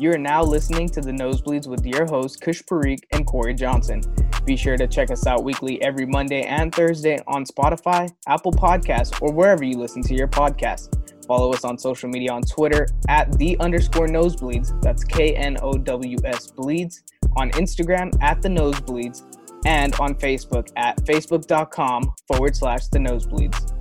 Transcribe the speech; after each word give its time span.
You 0.00 0.10
are 0.12 0.18
now 0.18 0.42
listening 0.42 0.88
to 0.90 1.02
the 1.02 1.12
Knowsbleeds 1.12 1.66
with 1.66 1.84
your 1.84 2.06
hosts, 2.06 2.38
Kush 2.38 2.62
Parikh 2.62 3.00
and 3.12 3.26
Cory 3.26 3.52
Johnson. 3.52 4.02
Be 4.46 4.56
sure 4.56 4.78
to 4.78 4.86
check 4.86 5.10
us 5.10 5.26
out 5.26 5.44
weekly 5.44 5.82
every 5.82 6.06
Monday 6.06 6.40
and 6.40 6.74
Thursday 6.74 7.18
on 7.26 7.44
Spotify, 7.44 8.10
Apple 8.26 8.50
Podcasts, 8.50 9.20
or 9.20 9.30
wherever 9.30 9.62
you 9.62 9.76
listen 9.76 10.00
to 10.04 10.14
your 10.14 10.26
podcasts. 10.26 10.88
Follow 11.26 11.52
us 11.52 11.64
on 11.64 11.76
social 11.76 12.08
media 12.08 12.32
on 12.32 12.40
Twitter 12.40 12.86
at 13.08 13.30
the 13.36 13.60
underscore 13.60 14.08
knowsbleeds. 14.08 14.80
That's 14.80 15.04
K 15.04 15.36
N 15.36 15.58
O 15.60 15.74
W 15.74 16.16
S 16.24 16.46
bleeds. 16.46 17.02
On 17.36 17.50
Instagram 17.50 18.10
at 18.22 18.40
the 18.40 18.48
knowsbleeds. 18.48 19.26
And 19.66 19.94
on 19.96 20.14
Facebook 20.14 20.70
at 20.76 20.96
facebook.com 21.04 22.14
forward 22.26 22.56
slash 22.56 22.86
the 22.86 23.00
knowsbleeds. 23.00 23.76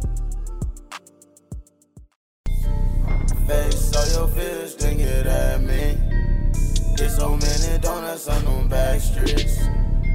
Face 3.48 3.96
all 3.96 4.28
your 4.28 4.68
then 4.68 4.98
get 4.98 5.26
at 5.26 5.62
me. 5.62 6.09
Get 7.00 7.12
so 7.12 7.30
many 7.30 7.80
donuts 7.80 8.28
on 8.28 8.44
them 8.44 8.68
back 8.68 9.00
streets. 9.00 9.58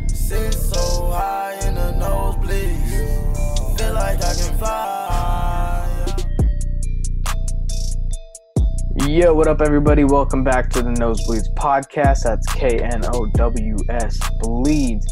Sit 0.08 0.52
so 0.52 1.10
high 1.10 1.58
in 1.66 1.76
the 1.76 1.94
nosebleeds. 1.98 3.78
Feel 3.78 3.94
like 3.94 4.22
I 4.22 4.34
can 4.34 4.58
fly. 4.58 6.14
Yo, 9.08 9.32
what 9.32 9.48
up, 9.48 9.62
everybody? 9.62 10.04
Welcome 10.04 10.44
back 10.44 10.68
to 10.72 10.82
the 10.82 10.90
Knowsbleeds 10.90 11.54
podcast. 11.54 12.24
That's 12.24 12.46
K 12.52 12.78
N 12.80 13.00
O 13.14 13.30
W 13.32 13.76
S 13.88 14.18
Bleeds. 14.40 15.06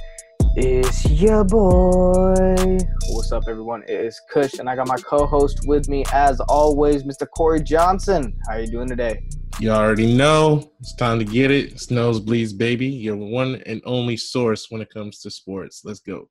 It's 0.54 1.08
your 1.08 1.44
boy. 1.44 2.76
What's 3.08 3.32
up, 3.32 3.44
everyone? 3.48 3.84
It 3.84 3.98
is 3.98 4.20
Kush, 4.30 4.58
and 4.58 4.68
I 4.68 4.76
got 4.76 4.86
my 4.86 4.98
co-host 4.98 5.66
with 5.66 5.88
me, 5.88 6.04
as 6.12 6.40
always, 6.40 7.04
Mr. 7.04 7.26
Cory 7.26 7.62
Johnson. 7.62 8.36
How 8.46 8.58
you 8.58 8.66
doing 8.66 8.86
today? 8.86 9.26
You 9.60 9.70
already 9.70 10.14
know 10.14 10.70
it's 10.78 10.94
time 10.94 11.18
to 11.20 11.24
get 11.24 11.50
it. 11.50 11.72
It's 11.72 11.86
Knowsbleeds, 11.86 12.58
baby. 12.58 12.86
Your 12.86 13.16
one 13.16 13.62
and 13.64 13.80
only 13.86 14.18
source 14.18 14.66
when 14.68 14.82
it 14.82 14.92
comes 14.92 15.20
to 15.20 15.30
sports. 15.30 15.86
Let's 15.86 16.00
go. 16.00 16.28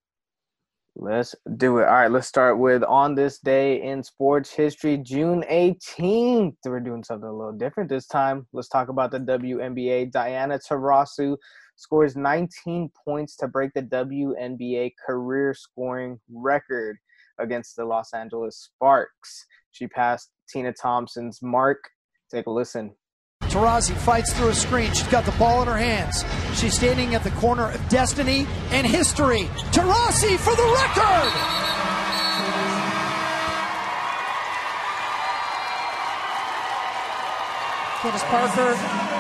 Let's 0.96 1.34
do 1.58 1.80
it. 1.80 1.86
All 1.86 1.94
right, 1.94 2.12
let's 2.12 2.28
start 2.28 2.60
with 2.60 2.84
on 2.84 3.16
this 3.16 3.40
day 3.40 3.82
in 3.82 4.04
sports 4.04 4.54
history, 4.54 4.98
June 4.98 5.44
18th. 5.50 6.58
We're 6.64 6.80
doing 6.80 7.04
something 7.04 7.28
a 7.28 7.34
little 7.34 7.54
different 7.54 7.90
this 7.90 8.06
time. 8.06 8.46
Let's 8.54 8.68
talk 8.68 8.90
about 8.90 9.10
the 9.10 9.20
WNBA. 9.20 10.12
Diana 10.12 10.60
Taurasi 10.60 11.38
scores 11.82 12.16
19 12.16 12.92
points 13.04 13.36
to 13.38 13.48
break 13.48 13.74
the 13.74 13.82
WNBA 13.82 14.92
career 15.04 15.56
scoring 15.56 16.20
record 16.32 16.98
against 17.40 17.76
the 17.76 17.84
Los 17.84 18.14
Angeles 18.14 18.70
Sparks. 18.76 19.48
She 19.72 19.88
passed 19.88 20.30
Tina 20.48 20.74
Thompson's 20.74 21.40
mark. 21.42 21.80
Take 22.30 22.46
a 22.46 22.52
listen. 22.52 22.94
Taurasi 23.44 23.96
fights 23.96 24.32
through 24.32 24.50
a 24.50 24.54
screen. 24.54 24.94
She's 24.94 25.08
got 25.08 25.26
the 25.26 25.32
ball 25.34 25.64
in 25.64 25.68
her 25.68 25.78
hands. 25.78 26.24
She's 26.54 26.76
standing 26.76 27.16
at 27.16 27.24
the 27.24 27.32
corner 27.32 27.72
of 27.72 27.90
destiny 27.90 28.46
and 28.70 28.86
history. 28.86 29.44
Taurasi 29.72 30.38
for 30.38 30.56
the 30.56 30.64
record! 30.64 31.32
Candace 38.02 38.24
Parker 38.24 39.11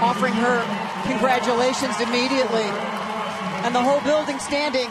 offering 0.00 0.34
her 0.34 0.62
congratulations 1.06 2.00
immediately, 2.00 2.68
and 3.64 3.74
the 3.74 3.82
whole 3.82 4.00
building 4.00 4.38
standing. 4.38 4.90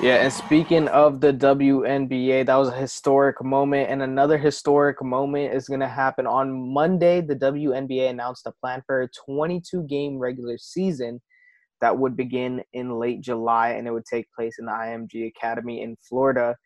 Yeah, 0.00 0.16
and 0.16 0.32
speaking 0.32 0.88
of 0.88 1.20
the 1.20 1.32
WNBA, 1.32 2.46
that 2.46 2.56
was 2.56 2.68
a 2.68 2.76
historic 2.76 3.44
moment. 3.44 3.90
And 3.90 4.02
another 4.02 4.38
historic 4.38 5.02
moment 5.04 5.54
is 5.54 5.68
going 5.68 5.80
to 5.80 5.88
happen 5.88 6.26
on 6.26 6.72
Monday. 6.72 7.20
The 7.20 7.36
WNBA 7.36 8.10
announced 8.10 8.46
a 8.46 8.52
plan 8.52 8.82
for 8.86 9.02
a 9.02 9.08
22 9.26 9.84
game 9.84 10.18
regular 10.18 10.58
season 10.58 11.20
that 11.82 11.98
would 11.98 12.16
begin 12.16 12.62
in 12.72 12.98
late 12.98 13.20
July 13.20 13.70
and 13.70 13.86
it 13.86 13.92
would 13.92 14.06
take 14.06 14.26
place 14.34 14.56
in 14.58 14.66
the 14.66 14.72
IMG 14.72 15.28
Academy 15.28 15.82
in 15.82 15.96
Florida 16.08 16.56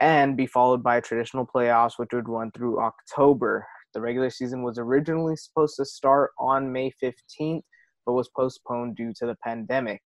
and 0.00 0.36
be 0.36 0.46
followed 0.46 0.82
by 0.82 1.00
traditional 1.00 1.46
playoffs, 1.46 1.92
which 1.96 2.10
would 2.12 2.28
run 2.28 2.50
through 2.50 2.80
October. 2.80 3.66
The 3.94 4.00
regular 4.00 4.30
season 4.30 4.62
was 4.62 4.78
originally 4.78 5.36
supposed 5.36 5.76
to 5.76 5.84
start 5.84 6.32
on 6.38 6.72
May 6.72 6.92
15th, 7.02 7.62
but 8.04 8.12
was 8.12 8.28
postponed 8.36 8.96
due 8.96 9.12
to 9.18 9.26
the 9.26 9.36
pandemic. 9.42 10.02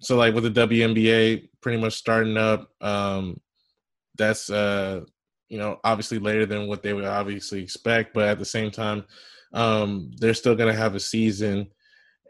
So 0.00 0.16
like 0.16 0.34
with 0.34 0.44
the 0.44 0.66
WNBA 0.66 1.48
pretty 1.60 1.80
much 1.80 1.94
starting 1.94 2.36
up, 2.36 2.70
um, 2.80 3.38
that's 4.16 4.50
uh, 4.50 5.02
you 5.48 5.58
know 5.58 5.78
obviously 5.84 6.18
later 6.18 6.46
than 6.46 6.66
what 6.66 6.82
they 6.82 6.94
would 6.94 7.04
obviously 7.04 7.62
expect, 7.62 8.14
but 8.14 8.28
at 8.28 8.38
the 8.38 8.44
same 8.44 8.70
time, 8.70 9.04
um, 9.52 10.10
they're 10.18 10.34
still 10.34 10.54
going 10.54 10.72
to 10.72 10.80
have 10.80 10.94
a 10.94 11.00
season, 11.00 11.68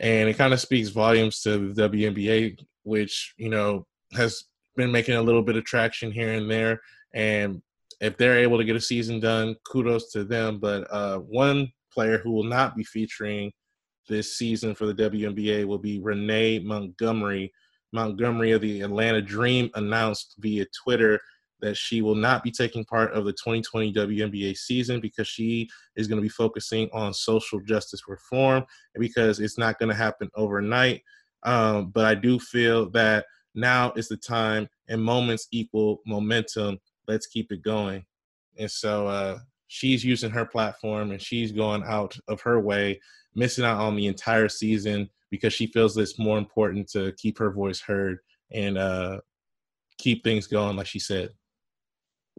and 0.00 0.28
it 0.28 0.36
kind 0.36 0.52
of 0.52 0.60
speaks 0.60 0.88
volumes 0.88 1.40
to 1.42 1.72
the 1.72 1.88
WNBA, 1.88 2.58
which 2.82 3.34
you 3.36 3.48
know 3.48 3.86
has 4.14 4.44
been 4.76 4.90
making 4.90 5.14
a 5.14 5.22
little 5.22 5.42
bit 5.42 5.56
of 5.56 5.64
traction 5.64 6.10
here 6.10 6.32
and 6.32 6.50
there, 6.50 6.80
and 7.14 7.62
if 8.00 8.16
they're 8.16 8.38
able 8.38 8.58
to 8.58 8.64
get 8.64 8.76
a 8.76 8.80
season 8.80 9.20
done, 9.20 9.56
kudos 9.70 10.10
to 10.12 10.24
them. 10.24 10.58
But 10.58 10.86
uh, 10.90 11.18
one 11.18 11.70
player 11.92 12.18
who 12.18 12.32
will 12.32 12.44
not 12.44 12.76
be 12.76 12.84
featuring 12.84 13.52
this 14.08 14.36
season 14.36 14.74
for 14.74 14.86
the 14.86 14.94
WNBA 14.94 15.64
will 15.64 15.78
be 15.78 16.00
Renee 16.00 16.60
Montgomery. 16.60 17.52
Montgomery 17.92 18.52
of 18.52 18.60
the 18.60 18.82
Atlanta 18.82 19.20
Dream 19.20 19.70
announced 19.74 20.36
via 20.38 20.64
Twitter 20.84 21.20
that 21.60 21.76
she 21.76 22.02
will 22.02 22.14
not 22.14 22.42
be 22.42 22.50
taking 22.50 22.84
part 22.84 23.12
of 23.12 23.24
the 23.24 23.32
2020 23.32 23.92
WNBA 23.92 24.56
season 24.56 25.00
because 25.00 25.28
she 25.28 25.68
is 25.96 26.08
going 26.08 26.16
to 26.16 26.22
be 26.22 26.28
focusing 26.28 26.88
on 26.92 27.12
social 27.12 27.60
justice 27.60 28.02
reform 28.08 28.64
and 28.94 29.00
because 29.00 29.40
it's 29.40 29.58
not 29.58 29.78
going 29.78 29.90
to 29.90 29.94
happen 29.94 30.30
overnight. 30.34 31.02
Um, 31.42 31.90
but 31.90 32.06
I 32.06 32.14
do 32.14 32.38
feel 32.38 32.90
that 32.90 33.26
now 33.54 33.92
is 33.96 34.08
the 34.08 34.16
time 34.16 34.68
and 34.88 35.02
moments 35.02 35.48
equal 35.50 36.00
momentum. 36.06 36.78
Let's 37.10 37.26
keep 37.26 37.50
it 37.50 37.62
going. 37.62 38.04
And 38.58 38.70
so 38.70 39.08
uh, 39.08 39.38
she's 39.66 40.04
using 40.04 40.30
her 40.30 40.46
platform 40.46 41.10
and 41.10 41.20
she's 41.20 41.52
going 41.52 41.82
out 41.84 42.16
of 42.28 42.40
her 42.42 42.60
way 42.60 43.00
missing 43.34 43.64
out 43.64 43.80
on 43.80 43.96
the 43.96 44.06
entire 44.06 44.48
season 44.48 45.08
because 45.30 45.52
she 45.52 45.66
feels 45.66 45.96
it's 45.96 46.18
more 46.18 46.38
important 46.38 46.88
to 46.90 47.12
keep 47.12 47.38
her 47.38 47.50
voice 47.50 47.80
heard 47.80 48.18
and 48.52 48.78
uh, 48.78 49.20
keep 49.98 50.24
things 50.24 50.46
going, 50.46 50.76
like 50.76 50.86
she 50.86 50.98
said. 50.98 51.30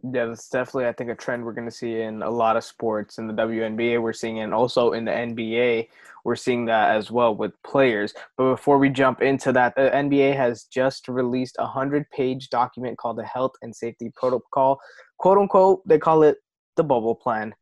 Yeah, 0.02 0.26
that's 0.26 0.48
definitely 0.48 0.86
I 0.86 0.92
think 0.92 1.10
a 1.10 1.14
trend 1.14 1.44
we're 1.44 1.52
going 1.52 1.68
to 1.68 1.74
see 1.74 2.00
in 2.00 2.22
a 2.22 2.30
lot 2.30 2.56
of 2.56 2.64
sports. 2.64 3.18
In 3.18 3.28
the 3.28 3.34
WNBA, 3.34 4.02
we're 4.02 4.12
seeing, 4.12 4.40
and 4.40 4.52
also 4.52 4.92
in 4.92 5.04
the 5.04 5.12
NBA, 5.12 5.88
we're 6.24 6.34
seeing 6.34 6.64
that 6.66 6.96
as 6.96 7.10
well 7.10 7.36
with 7.36 7.52
players. 7.62 8.12
But 8.36 8.50
before 8.50 8.78
we 8.78 8.88
jump 8.88 9.22
into 9.22 9.52
that, 9.52 9.76
the 9.76 9.90
NBA 9.94 10.34
has 10.36 10.64
just 10.64 11.06
released 11.06 11.56
a 11.60 11.66
hundred-page 11.66 12.50
document 12.50 12.98
called 12.98 13.18
the 13.18 13.24
Health 13.24 13.52
and 13.62 13.74
Safety 13.74 14.10
Protocol, 14.16 14.80
quote 15.18 15.38
unquote. 15.38 15.86
They 15.86 15.98
call 15.98 16.24
it 16.24 16.38
the 16.76 16.82
Bubble 16.82 17.14
Plan. 17.14 17.54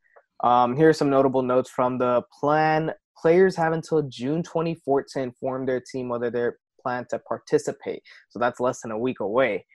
Um, 0.43 0.75
here 0.75 0.89
are 0.89 0.93
some 0.93 1.11
notable 1.11 1.43
notes 1.43 1.69
from 1.69 1.99
the 1.99 2.23
plan 2.39 2.91
players 3.21 3.55
have 3.55 3.73
until 3.73 4.01
June 4.03 4.41
24th 4.41 5.05
to 5.13 5.21
inform 5.21 5.67
their 5.67 5.79
team 5.79 6.09
whether 6.09 6.31
they 6.31 6.49
plan 6.81 7.05
to 7.11 7.19
participate. 7.19 8.01
So 8.29 8.39
that's 8.39 8.59
less 8.59 8.81
than 8.81 8.89
a 8.89 8.97
week 8.97 9.19
away. 9.19 9.65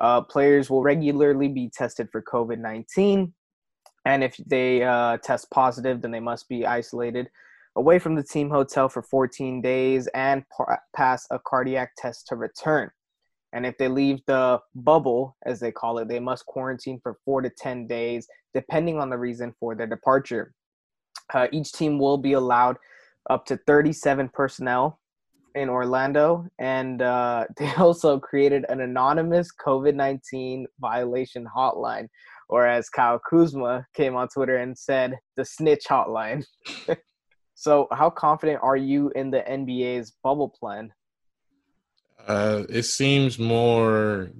Uh, 0.00 0.20
players 0.20 0.70
will 0.70 0.82
regularly 0.82 1.48
be 1.48 1.70
tested 1.72 2.08
for 2.10 2.22
COVID 2.22 2.58
19. 2.58 3.32
And 4.06 4.22
if 4.22 4.36
they 4.46 4.82
uh, 4.82 5.18
test 5.18 5.50
positive, 5.50 6.02
then 6.02 6.10
they 6.10 6.20
must 6.20 6.48
be 6.48 6.66
isolated 6.66 7.28
away 7.76 7.98
from 7.98 8.14
the 8.14 8.22
team 8.22 8.50
hotel 8.50 8.88
for 8.88 9.02
14 9.02 9.60
days 9.60 10.06
and 10.14 10.44
par- 10.50 10.80
pass 10.94 11.26
a 11.30 11.38
cardiac 11.38 11.92
test 11.96 12.26
to 12.28 12.36
return. 12.36 12.90
And 13.52 13.64
if 13.64 13.78
they 13.78 13.88
leave 13.88 14.20
the 14.26 14.60
bubble, 14.74 15.36
as 15.46 15.60
they 15.60 15.70
call 15.70 15.98
it, 15.98 16.08
they 16.08 16.20
must 16.20 16.46
quarantine 16.46 17.00
for 17.02 17.18
four 17.24 17.40
to 17.40 17.50
10 17.50 17.86
days, 17.86 18.26
depending 18.52 18.98
on 18.98 19.10
the 19.10 19.18
reason 19.18 19.54
for 19.58 19.74
their 19.74 19.86
departure. 19.86 20.52
Uh, 21.32 21.46
each 21.52 21.72
team 21.72 21.98
will 21.98 22.18
be 22.18 22.32
allowed 22.32 22.76
up 23.30 23.46
to 23.46 23.56
37 23.66 24.28
personnel 24.34 25.00
in 25.54 25.68
Orlando, 25.68 26.46
and 26.58 27.02
uh, 27.02 27.46
they 27.56 27.72
also 27.74 28.18
created 28.18 28.64
an 28.68 28.80
anonymous 28.80 29.48
COVID 29.64 29.94
19 29.94 30.66
violation 30.80 31.46
hotline, 31.54 32.08
or 32.48 32.66
as 32.66 32.88
Kyle 32.88 33.20
Kuzma 33.28 33.86
came 33.94 34.16
on 34.16 34.28
Twitter 34.28 34.56
and 34.56 34.76
said, 34.76 35.18
the 35.36 35.44
snitch 35.44 35.84
hotline. 35.88 36.44
so, 37.54 37.88
how 37.92 38.10
confident 38.10 38.60
are 38.62 38.76
you 38.76 39.10
in 39.14 39.30
the 39.30 39.40
NBA's 39.40 40.12
bubble 40.22 40.48
plan? 40.48 40.92
Uh, 42.26 42.64
it 42.68 42.84
seems 42.84 43.38
more 43.38 44.30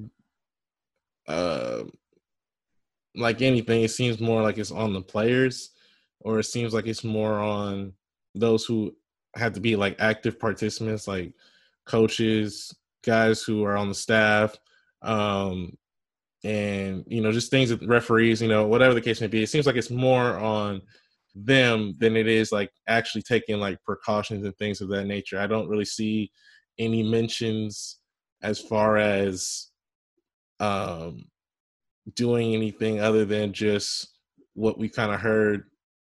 uh, 1.29 1.83
like 3.15 3.43
anything, 3.43 3.83
it 3.83 3.91
seems 3.91 4.21
more 4.21 4.43
like 4.43 4.59
it's 4.59 4.71
on 4.71 4.93
the 4.93 5.03
players, 5.03 5.71
or 6.21 6.39
it 6.39 6.45
seems 6.45 6.73
like 6.75 6.87
it's 6.87 7.05
more 7.05 7.39
on 7.39 7.93
those 8.35 8.65
who 8.65 8.95
have 9.37 9.53
to 9.55 9.61
be 9.61 9.77
like 9.77 9.97
active 9.99 10.39
participants, 10.39 11.09
like 11.09 11.33
coaches, 11.85 12.75
guys 13.05 13.43
who 13.43 13.65
are 13.65 13.77
on 13.77 13.89
the 13.89 13.95
staff, 13.95 14.57
um, 15.03 15.77
and 16.45 17.05
you 17.07 17.21
know 17.21 17.33
just 17.33 17.51
things 17.51 17.71
that 17.71 17.87
referees, 17.87 18.43
you 18.43 18.49
know, 18.49 18.67
whatever 18.67 18.95
the 18.95 19.01
case 19.01 19.21
may 19.21 19.27
be. 19.27 19.43
It 19.43 19.49
seems 19.49 19.67
like 19.67 19.77
it's 19.77 19.91
more 19.91 20.39
on 20.39 20.83
them 21.35 21.95
than 21.99 22.17
it 22.17 22.29
is 22.29 22.53
like 22.53 22.71
actually 22.87 23.23
taking 23.23 23.59
like 23.59 23.83
precautions 23.85 24.45
and 24.45 24.57
things 24.57 24.81
of 24.81 24.89
that 24.89 25.07
nature. 25.07 25.39
I 25.39 25.47
don't 25.47 25.69
really 25.69 25.85
see 25.85 26.31
any 26.79 27.03
mentions 27.03 27.99
as 28.43 28.61
far 28.61 28.99
as 28.99 29.69
um 30.61 31.25
doing 32.15 32.55
anything 32.55 33.01
other 33.01 33.25
than 33.25 33.53
just 33.53 34.19
what 34.55 34.79
we 34.79 34.89
kind 34.89 35.13
of 35.13 35.21
heard 35.21 35.65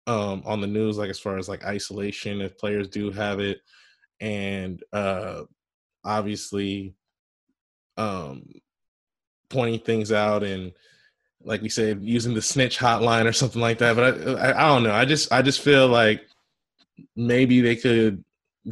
um 0.09 0.41
on 0.43 0.59
the 0.59 0.67
news 0.67 0.97
like 0.97 1.09
as 1.09 1.19
far 1.19 1.37
as 1.37 1.47
like 1.47 1.63
isolation 1.63 2.41
if 2.41 2.57
players 2.57 2.87
do 2.87 3.11
have 3.11 3.39
it 3.39 3.61
and 4.19 4.83
uh 4.91 5.43
obviously 6.03 6.95
um 7.97 8.43
pointing 9.49 9.79
things 9.79 10.11
out 10.11 10.43
and 10.43 10.71
like 11.43 11.61
we 11.61 11.69
said 11.69 12.01
using 12.01 12.33
the 12.33 12.41
snitch 12.41 12.79
hotline 12.79 13.25
or 13.25 13.33
something 13.33 13.61
like 13.61 13.77
that 13.77 13.95
but 13.95 14.19
I, 14.19 14.49
I, 14.49 14.65
I 14.65 14.67
don't 14.69 14.83
know 14.83 14.93
i 14.93 15.05
just 15.05 15.31
i 15.31 15.43
just 15.43 15.61
feel 15.61 15.87
like 15.87 16.27
maybe 17.15 17.61
they 17.61 17.75
could 17.75 18.23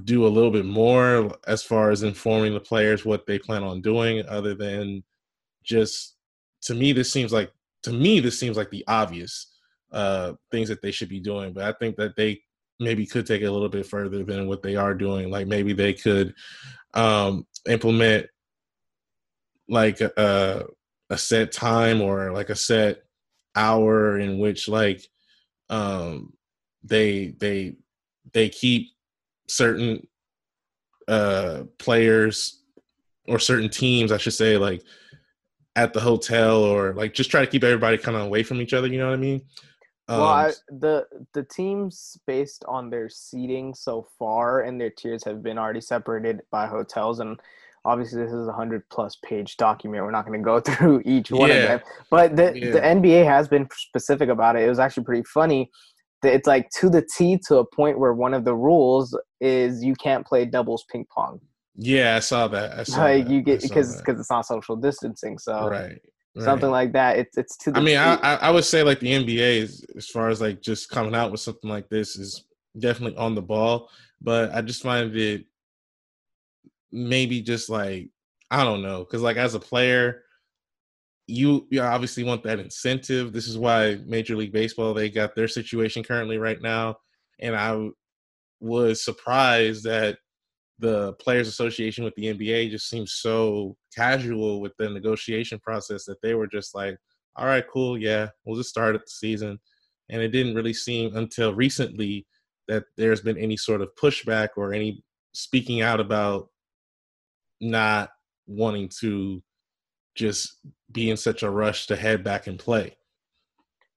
do 0.03 0.25
a 0.25 0.29
little 0.29 0.51
bit 0.51 0.65
more 0.65 1.37
as 1.45 1.61
far 1.61 1.91
as 1.91 2.01
informing 2.01 2.53
the 2.53 2.59
players 2.59 3.05
what 3.05 3.27
they 3.27 3.37
plan 3.37 3.63
on 3.63 3.81
doing 3.81 4.27
other 4.27 4.55
than 4.55 5.03
just 5.63 6.15
to 6.63 6.73
me 6.73 6.93
this 6.93 7.11
seems 7.11 7.31
like 7.31 7.51
to 7.83 7.93
me 7.93 8.19
this 8.19 8.39
seems 8.39 8.57
like 8.57 8.71
the 8.71 8.83
obvious 8.87 9.56
uh 9.91 10.33
things 10.51 10.67
that 10.67 10.81
they 10.81 10.91
should 10.91 11.09
be 11.09 11.19
doing 11.19 11.53
but 11.53 11.63
i 11.63 11.71
think 11.79 11.95
that 11.95 12.15
they 12.15 12.39
maybe 12.79 13.05
could 13.05 13.25
take 13.25 13.41
it 13.41 13.45
a 13.45 13.51
little 13.51 13.69
bit 13.69 13.85
further 13.85 14.23
than 14.23 14.47
what 14.47 14.61
they 14.61 14.75
are 14.75 14.93
doing. 14.93 15.29
Like 15.29 15.47
maybe 15.47 15.73
they 15.73 15.93
could 15.93 16.33
um 16.93 17.45
implement 17.67 18.27
like 19.67 19.99
a, 19.99 20.65
a 21.09 21.17
set 21.17 21.51
time 21.51 22.01
or 22.01 22.31
like 22.31 22.49
a 22.49 22.55
set 22.55 23.03
hour 23.55 24.17
in 24.19 24.39
which 24.39 24.69
like 24.69 25.05
um 25.69 26.33
they 26.83 27.35
they 27.39 27.75
they 28.33 28.47
keep 28.47 28.89
certain 29.47 30.05
uh 31.07 31.63
players 31.77 32.61
or 33.27 33.39
certain 33.39 33.69
teams 33.69 34.11
i 34.11 34.17
should 34.17 34.33
say 34.33 34.57
like 34.57 34.81
at 35.75 35.93
the 35.93 35.99
hotel 35.99 36.63
or 36.63 36.93
like 36.93 37.13
just 37.13 37.31
try 37.31 37.41
to 37.41 37.51
keep 37.51 37.63
everybody 37.63 37.97
kind 37.97 38.15
of 38.15 38.23
away 38.23 38.43
from 38.43 38.61
each 38.61 38.73
other 38.73 38.87
you 38.87 38.97
know 38.97 39.07
what 39.07 39.13
i 39.13 39.17
mean 39.17 39.41
um, 40.09 40.19
well, 40.19 40.27
I, 40.27 40.51
the 40.69 41.05
the 41.33 41.43
teams 41.43 42.17
based 42.25 42.63
on 42.67 42.89
their 42.89 43.09
seating 43.09 43.73
so 43.73 44.07
far 44.17 44.61
and 44.61 44.79
their 44.79 44.89
tiers 44.89 45.23
have 45.25 45.43
been 45.43 45.57
already 45.57 45.81
separated 45.81 46.41
by 46.49 46.65
hotels, 46.67 47.19
and 47.19 47.37
obviously 47.83 48.23
this 48.23 48.31
is 48.31 48.47
a 48.47 48.53
hundred 48.53 48.87
plus 48.89 49.17
page 49.25 49.57
document. 49.57 50.03
We're 50.03 50.11
not 50.11 50.25
going 50.25 50.39
to 50.39 50.45
go 50.45 50.59
through 50.75 51.01
each 51.05 51.29
one 51.29 51.49
yeah. 51.49 51.55
of 51.55 51.67
them, 51.67 51.81
but 52.09 52.35
the 52.37 52.53
yeah. 52.57 52.71
the 52.71 52.79
NBA 52.79 53.25
has 53.25 53.49
been 53.49 53.67
specific 53.73 54.29
about 54.29 54.55
it. 54.55 54.63
It 54.63 54.69
was 54.69 54.79
actually 54.79 55.03
pretty 55.03 55.23
funny. 55.23 55.69
It's 56.23 56.47
like 56.47 56.69
to 56.79 56.89
the 56.89 57.05
T 57.15 57.37
to 57.47 57.57
a 57.57 57.65
point 57.65 57.99
where 57.99 58.13
one 58.13 58.33
of 58.33 58.45
the 58.45 58.55
rules 58.55 59.17
is 59.41 59.83
you 59.83 59.93
can't 59.95 60.25
play 60.25 60.45
doubles 60.45 60.85
ping 60.89 61.05
pong. 61.13 61.41
Yeah, 61.75 62.15
I 62.15 62.19
saw 62.19 62.47
that. 62.47 62.79
I 62.79 62.83
saw 62.83 63.03
like 63.03 63.25
that. 63.25 63.31
you 63.31 63.41
get 63.41 63.61
because 63.61 63.97
because 63.97 64.19
it's 64.21 64.31
not 64.31 64.45
social 64.45 64.77
distancing. 64.77 65.37
So 65.37 65.69
right 65.69 66.01
right. 66.37 66.45
something 66.45 66.69
like 66.69 66.93
that. 66.93 67.17
It's 67.17 67.37
it's 67.37 67.57
to. 67.57 67.71
I 67.75 67.81
mean, 67.81 67.97
I 67.97 68.15
I 68.15 68.51
would 68.51 68.65
say 68.65 68.83
like 68.83 68.99
the 68.99 69.11
NBA 69.11 69.57
is 69.57 69.85
as 69.95 70.07
far 70.07 70.29
as 70.29 70.41
like 70.41 70.61
just 70.61 70.89
coming 70.89 71.15
out 71.15 71.31
with 71.31 71.41
something 71.41 71.69
like 71.69 71.89
this 71.89 72.15
is 72.15 72.45
definitely 72.77 73.17
on 73.17 73.35
the 73.35 73.41
ball, 73.41 73.89
but 74.21 74.53
I 74.53 74.61
just 74.61 74.83
find 74.83 75.15
it 75.15 75.45
maybe 76.91 77.41
just 77.41 77.69
like 77.69 78.09
I 78.49 78.63
don't 78.63 78.81
know 78.81 78.99
because 78.99 79.21
like 79.21 79.37
as 79.37 79.55
a 79.55 79.59
player. 79.59 80.23
You, 81.29 81.67
you 81.69 81.81
obviously 81.81 82.23
want 82.23 82.43
that 82.43 82.61
incentive. 82.61 83.33
This 83.33 83.49
is 83.49 83.57
why 83.57 83.99
Major 84.05 84.37
League 84.37 84.53
Baseball 84.53 84.93
they 84.93 85.09
got 85.09 85.35
their 85.35 85.49
situation 85.49 86.01
currently 86.01 86.37
right 86.37 86.61
now, 86.61 86.99
and 87.41 87.53
I 87.53 87.89
was 88.61 89.03
surprised 89.03 89.83
that 89.83 90.19
the 90.79 91.13
players 91.13 91.47
association 91.47 92.03
with 92.03 92.13
the 92.15 92.25
nba 92.25 92.69
just 92.69 92.87
seems 92.89 93.13
so 93.13 93.75
casual 93.95 94.61
with 94.61 94.73
the 94.77 94.89
negotiation 94.89 95.59
process 95.59 96.05
that 96.05 96.21
they 96.21 96.35
were 96.35 96.47
just 96.47 96.75
like 96.75 96.95
all 97.35 97.45
right 97.45 97.65
cool 97.71 97.97
yeah 97.97 98.27
we'll 98.45 98.57
just 98.57 98.69
start 98.69 98.95
at 98.95 99.01
the 99.01 99.11
season. 99.11 99.59
And 100.09 100.21
it 100.21 100.29
didn't 100.29 100.55
really 100.55 100.73
seem 100.73 101.15
until 101.15 101.53
recently 101.53 102.25
that 102.67 102.85
there's 102.95 103.21
been 103.21 103.37
any 103.37 103.57
sort 103.57 103.81
of 103.81 103.89
pushback 104.01 104.49
or 104.55 104.73
any 104.73 105.03
speaking 105.33 105.81
out 105.81 105.99
about 105.99 106.49
not 107.59 108.09
wanting 108.45 108.89
to 109.01 109.41
just 110.15 110.59
be 110.91 111.09
in 111.09 111.17
such 111.17 111.43
a 111.43 111.49
rush 111.49 111.87
to 111.87 111.95
head 111.95 112.23
back 112.23 112.47
and 112.47 112.57
play. 112.57 112.97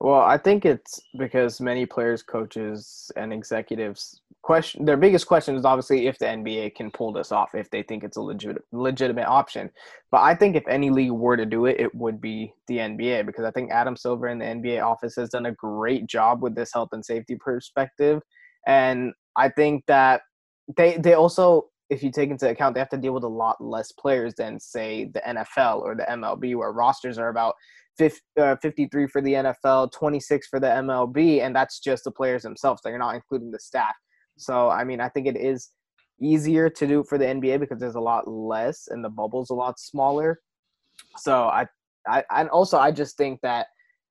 Well, 0.01 0.21
I 0.21 0.39
think 0.39 0.65
it's 0.65 1.01
because 1.19 1.61
many 1.61 1.85
players, 1.85 2.23
coaches, 2.23 3.13
and 3.17 3.33
executives 3.33 4.20
question 4.43 4.85
their 4.85 4.97
biggest 4.97 5.27
question 5.27 5.55
is 5.57 5.65
obviously 5.65 6.07
if 6.07 6.19
the 6.19 6.27
NBA 6.27 6.75
can 6.75 6.91
pull 6.91 7.13
this 7.13 7.33
off, 7.33 7.55
if 7.55 7.71
they 7.71 7.83
think 7.83 8.05
it's 8.05 8.17
a 8.17 8.21
legit 8.21 8.59
legitimate 8.73 9.27
option. 9.27 9.71
But 10.11 10.23
I 10.23 10.35
think 10.35 10.57
if 10.57 10.67
any 10.69 10.91
league 10.91 11.11
were 11.11 11.37
to 11.37 11.47
do 11.47 11.67
it, 11.67 11.79
it 11.79 11.95
would 11.95 12.21
be 12.21 12.53
the 12.69 12.79
NBA 12.79 13.27
because 13.27 13.45
I 13.45 13.51
think 13.51 13.71
Adam 13.71 13.97
Silver 13.97 14.29
in 14.29 14.39
the 14.39 14.45
NBA 14.45 14.85
office 14.85 15.15
has 15.17 15.31
done 15.31 15.47
a 15.47 15.53
great 15.53 16.07
job 16.07 16.43
with 16.43 16.55
this 16.55 16.73
health 16.73 16.91
and 16.93 17.05
safety 17.05 17.37
perspective. 17.37 18.23
And 18.67 19.13
I 19.37 19.49
think 19.49 19.85
that 19.87 20.23
they 20.77 20.97
they 20.97 21.15
also 21.15 21.69
if 21.89 22.03
you 22.03 22.13
take 22.13 22.31
into 22.31 22.49
account 22.49 22.75
they 22.75 22.81
have 22.81 22.89
to 22.91 22.97
deal 22.97 23.13
with 23.13 23.25
a 23.25 23.29
lot 23.29 23.57
less 23.61 23.93
players 23.93 24.35
than 24.37 24.61
say 24.61 25.11
the 25.13 25.21
NFL 25.21 25.83
or 25.83 25.95
the 25.95 26.07
MLB 26.09 26.57
where 26.57 26.73
rosters 26.73 27.19
are 27.19 27.29
about 27.29 27.55
uh, 28.39 28.57
53 28.63 29.07
for 29.09 29.21
the 29.21 29.35
NFL, 29.35 29.93
26 29.93 30.47
for 30.49 30.59
the 30.59 30.67
MLB, 30.67 31.43
and 31.43 31.55
that's 31.55 31.81
just 31.81 32.05
the 32.05 32.11
players 32.11 32.43
themselves. 32.43 32.81
You're 32.85 32.99
not 32.99 33.15
including 33.15 33.51
the 33.51 33.59
staff. 33.59 33.95
So 34.41 34.69
I 34.69 34.85
mean, 34.85 35.01
I 35.01 35.09
think 35.09 35.27
it 35.27 35.37
is 35.37 35.71
easier 36.21 36.69
to 36.69 36.87
do 36.87 37.05
for 37.05 37.19
the 37.19 37.25
NBA 37.25 37.61
because 37.61 37.81
there's 37.81 37.95
a 37.95 38.01
lot 38.01 38.29
less 38.29 38.89
and 38.89 39.05
the 39.05 39.09
bubble's 39.09 39.51
a 39.51 39.55
lot 39.55 39.79
smaller. 39.79 40.41
So 41.17 41.45
I, 41.45 41.67
I, 42.07 42.25
and 42.31 42.49
also 42.51 42.79
I 42.79 42.91
just 42.91 43.17
think 43.17 43.41
that 43.43 43.67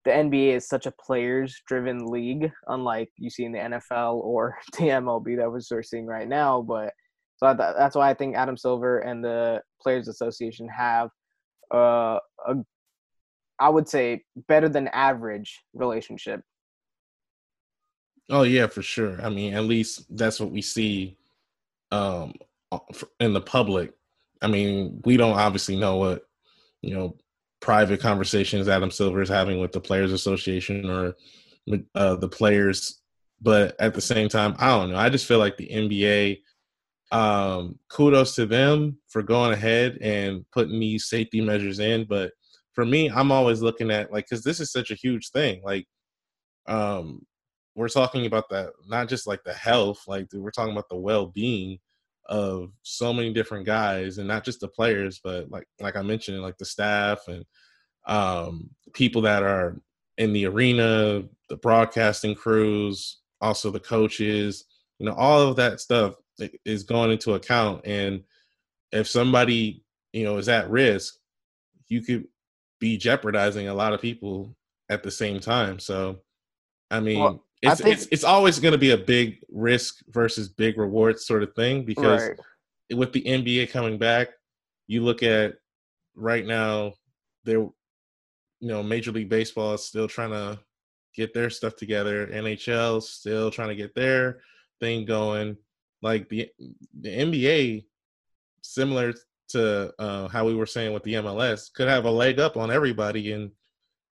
the 0.06 0.12
NBA 0.12 0.56
is 0.56 0.68
such 0.68 0.86
a 0.86 0.92
players-driven 0.92 2.06
league, 2.08 2.52
unlike 2.68 3.10
you 3.18 3.30
see 3.30 3.46
in 3.46 3.52
the 3.52 3.60
NFL 3.60 4.16
or 4.24 4.58
the 4.74 4.86
MLB 4.86 5.38
that 5.38 5.52
we're 5.52 5.84
seeing 5.84 6.06
right 6.06 6.28
now. 6.28 6.62
But 6.62 6.94
so 7.38 7.54
that's 7.54 7.96
why 7.96 8.10
I 8.10 8.14
think 8.14 8.36
Adam 8.36 8.58
Silver 8.58 9.00
and 9.00 9.24
the 9.24 9.62
Players 9.82 10.08
Association 10.08 10.68
have 10.70 11.10
uh, 11.74 12.20
a 12.48 12.56
I 13.60 13.70
would 13.70 13.90
say 13.90 14.24
better 14.48 14.70
than 14.70 14.88
average 14.90 15.60
relationship. 15.74 16.42
Oh 18.30 18.44
yeah, 18.44 18.68
for 18.68 18.82
sure. 18.82 19.20
I 19.24 19.30
mean, 19.30 19.54
at 19.54 19.64
least 19.64 20.06
that's 20.16 20.40
what 20.40 20.52
we 20.52 20.62
see 20.62 21.18
um 21.92 22.34
in 23.20 23.34
the 23.34 23.42
public. 23.42 23.94
I 24.42 24.48
mean, 24.48 25.02
we 25.06 25.18
don't 25.18 25.38
obviously 25.38 25.76
know 25.76 25.98
what, 25.98 26.24
you 26.82 26.94
know, 26.96 27.18
private 27.62 28.00
conversations 28.00 28.68
Adam 28.70 28.92
Silver 28.92 29.22
is 29.22 29.30
having 29.30 29.60
with 29.60 29.72
the 29.72 29.82
players 29.82 30.14
association 30.14 30.90
or 30.90 31.16
uh, 31.96 32.16
the 32.16 32.30
players, 32.30 33.02
but 33.42 33.76
at 33.80 33.94
the 33.94 34.02
same 34.02 34.30
time, 34.30 34.56
I 34.60 34.70
don't 34.70 34.92
know. 34.92 34.98
I 34.98 35.10
just 35.10 35.26
feel 35.28 35.40
like 35.40 35.58
the 35.58 35.68
NBA 35.70 36.42
um 37.12 37.80
kudos 37.90 38.36
to 38.36 38.46
them 38.46 38.98
for 39.10 39.24
going 39.24 39.52
ahead 39.54 39.98
and 40.02 40.46
putting 40.52 40.80
these 40.80 41.06
safety 41.10 41.42
measures 41.42 41.80
in, 41.80 42.06
but 42.06 42.32
for 42.74 42.86
me, 42.86 43.10
I'm 43.10 43.32
always 43.32 43.62
looking 43.62 43.92
at 43.92 44.12
like 44.12 44.26
because 44.30 44.44
this 44.44 44.60
is 44.60 44.72
such 44.72 44.92
a 44.92 44.96
huge 44.96 45.32
thing. 45.32 45.62
Like, 45.64 45.88
um, 46.68 47.26
we're 47.80 47.88
talking 47.88 48.26
about 48.26 48.50
that 48.50 48.74
not 48.88 49.08
just 49.08 49.26
like 49.26 49.42
the 49.46 49.54
health, 49.54 50.04
like 50.06 50.28
we're 50.34 50.52
talking 50.52 50.74
about 50.74 50.90
the 50.90 50.98
well-being 50.98 51.80
of 52.26 52.74
so 52.84 53.14
many 53.14 53.32
different 53.32 53.66
guys, 53.66 54.18
and 54.18 54.28
not 54.28 54.44
just 54.44 54.60
the 54.60 54.68
players, 54.68 55.22
but 55.24 55.50
like 55.50 55.66
like 55.80 55.96
I 55.96 56.02
mentioned, 56.02 56.42
like 56.42 56.58
the 56.58 56.66
staff 56.66 57.30
and 57.30 57.46
um, 58.06 58.70
people 58.94 59.22
that 59.22 59.44
are 59.44 59.80
in 60.18 60.34
the 60.34 60.46
arena, 60.46 61.24
the 61.48 61.56
broadcasting 61.56 62.36
crews, 62.36 63.22
also 63.40 63.72
the 63.72 63.80
coaches. 63.80 64.66
You 65.00 65.06
know, 65.06 65.14
all 65.14 65.42
of 65.42 65.56
that 65.56 65.80
stuff 65.80 66.16
is 66.66 66.84
going 66.84 67.12
into 67.12 67.36
account, 67.36 67.86
and 67.86 68.24
if 68.92 69.08
somebody 69.08 69.86
you 70.12 70.26
know 70.26 70.38
is 70.38 70.50
at 70.50 70.70
risk, 70.70 71.16
you 71.88 72.02
could 72.02 72.28
be 72.82 72.98
jeopardizing 72.98 73.70
a 73.70 73.74
lot 73.74 73.94
of 73.94 74.02
people 74.02 74.54
at 74.90 75.02
the 75.02 75.12
same 75.12 75.40
time. 75.40 75.80
So, 75.80 76.20
I 76.92 77.00
mean, 77.00 77.20
well, 77.20 77.46
it's, 77.62 77.82
think, 77.82 77.94
it's 77.94 78.08
it's 78.12 78.24
always 78.24 78.60
going 78.60 78.72
to 78.72 78.78
be 78.78 78.92
a 78.92 78.98
big 78.98 79.40
risk 79.50 80.00
versus 80.10 80.50
big 80.50 80.78
reward 80.78 81.20
sort 81.20 81.44
of 81.44 81.54
thing 81.56 81.84
because 81.84 82.30
right. 82.30 82.98
with 82.98 83.12
the 83.12 83.22
NBA 83.22 83.72
coming 83.72 83.98
back, 83.98 84.30
you 84.88 85.04
look 85.04 85.24
at 85.24 85.56
right 86.16 86.46
now, 86.46 86.94
they're 87.44 87.68
you 88.60 88.68
know, 88.68 88.84
Major 88.84 89.12
League 89.12 89.30
Baseball 89.30 89.74
is 89.74 89.86
still 89.86 90.08
trying 90.08 90.32
to 90.32 90.60
get 91.16 91.34
their 91.34 91.50
stuff 91.50 91.76
together. 91.76 92.28
NHL 92.28 93.02
still 93.02 93.52
trying 93.52 93.70
to 93.70 93.76
get 93.76 93.96
their 93.96 94.42
thing 94.80 95.06
going. 95.06 95.58
Like 96.02 96.30
the 96.30 96.50
the 97.00 97.10
NBA, 97.10 97.86
similar 98.62 99.14
to 99.50 99.94
uh, 100.00 100.28
how 100.28 100.46
we 100.46 100.56
were 100.56 100.66
saying 100.66 100.94
with 100.94 101.04
the 101.04 101.16
MLS 101.16 101.74
could 101.74 101.88
have 101.88 102.06
a 102.06 102.12
leg 102.12 102.40
up 102.40 102.56
on 102.56 102.72
everybody 102.72 103.32
and 103.32 103.52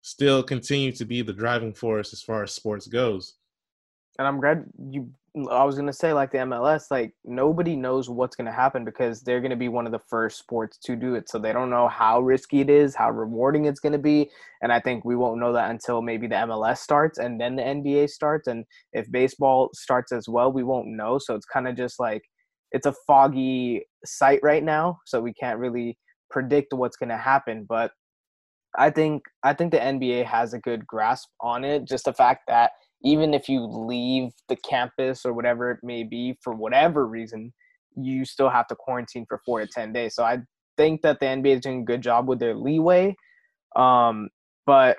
still 0.05 0.43
continue 0.43 0.91
to 0.91 1.03
be 1.03 1.23
the 1.23 1.33
driving 1.33 1.73
force 1.73 2.13
as 2.13 2.21
far 2.21 2.43
as 2.43 2.53
sports 2.53 2.85
goes. 2.85 3.37
And 4.19 4.27
I'm 4.27 4.39
glad 4.39 4.65
you. 4.91 5.09
I 5.51 5.65
was 5.65 5.75
gonna 5.75 5.91
say 5.91 6.13
like 6.13 6.31
the 6.31 6.37
MLS, 6.37 6.91
like 6.91 7.13
nobody 7.25 7.75
knows 7.75 8.07
what's 8.07 8.35
gonna 8.35 8.53
happen 8.53 8.85
because 8.85 9.21
they're 9.21 9.41
gonna 9.41 9.55
be 9.55 9.67
one 9.67 9.87
of 9.87 9.91
the 9.91 9.99
first 10.07 10.37
sports 10.37 10.77
to 10.85 10.95
do 10.95 11.15
it, 11.15 11.27
so 11.27 11.39
they 11.39 11.51
don't 11.51 11.71
know 11.71 11.87
how 11.87 12.21
risky 12.21 12.61
it 12.61 12.69
is, 12.69 12.95
how 12.95 13.09
rewarding 13.09 13.65
it's 13.65 13.79
gonna 13.79 13.97
be, 13.97 14.29
and 14.61 14.71
I 14.71 14.79
think 14.79 15.03
we 15.03 15.15
won't 15.15 15.39
know 15.39 15.51
that 15.51 15.71
until 15.71 16.01
maybe 16.01 16.27
the 16.27 16.35
MLS 16.35 16.77
starts 16.77 17.17
and 17.17 17.41
then 17.41 17.55
the 17.55 17.63
NBA 17.63 18.09
starts, 18.09 18.47
and 18.47 18.63
if 18.93 19.11
baseball 19.11 19.71
starts 19.73 20.11
as 20.13 20.29
well, 20.29 20.53
we 20.53 20.63
won't 20.63 20.87
know. 20.87 21.17
So 21.17 21.33
it's 21.35 21.47
kind 21.47 21.67
of 21.67 21.75
just 21.75 21.99
like 21.99 22.21
it's 22.71 22.85
a 22.85 22.93
foggy 23.07 23.83
sight 24.05 24.39
right 24.43 24.63
now, 24.63 24.99
so 25.05 25.19
we 25.19 25.33
can't 25.33 25.59
really 25.59 25.97
predict 26.29 26.73
what's 26.73 26.95
gonna 26.95 27.17
happen, 27.17 27.65
but. 27.67 27.91
I 28.77 28.89
think 28.89 29.23
I 29.43 29.53
think 29.53 29.71
the 29.71 29.79
NBA 29.79 30.25
has 30.25 30.53
a 30.53 30.59
good 30.59 30.85
grasp 30.85 31.29
on 31.41 31.63
it. 31.63 31.85
Just 31.85 32.05
the 32.05 32.13
fact 32.13 32.43
that 32.47 32.71
even 33.03 33.33
if 33.33 33.47
you 33.47 33.65
leave 33.65 34.31
the 34.49 34.55
campus 34.57 35.25
or 35.25 35.33
whatever 35.33 35.71
it 35.71 35.79
may 35.83 36.03
be 36.03 36.37
for 36.41 36.53
whatever 36.53 37.07
reason, 37.07 37.53
you 37.95 38.25
still 38.25 38.49
have 38.49 38.67
to 38.67 38.75
quarantine 38.75 39.25
for 39.27 39.41
four 39.45 39.59
to 39.59 39.67
ten 39.67 39.93
days. 39.93 40.15
So 40.15 40.23
I 40.23 40.39
think 40.77 41.01
that 41.03 41.19
the 41.19 41.27
NBA 41.27 41.55
is 41.55 41.61
doing 41.61 41.81
a 41.81 41.85
good 41.85 42.01
job 42.01 42.27
with 42.27 42.39
their 42.39 42.55
leeway. 42.55 43.15
Um, 43.75 44.29
but 44.65 44.97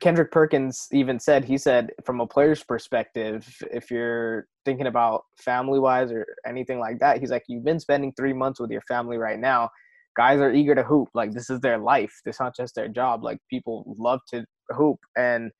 Kendrick 0.00 0.30
Perkins 0.30 0.86
even 0.92 1.18
said 1.18 1.44
he 1.44 1.58
said 1.58 1.90
from 2.04 2.20
a 2.20 2.26
player's 2.26 2.62
perspective, 2.62 3.48
if 3.72 3.90
you're 3.90 4.46
thinking 4.64 4.86
about 4.86 5.24
family 5.38 5.80
wise 5.80 6.12
or 6.12 6.24
anything 6.46 6.78
like 6.78 7.00
that, 7.00 7.18
he's 7.18 7.30
like 7.30 7.44
you've 7.48 7.64
been 7.64 7.80
spending 7.80 8.12
three 8.16 8.32
months 8.32 8.60
with 8.60 8.70
your 8.70 8.82
family 8.82 9.18
right 9.18 9.38
now. 9.38 9.68
Guys 10.16 10.40
are 10.40 10.52
eager 10.52 10.74
to 10.74 10.82
hoop. 10.82 11.08
Like 11.14 11.32
this 11.32 11.50
is 11.50 11.60
their 11.60 11.78
life. 11.78 12.12
This 12.24 12.36
is 12.36 12.40
not 12.40 12.56
just 12.56 12.74
their 12.74 12.88
job. 12.88 13.22
Like 13.22 13.38
people 13.50 13.94
love 13.98 14.20
to 14.32 14.44
hoop 14.70 14.98
and 15.16 15.50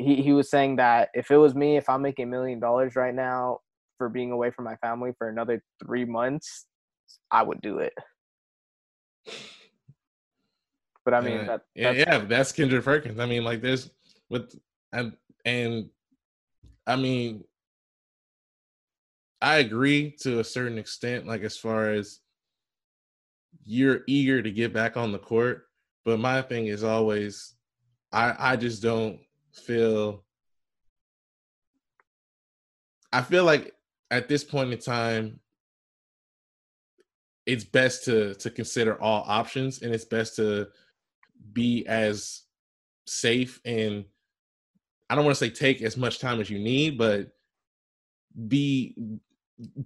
he, 0.00 0.22
he 0.22 0.32
was 0.32 0.50
saying 0.50 0.76
that 0.76 1.10
if 1.14 1.30
it 1.30 1.36
was 1.36 1.54
me, 1.54 1.76
if 1.76 1.88
I'm 1.88 2.02
making 2.02 2.24
a 2.24 2.28
million 2.28 2.58
dollars 2.58 2.96
right 2.96 3.14
now 3.14 3.58
for 3.98 4.08
being 4.08 4.32
away 4.32 4.50
from 4.50 4.64
my 4.64 4.76
family 4.76 5.12
for 5.18 5.28
another 5.28 5.62
three 5.84 6.04
months, 6.04 6.66
I 7.30 7.42
would 7.42 7.60
do 7.60 7.78
it. 7.78 7.92
But 11.04 11.14
I 11.14 11.20
mean, 11.20 11.46
that, 11.46 11.62
yeah, 11.74 11.92
yeah, 11.92 12.18
that's 12.18 12.52
Kendrick 12.52 12.84
Perkins. 12.84 13.18
I 13.18 13.26
mean, 13.26 13.44
like 13.44 13.62
there's 13.62 13.90
with 14.28 14.54
and 14.92 15.12
and 15.44 15.88
I 16.86 16.96
mean, 16.96 17.44
I 19.40 19.56
agree 19.56 20.14
to 20.20 20.40
a 20.40 20.44
certain 20.44 20.78
extent, 20.78 21.26
like 21.26 21.42
as 21.42 21.56
far 21.56 21.90
as 21.90 22.20
you're 23.64 24.00
eager 24.06 24.42
to 24.42 24.50
get 24.50 24.72
back 24.72 24.96
on 24.96 25.12
the 25.12 25.18
court, 25.18 25.66
but 26.04 26.18
my 26.18 26.42
thing 26.42 26.66
is 26.66 26.84
always, 26.84 27.54
I 28.12 28.34
I 28.38 28.56
just 28.56 28.82
don't 28.82 29.20
feel 29.52 30.24
I 33.12 33.22
feel 33.22 33.44
like 33.44 33.74
at 34.10 34.28
this 34.28 34.44
point 34.44 34.72
in 34.72 34.78
time 34.78 35.40
it's 37.46 37.64
best 37.64 38.04
to 38.04 38.34
to 38.34 38.50
consider 38.50 39.00
all 39.00 39.24
options 39.26 39.82
and 39.82 39.94
it's 39.94 40.04
best 40.04 40.36
to 40.36 40.68
be 41.52 41.86
as 41.86 42.42
safe 43.06 43.60
and 43.64 44.04
I 45.08 45.16
don't 45.16 45.24
want 45.24 45.36
to 45.36 45.44
say 45.44 45.50
take 45.50 45.82
as 45.82 45.96
much 45.96 46.20
time 46.20 46.40
as 46.40 46.48
you 46.48 46.60
need, 46.60 46.96
but 46.96 47.32
be 48.46 48.94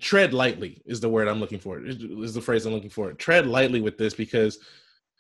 tread 0.01 0.35
lightly 0.35 0.83
is 0.87 1.01
the 1.01 1.09
word 1.09 1.29
I'm 1.29 1.41
looking 1.41 1.59
for. 1.59 1.85
Is 1.85 2.35
the 2.35 2.41
phrase 2.41 2.67
I'm 2.67 2.73
looking 2.73 2.91
for. 2.91 3.13
Tread 3.13 3.47
lightly 3.47 3.81
with 3.81 3.99
this 3.99 4.15
because 4.15 4.59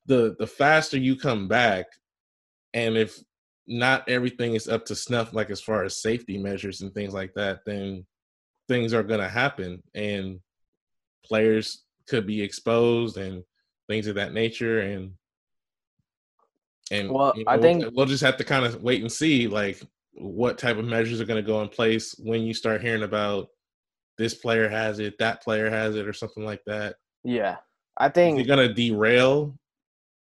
the 0.06 0.36
the 0.38 0.46
faster 0.46 0.98
you 0.98 1.16
come 1.16 1.48
back, 1.48 1.86
and 2.72 2.96
if 2.96 3.18
not 3.66 4.08
everything 4.08 4.54
is 4.54 4.68
up 4.68 4.84
to 4.86 4.94
snuff 4.94 5.32
like 5.32 5.50
as 5.50 5.60
far 5.60 5.84
as 5.84 5.96
safety 6.00 6.36
measures 6.38 6.82
and 6.82 6.92
things 6.92 7.14
like 7.14 7.32
that 7.34 7.60
then 7.64 8.04
things 8.68 8.92
are 8.92 9.02
going 9.02 9.20
to 9.20 9.28
happen 9.28 9.82
and 9.94 10.40
players 11.24 11.84
could 12.06 12.26
be 12.26 12.42
exposed 12.42 13.16
and 13.16 13.42
things 13.88 14.06
of 14.06 14.16
that 14.16 14.34
nature 14.34 14.80
and 14.80 15.12
and 16.90 17.10
well 17.10 17.32
you 17.34 17.44
know, 17.44 17.50
i 17.50 17.58
think 17.58 17.82
we'll, 17.82 17.92
we'll 17.94 18.06
just 18.06 18.22
have 18.22 18.36
to 18.36 18.44
kind 18.44 18.64
of 18.66 18.82
wait 18.82 19.00
and 19.00 19.10
see 19.10 19.48
like 19.48 19.80
what 20.12 20.58
type 20.58 20.76
of 20.76 20.84
measures 20.84 21.20
are 21.20 21.24
going 21.24 21.42
to 21.42 21.46
go 21.46 21.62
in 21.62 21.68
place 21.68 22.14
when 22.18 22.42
you 22.42 22.52
start 22.52 22.82
hearing 22.82 23.02
about 23.02 23.48
this 24.18 24.34
player 24.34 24.68
has 24.68 24.98
it 24.98 25.18
that 25.18 25.42
player 25.42 25.70
has 25.70 25.96
it 25.96 26.06
or 26.06 26.12
something 26.12 26.44
like 26.44 26.62
that 26.66 26.96
yeah 27.24 27.56
i 27.96 28.08
think 28.08 28.38
is 28.38 28.44
it 28.44 28.48
going 28.48 28.68
to 28.68 28.74
derail 28.74 29.54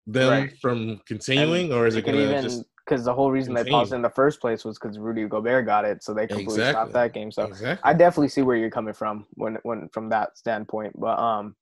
them 0.06 0.30
right. 0.30 0.58
from 0.60 1.00
continuing 1.06 1.66
and 1.66 1.74
or 1.74 1.86
is 1.86 1.96
it 1.96 2.04
going 2.04 2.16
to 2.16 2.42
just 2.42 2.64
because 2.84 3.04
the 3.04 3.14
whole 3.14 3.30
reason 3.30 3.52
Insane. 3.52 3.64
they 3.64 3.70
paused 3.70 3.92
in 3.92 4.02
the 4.02 4.10
first 4.10 4.40
place 4.40 4.64
was 4.64 4.78
because 4.78 4.98
Rudy 4.98 5.26
Gobert 5.26 5.64
got 5.64 5.84
it, 5.84 6.02
so 6.02 6.12
they 6.12 6.26
completely 6.26 6.54
exactly. 6.54 6.72
stopped 6.72 6.92
that 6.92 7.12
game. 7.14 7.32
So 7.32 7.44
exactly. 7.44 7.80
I 7.82 7.94
definitely 7.94 8.28
see 8.28 8.42
where 8.42 8.56
you're 8.56 8.70
coming 8.70 8.94
from 8.94 9.26
when 9.34 9.56
when 9.62 9.88
from 9.88 10.10
that 10.10 10.36
standpoint. 10.36 10.98
But 10.98 11.18
um, 11.18 11.56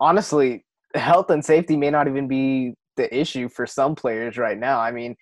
honestly, 0.00 0.64
health 0.94 1.30
and 1.30 1.44
safety 1.44 1.76
may 1.76 1.90
not 1.90 2.08
even 2.08 2.26
be 2.26 2.74
the 2.96 3.14
issue 3.16 3.48
for 3.48 3.66
some 3.66 3.94
players 3.94 4.36
right 4.36 4.58
now. 4.58 4.80
I 4.80 4.90
mean, 4.90 5.16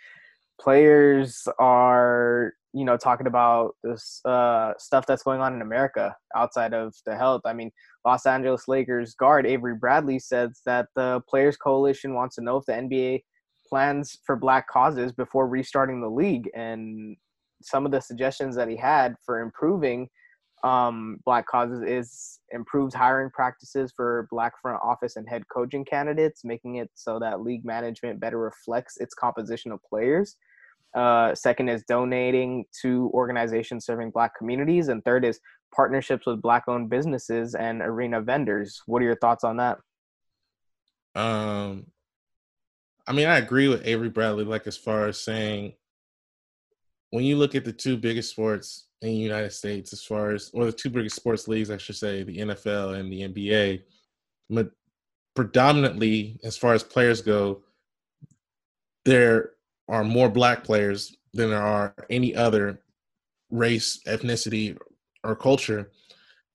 players 0.60 1.46
are 1.58 2.52
you 2.74 2.84
know 2.84 2.96
talking 2.96 3.26
about 3.26 3.74
this 3.82 4.20
uh, 4.24 4.72
stuff 4.78 5.06
that's 5.06 5.22
going 5.22 5.40
on 5.40 5.54
in 5.54 5.62
America 5.62 6.14
outside 6.36 6.74
of 6.74 6.94
the 7.06 7.16
health. 7.16 7.42
I 7.44 7.52
mean, 7.52 7.70
Los 8.04 8.26
Angeles 8.26 8.68
Lakers 8.68 9.14
guard 9.14 9.46
Avery 9.46 9.74
Bradley 9.74 10.18
says 10.18 10.60
that 10.66 10.86
the 10.94 11.20
Players 11.28 11.56
Coalition 11.56 12.14
wants 12.14 12.36
to 12.36 12.42
know 12.42 12.58
if 12.58 12.66
the 12.66 12.72
NBA 12.72 13.22
plans 13.68 14.18
for 14.24 14.36
black 14.36 14.68
causes 14.68 15.12
before 15.12 15.48
restarting 15.48 16.00
the 16.00 16.08
league 16.08 16.48
and 16.54 17.16
some 17.62 17.84
of 17.84 17.92
the 17.92 18.00
suggestions 18.00 18.56
that 18.56 18.68
he 18.68 18.76
had 18.76 19.14
for 19.24 19.40
improving 19.40 20.08
um, 20.64 21.18
black 21.24 21.46
causes 21.46 21.82
is 21.82 22.40
improved 22.50 22.94
hiring 22.94 23.30
practices 23.30 23.92
for 23.94 24.26
black 24.30 24.54
front 24.60 24.80
office 24.82 25.16
and 25.16 25.28
head 25.28 25.42
coaching 25.52 25.84
candidates 25.84 26.44
making 26.44 26.76
it 26.76 26.90
so 26.94 27.18
that 27.18 27.42
league 27.42 27.64
management 27.64 28.18
better 28.18 28.38
reflects 28.38 28.96
its 28.96 29.14
composition 29.14 29.70
of 29.70 29.80
players 29.88 30.36
uh, 30.98 31.32
second 31.34 31.68
is 31.68 31.84
donating 31.84 32.64
to 32.82 33.08
organizations 33.14 33.86
serving 33.86 34.10
black 34.10 34.36
communities 34.36 34.88
and 34.88 35.04
third 35.04 35.24
is 35.24 35.38
partnerships 35.72 36.26
with 36.26 36.42
black 36.42 36.64
owned 36.66 36.90
businesses 36.90 37.54
and 37.54 37.82
arena 37.82 38.20
vendors. 38.20 38.82
What 38.86 39.00
are 39.02 39.04
your 39.04 39.16
thoughts 39.16 39.44
on 39.44 39.58
that? 39.58 39.78
Um 41.14 41.86
I 43.06 43.12
mean, 43.12 43.28
I 43.28 43.38
agree 43.38 43.68
with 43.68 43.86
Avery 43.86 44.10
Bradley, 44.10 44.44
like 44.44 44.66
as 44.66 44.76
far 44.76 45.06
as 45.06 45.20
saying 45.20 45.74
when 47.10 47.24
you 47.24 47.36
look 47.36 47.54
at 47.54 47.64
the 47.64 47.72
two 47.72 47.96
biggest 47.96 48.30
sports 48.30 48.88
in 49.00 49.08
the 49.08 49.14
United 49.14 49.52
States, 49.52 49.92
as 49.92 50.02
far 50.02 50.32
as 50.32 50.50
or 50.52 50.66
the 50.66 50.72
two 50.72 50.90
biggest 50.90 51.16
sports 51.16 51.46
leagues, 51.46 51.70
I 51.70 51.76
should 51.76 51.96
say, 51.96 52.24
the 52.24 52.38
NFL 52.38 52.98
and 52.98 53.10
the 53.12 53.22
NBA, 53.22 53.82
but 54.50 54.72
predominantly 55.36 56.40
as 56.42 56.56
far 56.56 56.74
as 56.74 56.82
players 56.82 57.22
go, 57.22 57.62
there 59.04 59.52
are 59.88 60.04
more 60.04 60.28
black 60.28 60.64
players 60.64 61.16
than 61.32 61.50
there 61.50 61.62
are 61.62 61.94
any 62.10 62.34
other 62.34 62.80
race, 63.50 64.00
ethnicity, 64.06 64.76
or 65.24 65.34
culture. 65.34 65.90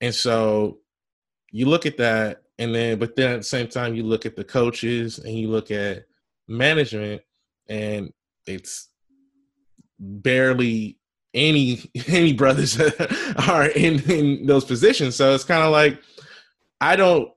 And 0.00 0.14
so 0.14 0.78
you 1.50 1.66
look 1.66 1.86
at 1.86 1.96
that, 1.98 2.42
and 2.58 2.74
then, 2.74 2.98
but 2.98 3.16
then 3.16 3.32
at 3.32 3.36
the 3.38 3.44
same 3.44 3.68
time, 3.68 3.94
you 3.94 4.04
look 4.04 4.26
at 4.26 4.36
the 4.36 4.44
coaches 4.44 5.18
and 5.18 5.34
you 5.34 5.48
look 5.48 5.70
at 5.70 6.04
management 6.48 7.22
and 7.68 8.12
it's 8.46 8.88
barely 9.98 10.98
any 11.32 11.80
any 12.06 12.32
brothers 12.32 12.80
are 13.48 13.66
in 13.70 14.00
in 14.10 14.46
those 14.46 14.64
positions 14.64 15.16
so 15.16 15.34
it's 15.34 15.44
kind 15.44 15.62
of 15.62 15.72
like 15.72 16.00
i 16.80 16.96
don't 16.96 17.30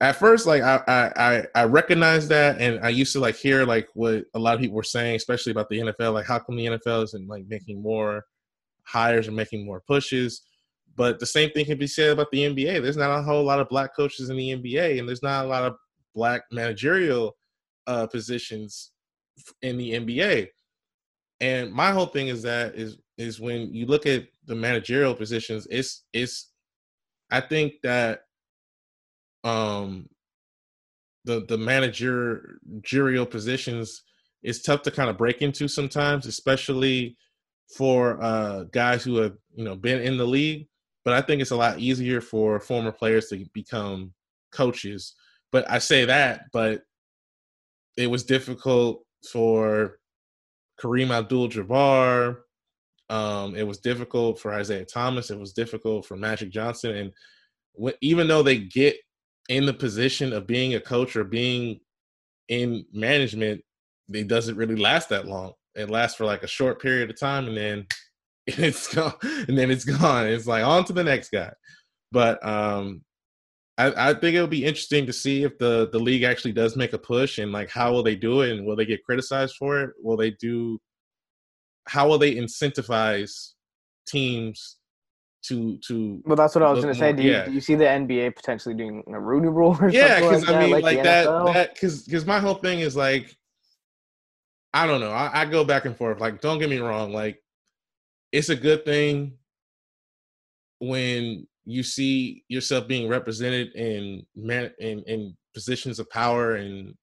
at 0.00 0.16
first 0.16 0.46
like 0.46 0.62
I, 0.62 0.82
I 1.16 1.44
i 1.54 1.64
recognize 1.64 2.26
that 2.28 2.60
and 2.60 2.84
i 2.84 2.88
used 2.88 3.12
to 3.12 3.20
like 3.20 3.36
hear 3.36 3.64
like 3.64 3.88
what 3.94 4.24
a 4.34 4.38
lot 4.38 4.54
of 4.54 4.60
people 4.60 4.76
were 4.76 4.82
saying 4.82 5.16
especially 5.16 5.52
about 5.52 5.68
the 5.68 5.78
nfl 5.78 6.14
like 6.14 6.26
how 6.26 6.38
come 6.38 6.56
the 6.56 6.66
nfl 6.66 7.04
isn't 7.04 7.28
like 7.28 7.44
making 7.48 7.80
more 7.80 8.24
hires 8.84 9.28
and 9.28 9.36
making 9.36 9.64
more 9.64 9.82
pushes 9.86 10.42
but 10.96 11.18
the 11.18 11.26
same 11.26 11.50
thing 11.50 11.64
can 11.64 11.78
be 11.78 11.86
said 11.86 12.10
about 12.10 12.30
the 12.32 12.40
nba 12.40 12.82
there's 12.82 12.96
not 12.96 13.18
a 13.18 13.22
whole 13.22 13.44
lot 13.44 13.60
of 13.60 13.68
black 13.68 13.94
coaches 13.94 14.30
in 14.30 14.36
the 14.36 14.50
nba 14.50 14.98
and 14.98 15.08
there's 15.08 15.22
not 15.22 15.44
a 15.44 15.48
lot 15.48 15.62
of 15.62 15.76
black 16.14 16.42
managerial 16.50 17.36
uh, 17.86 18.06
positions 18.06 18.92
in 19.62 19.76
the 19.76 19.92
NBA. 19.92 20.48
And 21.40 21.72
my 21.72 21.90
whole 21.90 22.06
thing 22.06 22.28
is 22.28 22.42
that 22.42 22.74
is 22.74 22.98
is 23.18 23.40
when 23.40 23.72
you 23.72 23.86
look 23.86 24.06
at 24.06 24.26
the 24.46 24.54
managerial 24.54 25.14
positions, 25.14 25.66
it's 25.70 26.04
it's 26.12 26.52
I 27.30 27.40
think 27.40 27.74
that 27.82 28.20
um 29.44 30.08
the 31.24 31.44
the 31.46 31.58
managerial 31.58 33.26
positions 33.26 34.02
is 34.42 34.62
tough 34.62 34.82
to 34.82 34.90
kind 34.90 35.08
of 35.10 35.16
break 35.18 35.42
into 35.42 35.68
sometimes, 35.68 36.26
especially 36.26 37.16
for 37.76 38.22
uh 38.22 38.64
guys 38.72 39.04
who 39.04 39.16
have, 39.16 39.36
you 39.54 39.64
know, 39.64 39.76
been 39.76 40.00
in 40.02 40.16
the 40.18 40.26
league. 40.26 40.66
But 41.04 41.14
I 41.14 41.22
think 41.22 41.40
it's 41.42 41.50
a 41.50 41.56
lot 41.56 41.78
easier 41.78 42.20
for 42.20 42.58
former 42.60 42.92
players 42.92 43.28
to 43.28 43.44
become 43.54 44.12
coaches. 44.52 45.14
But 45.52 45.70
I 45.70 45.78
say 45.78 46.04
that, 46.06 46.42
but 46.52 46.82
it 47.96 48.08
was 48.08 48.24
difficult 48.24 49.04
for 49.30 49.98
Kareem 50.80 51.10
Abdul-Jabbar, 51.10 52.38
Um, 53.10 53.54
it 53.54 53.66
was 53.66 53.78
difficult 53.78 54.40
for 54.40 54.58
Isiah 54.58 54.84
Thomas. 54.84 55.30
It 55.30 55.38
was 55.38 55.52
difficult 55.52 56.06
for 56.06 56.16
Magic 56.16 56.50
Johnson. 56.50 56.96
And 56.96 57.94
even 58.00 58.28
though 58.28 58.42
they 58.42 58.58
get 58.58 58.96
in 59.48 59.66
the 59.66 59.74
position 59.74 60.32
of 60.32 60.46
being 60.46 60.74
a 60.74 60.80
coach 60.80 61.16
or 61.16 61.24
being 61.24 61.80
in 62.48 62.84
management, 62.92 63.62
it 64.12 64.28
doesn't 64.28 64.56
really 64.56 64.76
last 64.76 65.08
that 65.10 65.26
long. 65.26 65.52
It 65.74 65.90
lasts 65.90 66.16
for 66.16 66.24
like 66.24 66.42
a 66.42 66.48
short 66.48 66.80
period 66.80 67.10
of 67.10 67.18
time, 67.18 67.46
and 67.48 67.56
then 67.56 67.86
it's 68.46 68.92
gone. 68.92 69.14
And 69.22 69.56
then 69.56 69.70
it's 69.70 69.84
gone. 69.84 70.26
It's 70.26 70.46
like 70.46 70.64
on 70.64 70.84
to 70.86 70.92
the 70.92 71.04
next 71.04 71.30
guy. 71.30 71.52
But 72.12 72.44
um, 72.46 73.02
I, 73.76 74.10
I 74.10 74.14
think 74.14 74.36
it'll 74.36 74.46
be 74.46 74.64
interesting 74.64 75.06
to 75.06 75.12
see 75.12 75.42
if 75.42 75.58
the 75.58 75.88
the 75.90 75.98
league 75.98 76.22
actually 76.22 76.52
does 76.52 76.76
make 76.76 76.92
a 76.92 76.98
push 76.98 77.38
and 77.38 77.52
like 77.52 77.70
how 77.70 77.92
will 77.92 78.02
they 78.02 78.14
do 78.14 78.42
it 78.42 78.52
and 78.52 78.66
will 78.66 78.76
they 78.76 78.86
get 78.86 79.04
criticized 79.04 79.56
for 79.58 79.80
it? 79.80 79.90
Will 80.02 80.16
they 80.16 80.30
do? 80.30 80.78
How 81.86 82.08
will 82.08 82.18
they 82.18 82.36
incentivize 82.36 83.52
teams 84.06 84.76
to 85.48 85.78
to? 85.86 86.22
Well, 86.24 86.36
that's 86.36 86.54
what 86.54 86.62
I 86.62 86.70
was 86.70 86.82
going 86.82 86.94
to 86.94 86.98
say. 86.98 87.12
Do 87.12 87.22
you, 87.22 87.32
yeah. 87.32 87.44
do 87.44 87.52
you 87.52 87.60
see 87.60 87.74
the 87.74 87.84
NBA 87.84 88.34
potentially 88.36 88.74
doing 88.74 89.02
a 89.06 89.20
Rooney 89.20 89.48
Rule 89.48 89.76
or 89.80 89.88
yeah 89.88 90.20
something 90.20 90.28
because 90.28 90.42
like 90.42 90.48
i 90.48 90.52
that, 90.52 90.62
mean 90.62 90.82
like, 90.82 91.02
that 91.02 91.24
that 91.54 91.74
because 91.74 92.02
because 92.02 92.26
my 92.26 92.38
whole 92.38 92.54
thing 92.54 92.80
is 92.80 92.96
like 92.96 93.36
i 94.72 94.86
don't 94.86 95.00
know 95.00 95.10
I, 95.10 95.42
I 95.42 95.44
go 95.46 95.64
back 95.64 95.84
and 95.84 95.96
forth 95.96 96.20
like 96.20 96.40
don't 96.40 96.58
get 96.58 96.70
me 96.70 96.78
wrong 96.78 97.12
like 97.12 97.42
it's 98.32 98.48
a 98.48 98.56
good 98.56 98.84
thing 98.84 99.38
when 100.80 101.46
you 101.64 101.82
see 101.82 102.44
yourself 102.48 102.86
being 102.86 103.08
represented 103.08 103.74
in 103.74 104.26
man 104.34 104.70
in, 104.78 105.02
in 105.04 105.36
positions 105.54 105.98
of 105.98 106.10
power 106.10 106.56
and 106.56 106.94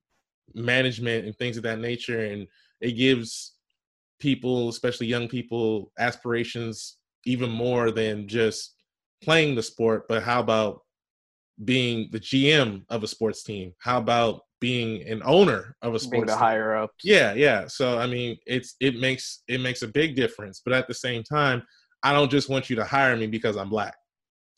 management 0.53 1.25
and 1.25 1.35
things 1.37 1.57
of 1.57 1.63
that 1.63 1.79
nature 1.79 2.25
and 2.25 2.47
it 2.81 2.91
gives 2.91 3.53
people 4.19 4.69
especially 4.69 5.07
young 5.07 5.27
people 5.27 5.91
aspirations 5.97 6.97
even 7.25 7.49
more 7.49 7.91
than 7.91 8.27
just 8.27 8.75
playing 9.23 9.55
the 9.55 9.61
sport 9.61 10.05
but 10.07 10.23
how 10.23 10.39
about 10.39 10.81
being 11.63 12.09
the 12.11 12.19
GM 12.19 12.83
of 12.89 13.03
a 13.03 13.07
sports 13.07 13.43
team? 13.43 13.73
How 13.79 13.97
about 13.97 14.41
being 14.59 15.07
an 15.07 15.21
owner 15.25 15.75
of 15.81 15.95
a 15.95 15.99
sports 15.99 16.11
being 16.11 16.25
the 16.25 16.33
team? 16.33 16.39
higher 16.39 16.75
up. 16.75 16.91
Yeah, 17.03 17.33
yeah. 17.33 17.67
So 17.67 17.99
I 17.99 18.07
mean, 18.07 18.37
it's 18.45 18.75
it 18.79 18.95
makes 18.95 19.43
it 19.47 19.61
makes 19.61 19.81
a 19.81 19.87
big 19.87 20.15
difference. 20.15 20.61
But 20.63 20.73
at 20.73 20.87
the 20.87 20.93
same 20.93 21.23
time, 21.23 21.63
I 22.03 22.13
don't 22.13 22.31
just 22.31 22.49
want 22.49 22.69
you 22.69 22.75
to 22.77 22.85
hire 22.85 23.15
me 23.15 23.27
because 23.27 23.57
I'm 23.57 23.69
black. 23.69 23.95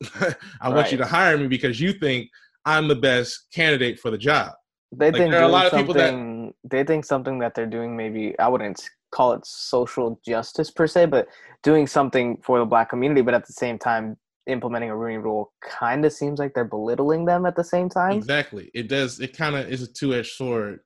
I 0.60 0.68
want 0.68 0.90
you 0.90 0.98
to 0.98 1.06
hire 1.06 1.38
me 1.38 1.46
because 1.46 1.80
you 1.80 1.92
think 1.92 2.28
I'm 2.64 2.88
the 2.88 2.96
best 2.96 3.46
candidate 3.52 3.98
for 3.98 4.10
the 4.10 4.18
job. 4.18 4.52
They 4.98 5.06
Like, 5.06 5.16
think 5.16 5.30
there 5.32 5.40
are 5.40 5.44
a 5.44 5.48
lot 5.48 5.66
of 5.66 5.72
people 5.72 5.94
that- 5.94 6.10
something. 6.10 6.54
They 6.64 6.84
think 6.84 7.04
something 7.04 7.38
that 7.40 7.54
they're 7.54 7.66
doing. 7.66 7.96
Maybe 7.96 8.38
I 8.38 8.48
wouldn't 8.48 8.82
call 9.10 9.32
it 9.32 9.46
social 9.46 10.20
justice 10.26 10.70
per 10.70 10.86
se, 10.86 11.06
but 11.06 11.28
doing 11.62 11.86
something 11.86 12.38
for 12.42 12.58
the 12.58 12.64
black 12.64 12.90
community. 12.90 13.20
But 13.22 13.34
at 13.34 13.46
the 13.46 13.52
same 13.52 13.78
time, 13.78 14.16
implementing 14.46 14.90
a 14.90 14.96
Rooney 14.96 15.18
Rule 15.18 15.52
kind 15.62 16.04
of 16.04 16.12
seems 16.12 16.38
like 16.38 16.52
they're 16.54 16.64
belittling 16.64 17.24
them 17.24 17.46
at 17.46 17.56
the 17.56 17.64
same 17.64 17.88
time. 17.88 18.12
Exactly. 18.12 18.70
It 18.74 18.88
does. 18.88 19.20
It 19.20 19.36
kind 19.36 19.56
of 19.56 19.70
is 19.70 19.82
a 19.82 19.92
two 19.92 20.14
edged 20.14 20.32
sword 20.32 20.80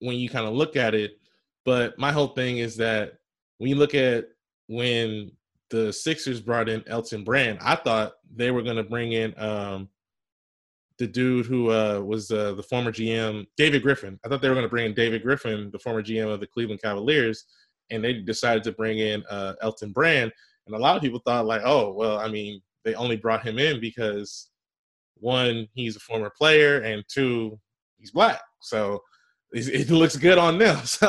when 0.00 0.16
you 0.16 0.28
kind 0.28 0.46
of 0.46 0.54
look 0.54 0.76
at 0.76 0.94
it. 0.94 1.12
But 1.64 1.98
my 1.98 2.12
whole 2.12 2.28
thing 2.28 2.58
is 2.58 2.76
that 2.76 3.14
when 3.58 3.68
you 3.70 3.76
look 3.76 3.94
at 3.94 4.26
when 4.68 5.32
the 5.70 5.92
Sixers 5.92 6.40
brought 6.40 6.68
in 6.68 6.82
Elton 6.86 7.24
Brand, 7.24 7.58
I 7.60 7.74
thought 7.76 8.12
they 8.34 8.50
were 8.50 8.62
going 8.62 8.76
to 8.76 8.84
bring 8.84 9.12
in 9.12 9.34
um, 9.38 9.88
the 10.98 11.06
dude 11.06 11.46
who 11.46 11.70
uh, 11.70 12.00
was 12.00 12.30
uh, 12.30 12.52
the 12.54 12.62
former 12.62 12.92
GM, 12.92 13.46
David 13.56 13.82
Griffin. 13.82 14.18
I 14.24 14.28
thought 14.28 14.42
they 14.42 14.48
were 14.48 14.54
going 14.54 14.66
to 14.66 14.70
bring 14.70 14.86
in 14.86 14.94
David 14.94 15.22
Griffin, 15.22 15.70
the 15.70 15.78
former 15.78 16.02
GM 16.02 16.32
of 16.32 16.40
the 16.40 16.46
Cleveland 16.46 16.82
Cavaliers, 16.82 17.44
and 17.90 18.02
they 18.02 18.14
decided 18.14 18.64
to 18.64 18.72
bring 18.72 18.98
in 18.98 19.24
uh, 19.30 19.54
Elton 19.62 19.92
Brand. 19.92 20.32
And 20.66 20.74
a 20.74 20.78
lot 20.78 20.96
of 20.96 21.02
people 21.02 21.20
thought, 21.24 21.46
like, 21.46 21.62
oh, 21.64 21.92
well, 21.92 22.18
I 22.18 22.28
mean, 22.28 22.60
they 22.84 22.94
only 22.94 23.16
brought 23.16 23.46
him 23.46 23.58
in 23.58 23.80
because 23.80 24.50
one, 25.14 25.68
he's 25.74 25.96
a 25.96 26.00
former 26.00 26.30
player, 26.30 26.80
and 26.80 27.04
two, 27.08 27.58
he's 27.98 28.10
black. 28.10 28.40
So 28.60 29.00
it, 29.52 29.90
looks 29.90 30.16
good 30.16 30.38
on 30.38 30.58
them. 30.58 30.78
So 30.84 31.08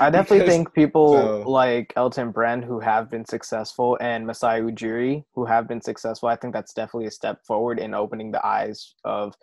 I 0.00 0.10
definitely 0.10 0.40
because- 0.40 0.48
think 0.54 0.74
people 0.74 1.12
so- 1.14 1.50
like 1.50 1.92
Elton 1.96 2.30
Brand 2.32 2.64
who 2.64 2.80
have 2.80 3.10
been 3.10 3.24
successful 3.24 3.96
and 4.00 4.26
Masai 4.26 4.60
Ujiri 4.60 5.24
who 5.34 5.44
have 5.44 5.68
been 5.68 5.80
successful. 5.80 6.28
I 6.28 6.36
think 6.36 6.52
that's 6.54 6.72
definitely 6.72 7.06
a 7.06 7.10
step 7.10 7.44
forward 7.46 7.78
in 7.78 7.94
opening 7.94 8.30
the 8.32 8.44
eyes 8.46 8.94
of 9.04 9.34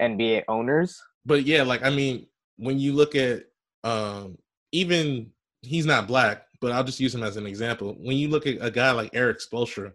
NBA 0.00 0.44
owners. 0.48 1.00
but 1.26 1.44
yeah, 1.44 1.62
like 1.62 1.82
I 1.84 1.90
mean, 1.90 2.26
when 2.56 2.78
you 2.78 2.92
look 2.92 3.14
at 3.14 3.44
um 3.84 4.38
even 4.72 5.30
he's 5.62 5.86
not 5.86 6.06
black, 6.06 6.44
but 6.60 6.72
I'll 6.72 6.84
just 6.84 7.00
use 7.00 7.14
him 7.14 7.22
as 7.22 7.36
an 7.36 7.46
example. 7.46 7.96
When 7.98 8.16
you 8.16 8.28
look 8.28 8.46
at 8.46 8.56
a 8.60 8.70
guy 8.70 8.90
like 8.92 9.10
Erik 9.14 9.38
Spoelstra, 9.38 9.92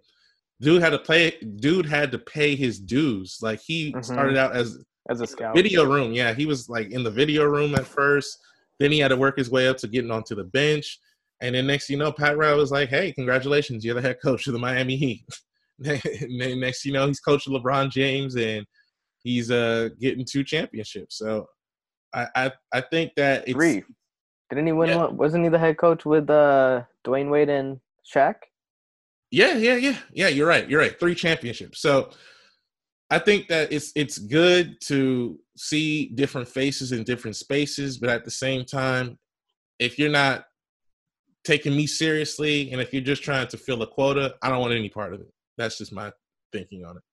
dude 0.61 0.81
had 0.81 0.91
to 0.91 0.99
pay 0.99 1.31
dude 1.57 1.85
had 1.85 2.11
to 2.11 2.19
pay 2.19 2.55
his 2.55 2.79
dues. 2.79 3.39
Like 3.41 3.61
he 3.61 3.93
Mhm. 3.93 4.03
started 4.03 4.37
out 4.37 4.55
as 4.55 4.77
As 5.09 5.21
a 5.21 5.27
scout, 5.27 5.55
video 5.55 5.83
room. 5.85 6.13
Yeah, 6.13 6.33
he 6.33 6.45
was 6.45 6.69
like 6.69 6.91
in 6.91 7.03
the 7.03 7.11
video 7.11 7.43
room 7.45 7.75
at 7.75 7.85
first. 7.85 8.37
Then 8.79 8.91
he 8.91 8.99
had 8.99 9.09
to 9.09 9.17
work 9.17 9.37
his 9.37 9.49
way 9.49 9.67
up 9.67 9.77
to 9.77 9.87
getting 9.87 10.11
onto 10.11 10.35
the 10.35 10.45
bench. 10.45 10.99
And 11.41 11.55
then 11.55 11.67
next, 11.67 11.89
you 11.89 11.97
know, 11.97 12.11
Pat 12.11 12.37
Riley 12.37 12.59
was 12.59 12.71
like, 12.71 12.89
"Hey, 12.89 13.11
congratulations, 13.11 13.83
you're 13.83 13.95
the 13.95 14.01
head 14.01 14.21
coach 14.21 14.47
of 14.47 14.53
the 14.53 14.59
Miami 14.59 14.95
Heat." 14.95 15.25
next, 15.79 16.85
you 16.85 16.93
know, 16.93 17.07
he's 17.07 17.19
coaching 17.19 17.53
LeBron 17.53 17.91
James, 17.91 18.35
and 18.35 18.65
he's 19.23 19.51
uh 19.51 19.89
getting 19.99 20.25
two 20.25 20.43
championships. 20.43 21.17
So 21.17 21.47
I 22.13 22.27
I, 22.35 22.51
I 22.73 22.81
think 22.81 23.11
that 23.17 23.43
it's 23.47 23.53
three. 23.53 23.83
Didn't 24.49 24.67
he 24.67 24.73
win? 24.73 24.89
Yeah. 24.89 24.97
one? 24.97 25.17
Wasn't 25.17 25.43
he 25.43 25.49
the 25.49 25.59
head 25.59 25.77
coach 25.77 26.05
with 26.05 26.29
uh, 26.29 26.83
Dwyane 27.05 27.29
Wade 27.29 27.49
and 27.49 27.79
Shaq? 28.13 28.35
Yeah, 29.31 29.55
yeah, 29.55 29.75
yeah, 29.75 29.97
yeah. 30.11 30.27
You're 30.27 30.47
right. 30.47 30.69
You're 30.69 30.79
right. 30.79 30.97
Three 30.99 31.15
championships. 31.15 31.81
So 31.81 32.11
I 33.13 33.19
think 33.19 33.47
that 33.49 33.71
it's 33.71 33.91
it's 33.95 34.17
good 34.17 34.81
to 34.85 35.39
see 35.55 36.07
different 36.15 36.47
faces 36.47 36.91
in 36.91 37.03
different 37.03 37.35
spaces, 37.35 37.99
but 37.99 38.09
at 38.09 38.25
the 38.25 38.31
same 38.31 38.65
time, 38.65 39.19
if 39.77 39.99
you're 39.99 40.09
not 40.09 40.45
taking 41.43 41.75
me 41.75 41.85
seriously 41.85 42.71
and 42.71 42.81
if 42.81 42.91
you're 42.91 43.03
just 43.03 43.21
trying 43.21 43.47
to 43.49 43.57
fill 43.57 43.83
a 43.83 43.87
quota, 43.87 44.33
I 44.41 44.49
don't 44.49 44.61
want 44.61 44.73
any 44.73 44.89
part 44.89 45.13
of 45.13 45.21
it. 45.21 45.31
That's 45.59 45.77
just 45.77 45.93
my 45.93 46.11
thinking 46.51 46.85
on 46.85 46.97
it. 46.97 47.03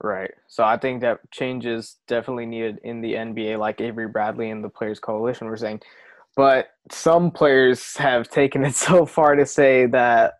Right. 0.00 0.30
So 0.46 0.62
I 0.62 0.76
think 0.76 1.00
that 1.00 1.18
changes 1.32 1.96
definitely 2.06 2.46
needed 2.46 2.78
in 2.84 3.00
the 3.00 3.14
NBA, 3.14 3.58
like 3.58 3.80
Avery 3.80 4.06
Bradley 4.06 4.50
and 4.50 4.62
the 4.62 4.68
Players 4.68 5.00
Coalition 5.00 5.48
were 5.48 5.56
saying. 5.56 5.80
But 6.36 6.68
some 6.92 7.32
players 7.32 7.96
have 7.96 8.28
taken 8.28 8.64
it 8.64 8.74
so 8.76 9.06
far 9.06 9.34
to 9.34 9.44
say 9.44 9.86
that 9.86 10.34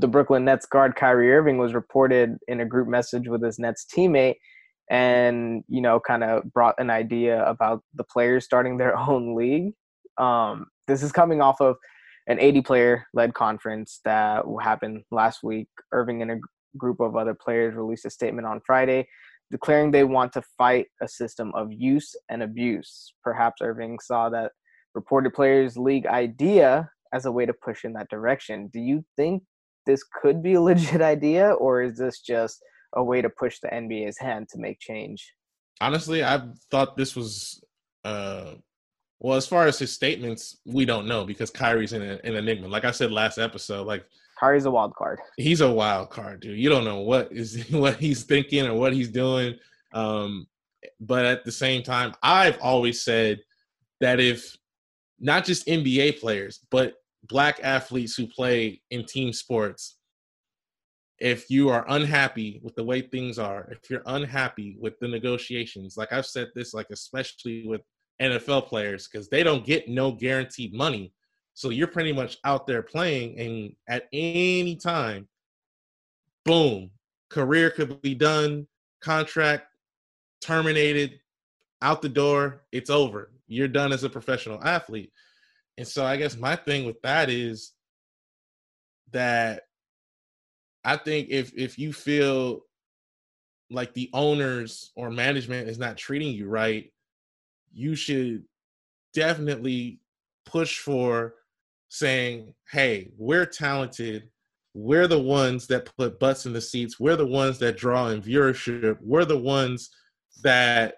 the 0.00 0.08
Brooklyn 0.08 0.44
Nets 0.44 0.66
guard 0.66 0.96
Kyrie 0.96 1.32
Irving 1.32 1.58
was 1.58 1.74
reported 1.74 2.36
in 2.48 2.60
a 2.60 2.66
group 2.66 2.88
message 2.88 3.28
with 3.28 3.42
his 3.42 3.58
Nets 3.58 3.86
teammate 3.86 4.36
and, 4.90 5.64
you 5.68 5.80
know, 5.80 6.00
kind 6.00 6.24
of 6.24 6.44
brought 6.52 6.74
an 6.78 6.90
idea 6.90 7.44
about 7.44 7.82
the 7.94 8.04
players 8.04 8.44
starting 8.44 8.76
their 8.76 8.96
own 9.08 9.34
league. 9.34 9.72
Um, 10.18 10.66
this 10.86 11.02
is 11.02 11.12
coming 11.12 11.40
off 11.40 11.60
of 11.60 11.76
an 12.26 12.38
80 12.38 12.62
player 12.62 13.06
led 13.14 13.34
conference 13.34 14.00
that 14.04 14.44
happened 14.62 15.02
last 15.10 15.42
week. 15.42 15.68
Irving 15.92 16.22
and 16.22 16.30
a 16.30 16.38
group 16.76 17.00
of 17.00 17.16
other 17.16 17.34
players 17.34 17.74
released 17.74 18.04
a 18.04 18.10
statement 18.10 18.46
on 18.46 18.60
Friday 18.66 19.06
declaring 19.52 19.90
they 19.90 20.02
want 20.02 20.32
to 20.32 20.42
fight 20.56 20.86
a 21.02 21.06
system 21.06 21.52
of 21.54 21.68
use 21.70 22.16
and 22.30 22.42
abuse. 22.42 23.12
Perhaps 23.22 23.60
Irving 23.60 23.98
saw 24.02 24.30
that 24.30 24.50
reported 24.94 25.34
players' 25.34 25.76
league 25.76 26.06
idea 26.06 26.88
as 27.12 27.26
a 27.26 27.32
way 27.32 27.44
to 27.44 27.52
push 27.52 27.84
in 27.84 27.92
that 27.92 28.08
direction. 28.08 28.70
Do 28.72 28.80
you 28.80 29.04
think 29.16 29.42
this 29.86 30.04
could 30.04 30.42
be 30.42 30.54
a 30.54 30.60
legit 30.60 31.00
idea, 31.14 31.52
or 31.52 31.82
is 31.82 31.98
this 31.98 32.20
just 32.20 32.62
a 32.94 33.02
way 33.02 33.22
to 33.22 33.30
push 33.30 33.58
the 33.60 33.68
NBA's 33.68 34.18
hand 34.18 34.48
to 34.50 34.58
make 34.58 34.78
change? 34.80 35.32
Honestly, 35.80 36.22
I 36.22 36.42
thought 36.70 36.96
this 36.96 37.16
was 37.16 37.62
uh 38.04 38.54
well, 39.22 39.36
as 39.36 39.46
far 39.46 39.68
as 39.68 39.78
his 39.78 39.92
statements, 39.92 40.58
we 40.66 40.84
don't 40.84 41.06
know 41.06 41.24
because 41.24 41.48
Kyrie's 41.48 41.92
in 41.92 42.02
an 42.02 42.18
enigma. 42.24 42.66
Like 42.66 42.84
I 42.84 42.90
said 42.90 43.12
last 43.12 43.38
episode, 43.38 43.86
like 43.86 44.04
Kyrie's 44.38 44.64
a 44.64 44.70
wild 44.70 44.94
card. 44.96 45.20
he's 45.36 45.60
a 45.60 45.70
wild 45.70 46.10
card, 46.10 46.40
dude. 46.40 46.58
You 46.58 46.68
don't 46.68 46.84
know 46.84 47.00
what 47.00 47.30
is 47.30 47.64
what 47.70 47.96
he's 47.96 48.24
thinking 48.24 48.66
or 48.66 48.74
what 48.74 48.92
he's 48.92 49.08
doing. 49.08 49.54
Um, 49.94 50.48
but 51.00 51.24
at 51.24 51.44
the 51.44 51.52
same 51.52 51.84
time, 51.84 52.14
I've 52.22 52.58
always 52.60 53.02
said 53.02 53.40
that 54.00 54.18
if 54.18 54.56
not 55.20 55.44
just 55.44 55.68
NBA 55.68 56.18
players, 56.18 56.58
but 56.70 56.94
black 57.28 57.60
athletes 57.62 58.14
who 58.14 58.26
play 58.26 58.80
in 58.90 59.04
team 59.04 59.32
sports, 59.32 59.96
if 61.18 61.48
you 61.50 61.68
are 61.68 61.84
unhappy 61.88 62.60
with 62.64 62.74
the 62.74 62.82
way 62.82 63.00
things 63.00 63.38
are, 63.38 63.68
if 63.70 63.88
you're 63.88 64.02
unhappy 64.06 64.76
with 64.80 64.98
the 64.98 65.06
negotiations, 65.06 65.96
like 65.96 66.12
I've 66.12 66.26
said 66.26 66.48
this, 66.54 66.74
like 66.74 66.88
especially 66.90 67.66
with 67.66 67.82
NFL 68.20 68.66
players, 68.66 69.08
because 69.08 69.28
they 69.28 69.42
don't 69.42 69.64
get 69.64 69.88
no 69.88 70.10
guaranteed 70.12 70.74
money. 70.74 71.12
So 71.54 71.68
you're 71.68 71.86
pretty 71.86 72.12
much 72.12 72.38
out 72.44 72.66
there 72.66 72.82
playing, 72.82 73.38
and 73.38 73.72
at 73.88 74.08
any 74.12 74.74
time, 74.74 75.28
boom, 76.44 76.90
career 77.28 77.70
could 77.70 78.00
be 78.02 78.14
done, 78.14 78.66
contract 79.00 79.66
terminated, 80.40 81.20
out 81.82 82.02
the 82.02 82.08
door, 82.08 82.64
it's 82.72 82.90
over. 82.90 83.32
You're 83.46 83.68
done 83.68 83.92
as 83.92 84.04
a 84.04 84.10
professional 84.10 84.62
athlete. 84.64 85.12
And 85.78 85.86
so 85.86 86.04
I 86.04 86.16
guess 86.16 86.36
my 86.36 86.56
thing 86.56 86.84
with 86.84 87.00
that 87.02 87.30
is 87.30 87.72
that 89.12 89.62
I 90.84 90.96
think 90.96 91.28
if 91.30 91.52
if 91.56 91.78
you 91.78 91.92
feel 91.92 92.62
like 93.70 93.94
the 93.94 94.10
owners 94.12 94.92
or 94.96 95.10
management 95.10 95.68
is 95.68 95.78
not 95.78 95.96
treating 95.96 96.34
you 96.34 96.48
right, 96.48 96.92
you 97.72 97.94
should 97.94 98.44
definitely 99.14 100.00
push 100.44 100.78
for 100.78 101.34
saying, 101.88 102.54
"Hey, 102.70 103.10
we're 103.16 103.46
talented. 103.46 104.30
We're 104.74 105.06
the 105.06 105.20
ones 105.20 105.66
that 105.68 105.90
put 105.96 106.18
butts 106.18 106.46
in 106.46 106.52
the 106.52 106.60
seats. 106.60 106.98
We're 106.98 107.16
the 107.16 107.26
ones 107.26 107.58
that 107.60 107.76
draw 107.76 108.08
in 108.08 108.22
viewership. 108.22 108.98
We're 109.00 109.24
the 109.26 109.38
ones 109.38 109.90
that 110.42 110.96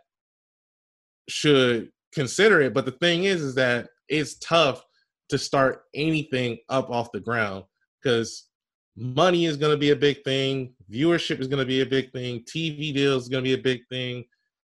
should 1.28 1.92
consider 2.12 2.60
it." 2.62 2.74
But 2.74 2.86
the 2.86 2.92
thing 2.92 3.24
is, 3.24 3.42
is 3.42 3.54
that 3.56 3.90
it's 4.08 4.36
tough 4.38 4.84
to 5.28 5.38
start 5.38 5.84
anything 5.94 6.58
up 6.68 6.90
off 6.90 7.12
the 7.12 7.20
ground 7.20 7.64
because 8.02 8.48
money 8.96 9.46
is 9.46 9.56
going 9.56 9.72
to 9.72 9.78
be 9.78 9.90
a 9.90 9.96
big 9.96 10.22
thing 10.22 10.72
viewership 10.90 11.40
is 11.40 11.48
going 11.48 11.58
to 11.58 11.66
be 11.66 11.80
a 11.80 11.86
big 11.86 12.12
thing 12.12 12.40
tv 12.44 12.94
deals 12.94 13.24
is 13.24 13.28
going 13.28 13.42
to 13.42 13.48
be 13.48 13.54
a 13.54 13.62
big 13.62 13.80
thing 13.90 14.24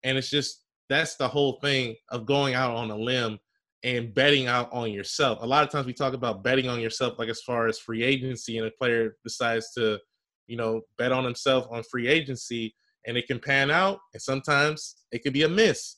and 0.04 0.18
it's 0.18 0.30
just 0.30 0.66
that's 0.90 1.16
the 1.16 1.28
whole 1.28 1.54
thing 1.62 1.96
of 2.10 2.26
going 2.26 2.54
out 2.54 2.76
on 2.76 2.92
a 2.92 2.96
limb 2.96 3.40
and 3.84 4.14
betting 4.14 4.48
out 4.48 4.70
on 4.72 4.92
yourself. 4.92 5.40
A 5.42 5.46
lot 5.46 5.64
of 5.64 5.70
times 5.70 5.86
we 5.86 5.94
talk 5.94 6.14
about 6.14 6.44
betting 6.44 6.68
on 6.68 6.80
yourself 6.80 7.18
like 7.18 7.30
as 7.30 7.42
far 7.42 7.68
as 7.68 7.80
free 7.80 8.04
agency 8.04 8.58
and 8.58 8.68
a 8.68 8.72
player 8.72 9.16
decides 9.24 9.72
to 9.74 10.00
you 10.48 10.58
know 10.58 10.82
bet 10.98 11.12
on 11.12 11.24
himself 11.24 11.66
on 11.72 11.82
free 11.84 12.08
agency 12.08 12.76
and 13.08 13.18
it 13.18 13.26
can 13.26 13.40
pan 13.40 13.72
out 13.72 14.00
and 14.14 14.22
sometimes 14.22 14.98
it 15.12 15.24
could 15.24 15.34
be 15.34 15.44
a 15.44 15.50
miss. 15.50 15.98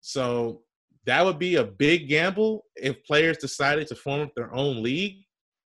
So 0.00 0.62
that 1.08 1.24
would 1.24 1.38
be 1.38 1.56
a 1.56 1.64
big 1.64 2.08
gamble 2.08 2.64
if 2.76 3.02
players 3.04 3.38
decided 3.38 3.88
to 3.88 3.94
form 3.94 4.30
their 4.36 4.54
own 4.54 4.82
league 4.82 5.16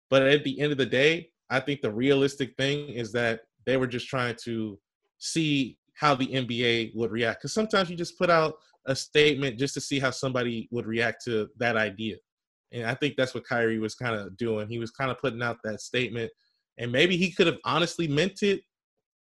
but 0.08 0.22
at 0.22 0.44
the 0.44 0.58
end 0.60 0.72
of 0.72 0.78
the 0.78 0.86
day 0.86 1.28
I 1.50 1.60
think 1.60 1.82
the 1.82 1.92
realistic 1.92 2.56
thing 2.56 2.88
is 2.88 3.12
that 3.12 3.42
they 3.66 3.76
were 3.76 3.86
just 3.86 4.08
trying 4.08 4.36
to 4.44 4.78
see 5.18 5.78
how 5.94 6.14
the 6.14 6.26
NBA 6.26 6.94
would 6.94 7.10
react. 7.10 7.40
Because 7.40 7.52
sometimes 7.52 7.90
you 7.90 7.96
just 7.96 8.18
put 8.18 8.30
out 8.30 8.54
a 8.86 8.96
statement 8.96 9.58
just 9.58 9.74
to 9.74 9.80
see 9.80 9.98
how 9.98 10.10
somebody 10.10 10.68
would 10.70 10.86
react 10.86 11.24
to 11.24 11.48
that 11.58 11.76
idea. 11.76 12.16
And 12.72 12.86
I 12.86 12.94
think 12.94 13.14
that's 13.16 13.34
what 13.34 13.46
Kyrie 13.46 13.78
was 13.78 13.94
kind 13.94 14.16
of 14.16 14.36
doing. 14.36 14.68
He 14.68 14.78
was 14.78 14.90
kind 14.90 15.10
of 15.10 15.18
putting 15.18 15.42
out 15.42 15.58
that 15.64 15.80
statement, 15.80 16.30
and 16.78 16.90
maybe 16.90 17.16
he 17.16 17.30
could 17.30 17.46
have 17.46 17.58
honestly 17.64 18.08
meant 18.08 18.42
it. 18.42 18.62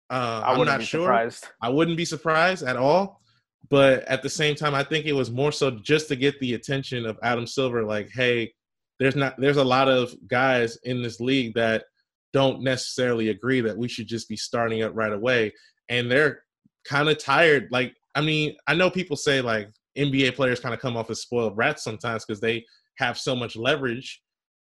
Uh, 0.10 0.42
I 0.46 0.54
am 0.54 0.66
not 0.66 0.84
sure. 0.84 1.04
Surprised. 1.04 1.46
I 1.62 1.70
wouldn't 1.70 1.98
be 1.98 2.06
surprised 2.06 2.64
at 2.64 2.76
all. 2.76 3.22
But 3.70 4.04
at 4.06 4.24
the 4.24 4.30
same 4.30 4.56
time, 4.56 4.74
I 4.74 4.84
think 4.84 5.06
it 5.06 5.14
was 5.14 5.32
more 5.32 5.52
so 5.52 5.72
just 5.72 6.08
to 6.08 6.16
get 6.16 6.40
the 6.40 6.54
attention 6.54 7.06
of 7.06 7.20
Adam 7.22 7.46
Silver. 7.46 7.84
Like, 7.84 8.10
hey, 8.14 8.54
there's 9.00 9.16
not 9.16 9.36
there's 9.38 9.58
a 9.58 9.64
lot 9.64 9.90
of 9.90 10.16
guys 10.28 10.78
in 10.84 11.02
this 11.02 11.20
league 11.20 11.54
that 11.56 11.86
don't 12.34 12.62
necessarily 12.62 13.30
agree 13.30 13.62
that 13.62 13.78
we 13.78 13.88
should 13.88 14.08
just 14.08 14.30
be 14.30 14.38
starting 14.38 14.84
up 14.84 14.92
right 14.96 15.14
away. 15.14 15.54
And 15.90 16.10
they're 16.10 16.44
kind 16.86 17.10
of 17.10 17.18
tired. 17.18 17.68
Like, 17.72 17.94
I 18.16 18.22
mean, 18.22 18.56
I 18.68 18.76
know 18.76 18.90
people 18.90 19.18
say 19.18 19.42
like 19.42 19.70
NBA 19.98 20.36
players 20.36 20.60
kind 20.60 20.74
of 20.74 20.80
come 20.82 20.98
off 20.98 21.10
as 21.10 21.22
spoiled 21.22 21.58
rats 21.58 21.84
sometimes 21.84 22.26
because 22.26 22.40
they 22.40 22.66
have 22.98 23.18
so 23.18 23.36
much 23.36 23.56
leverage. 23.56 24.22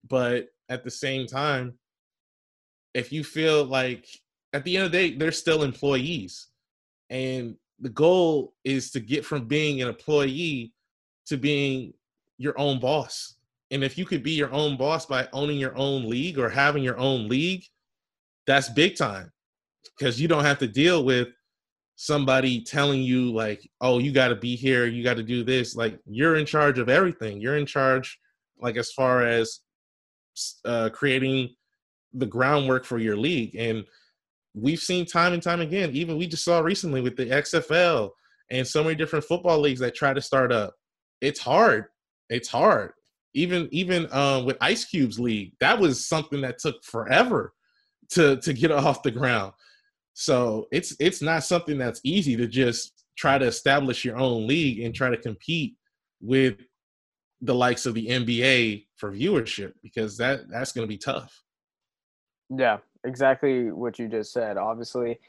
But 0.07 0.47
at 0.69 0.83
the 0.83 0.91
same 0.91 1.27
time, 1.27 1.77
if 2.93 3.11
you 3.11 3.23
feel 3.23 3.65
like 3.65 4.07
at 4.53 4.63
the 4.63 4.77
end 4.77 4.85
of 4.85 4.91
the 4.91 4.97
day, 4.97 5.15
they're 5.15 5.31
still 5.31 5.63
employees. 5.63 6.47
And 7.09 7.55
the 7.81 7.89
goal 7.89 8.53
is 8.63 8.91
to 8.91 8.99
get 8.99 9.25
from 9.25 9.45
being 9.45 9.81
an 9.81 9.87
employee 9.87 10.73
to 11.27 11.37
being 11.37 11.93
your 12.37 12.57
own 12.59 12.79
boss. 12.79 13.35
And 13.71 13.83
if 13.83 13.97
you 13.97 14.05
could 14.05 14.23
be 14.23 14.31
your 14.31 14.51
own 14.51 14.77
boss 14.77 15.05
by 15.05 15.27
owning 15.31 15.59
your 15.59 15.77
own 15.77 16.09
league 16.09 16.39
or 16.39 16.49
having 16.49 16.83
your 16.83 16.97
own 16.97 17.27
league, 17.27 17.63
that's 18.47 18.69
big 18.69 18.95
time. 18.95 19.31
Because 19.97 20.19
you 20.19 20.27
don't 20.27 20.45
have 20.45 20.59
to 20.59 20.67
deal 20.67 21.03
with 21.03 21.27
somebody 21.95 22.61
telling 22.61 23.01
you 23.01 23.29
like 23.29 23.69
oh 23.81 23.97
you 23.97 24.09
got 24.09 24.29
to 24.29 24.35
be 24.35 24.55
here 24.55 24.87
you 24.87 25.03
got 25.03 25.17
to 25.17 25.23
do 25.23 25.43
this. 25.43 25.75
Like 25.75 25.99
you're 26.05 26.37
in 26.37 26.45
charge 26.45 26.79
of 26.79 26.89
everything. 26.89 27.41
You're 27.41 27.57
in 27.57 27.65
charge 27.65 28.17
like 28.59 28.77
as 28.77 28.91
far 28.91 29.23
as 29.23 29.59
uh, 30.65 30.89
creating 30.93 31.49
the 32.13 32.25
groundwork 32.25 32.85
for 32.85 32.97
your 32.97 33.17
league. 33.17 33.55
And 33.55 33.83
we've 34.61 34.79
seen 34.79 35.05
time 35.05 35.33
and 35.33 35.43
time 35.43 35.61
again 35.61 35.89
even 35.93 36.17
we 36.17 36.27
just 36.27 36.43
saw 36.43 36.59
recently 36.59 37.01
with 37.01 37.15
the 37.15 37.25
xfl 37.25 38.09
and 38.51 38.67
so 38.67 38.83
many 38.83 38.95
different 38.95 39.25
football 39.25 39.59
leagues 39.59 39.79
that 39.79 39.95
try 39.95 40.13
to 40.13 40.21
start 40.21 40.51
up 40.51 40.73
it's 41.21 41.39
hard 41.39 41.85
it's 42.29 42.47
hard 42.47 42.91
even 43.33 43.69
even 43.71 44.07
uh, 44.11 44.41
with 44.45 44.57
Ice 44.61 44.85
Cube's 44.85 45.19
league, 45.19 45.53
that 45.59 45.79
was 45.79 46.07
something 46.07 46.41
that 46.41 46.59
took 46.59 46.83
forever 46.83 47.53
to 48.11 48.37
to 48.37 48.53
get 48.53 48.71
off 48.71 49.03
the 49.03 49.11
ground. 49.11 49.53
So 50.13 50.67
it's 50.71 50.95
it's 50.99 51.21
not 51.21 51.43
something 51.43 51.77
that's 51.77 52.01
easy 52.03 52.35
to 52.35 52.47
just 52.47 53.05
try 53.17 53.37
to 53.37 53.45
establish 53.45 54.05
your 54.05 54.17
own 54.17 54.47
league 54.47 54.79
and 54.79 54.95
try 54.95 55.09
to 55.09 55.17
compete 55.17 55.75
with 56.21 56.55
the 57.41 57.55
likes 57.55 57.85
of 57.85 57.93
the 57.93 58.07
NBA 58.07 58.85
for 58.97 59.11
viewership 59.11 59.73
because 59.81 60.17
that 60.17 60.49
that's 60.49 60.71
going 60.71 60.83
to 60.85 60.89
be 60.89 60.97
tough. 60.97 61.41
Yeah, 62.49 62.79
exactly 63.03 63.71
what 63.71 63.99
you 63.99 64.07
just 64.07 64.31
said. 64.31 64.57
Obviously, 64.57 65.19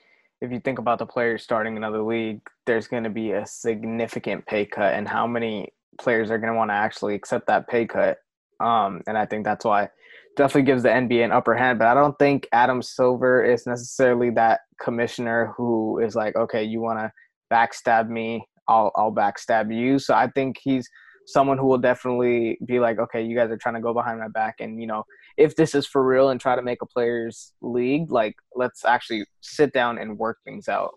if 0.40 0.50
you 0.50 0.60
think 0.60 0.78
about 0.78 0.98
the 0.98 1.06
players 1.06 1.42
starting 1.42 1.76
another 1.76 2.02
league, 2.02 2.40
there's 2.66 2.88
going 2.88 3.04
to 3.04 3.10
be 3.10 3.32
a 3.32 3.46
significant 3.46 4.46
pay 4.46 4.64
cut 4.64 4.94
and 4.94 5.06
how 5.06 5.26
many 5.26 5.72
players 5.98 6.30
are 6.30 6.38
going 6.38 6.52
to 6.52 6.56
want 6.56 6.70
to 6.70 6.74
actually 6.74 7.14
accept 7.14 7.46
that 7.46 7.68
pay 7.68 7.86
cut. 7.86 8.18
Um, 8.58 9.02
and 9.06 9.16
I 9.16 9.26
think 9.26 9.44
that's 9.44 9.64
why 9.64 9.88
definitely 10.36 10.62
gives 10.62 10.82
the 10.82 10.88
NBA 10.88 11.24
an 11.24 11.32
upper 11.32 11.54
hand. 11.54 11.78
But 11.78 11.88
I 11.88 11.94
don't 11.94 12.18
think 12.18 12.48
Adam 12.52 12.82
Silver 12.82 13.44
is 13.44 13.66
necessarily 13.66 14.30
that 14.30 14.60
commissioner 14.80 15.52
who 15.56 15.98
is 15.98 16.14
like, 16.14 16.36
okay, 16.36 16.64
you 16.64 16.80
want 16.80 16.98
to 16.98 17.12
backstab 17.52 18.08
me, 18.08 18.46
I'll 18.68 18.92
I'll 18.96 19.12
backstab 19.12 19.74
you. 19.74 19.98
So 19.98 20.14
I 20.14 20.28
think 20.28 20.58
he's 20.62 20.88
someone 21.26 21.58
who 21.58 21.66
will 21.66 21.78
definitely 21.78 22.58
be 22.64 22.80
like, 22.80 22.98
okay, 22.98 23.22
you 23.22 23.36
guys 23.36 23.50
are 23.50 23.56
trying 23.56 23.74
to 23.74 23.80
go 23.80 23.92
behind 23.92 24.20
my 24.20 24.28
back, 24.28 24.56
and 24.60 24.80
you 24.80 24.86
know, 24.86 25.04
if 25.36 25.56
this 25.56 25.74
is 25.74 25.86
for 25.86 26.04
real 26.04 26.30
and 26.30 26.40
try 26.40 26.56
to 26.56 26.62
make 26.62 26.82
a 26.82 26.86
players 26.86 27.52
league, 27.60 28.10
like 28.10 28.34
let's 28.54 28.84
actually 28.84 29.24
sit 29.40 29.72
down 29.72 29.98
and 29.98 30.18
work 30.18 30.38
things 30.44 30.68
out, 30.68 30.92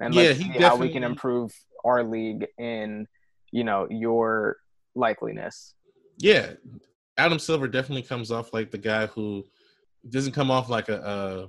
and 0.00 0.14
yeah, 0.14 0.22
let's 0.22 0.38
see 0.38 0.48
how 0.48 0.76
we 0.76 0.90
can 0.90 1.04
improve 1.04 1.52
our 1.84 2.02
league 2.02 2.46
in 2.58 3.06
you 3.52 3.64
know 3.64 3.86
your 3.90 4.56
likeliness. 4.96 5.74
Yeah. 6.18 6.52
Adam 7.16 7.38
silver 7.38 7.66
definitely 7.66 8.02
comes 8.02 8.30
off 8.30 8.52
like 8.52 8.70
the 8.70 8.78
guy 8.78 9.06
who 9.06 9.44
doesn't 10.08 10.32
come 10.32 10.50
off 10.50 10.68
like 10.68 10.88
a, 10.88 11.48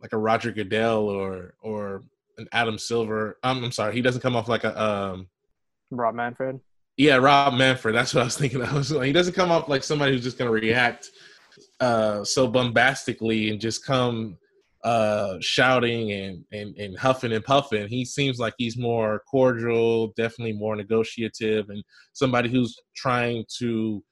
like 0.00 0.12
a 0.12 0.18
roger 0.18 0.50
goodell 0.50 1.08
or 1.08 1.54
or 1.62 2.02
an 2.38 2.48
adam 2.52 2.78
silver. 2.78 3.38
I'm, 3.42 3.62
I'm 3.62 3.72
sorry. 3.72 3.94
He 3.94 4.02
doesn't 4.02 4.22
come 4.22 4.34
off 4.34 4.48
like 4.48 4.64
a 4.64 4.82
um 4.82 5.28
rob 5.90 6.14
manfred 6.14 6.60
yeah 6.96 7.16
rob 7.16 7.54
manfred 7.54 7.94
that's 7.94 8.14
what 8.14 8.20
i 8.22 8.24
was 8.24 8.36
thinking 8.36 8.62
of 8.62 8.88
he 9.02 9.12
doesn't 9.12 9.34
come 9.34 9.50
off 9.50 9.68
like 9.68 9.82
somebody 9.82 10.12
who's 10.12 10.22
just 10.22 10.38
going 10.38 10.48
to 10.48 10.52
react 10.52 11.10
uh 11.80 12.24
so 12.24 12.46
bombastically 12.46 13.50
and 13.50 13.60
just 13.60 13.84
come 13.84 14.36
uh, 14.84 15.36
shouting 15.40 16.12
and, 16.12 16.44
and 16.52 16.76
and 16.76 16.98
huffing 16.98 17.32
and 17.32 17.44
puffing. 17.44 17.88
He 17.88 18.04
seems 18.04 18.38
like 18.38 18.54
he's 18.58 18.76
more 18.76 19.22
cordial, 19.30 20.08
definitely 20.16 20.54
more 20.54 20.76
negotiative, 20.76 21.70
and 21.70 21.82
somebody 22.12 22.48
who's 22.48 22.76
trying 22.96 23.44
to 23.58 24.02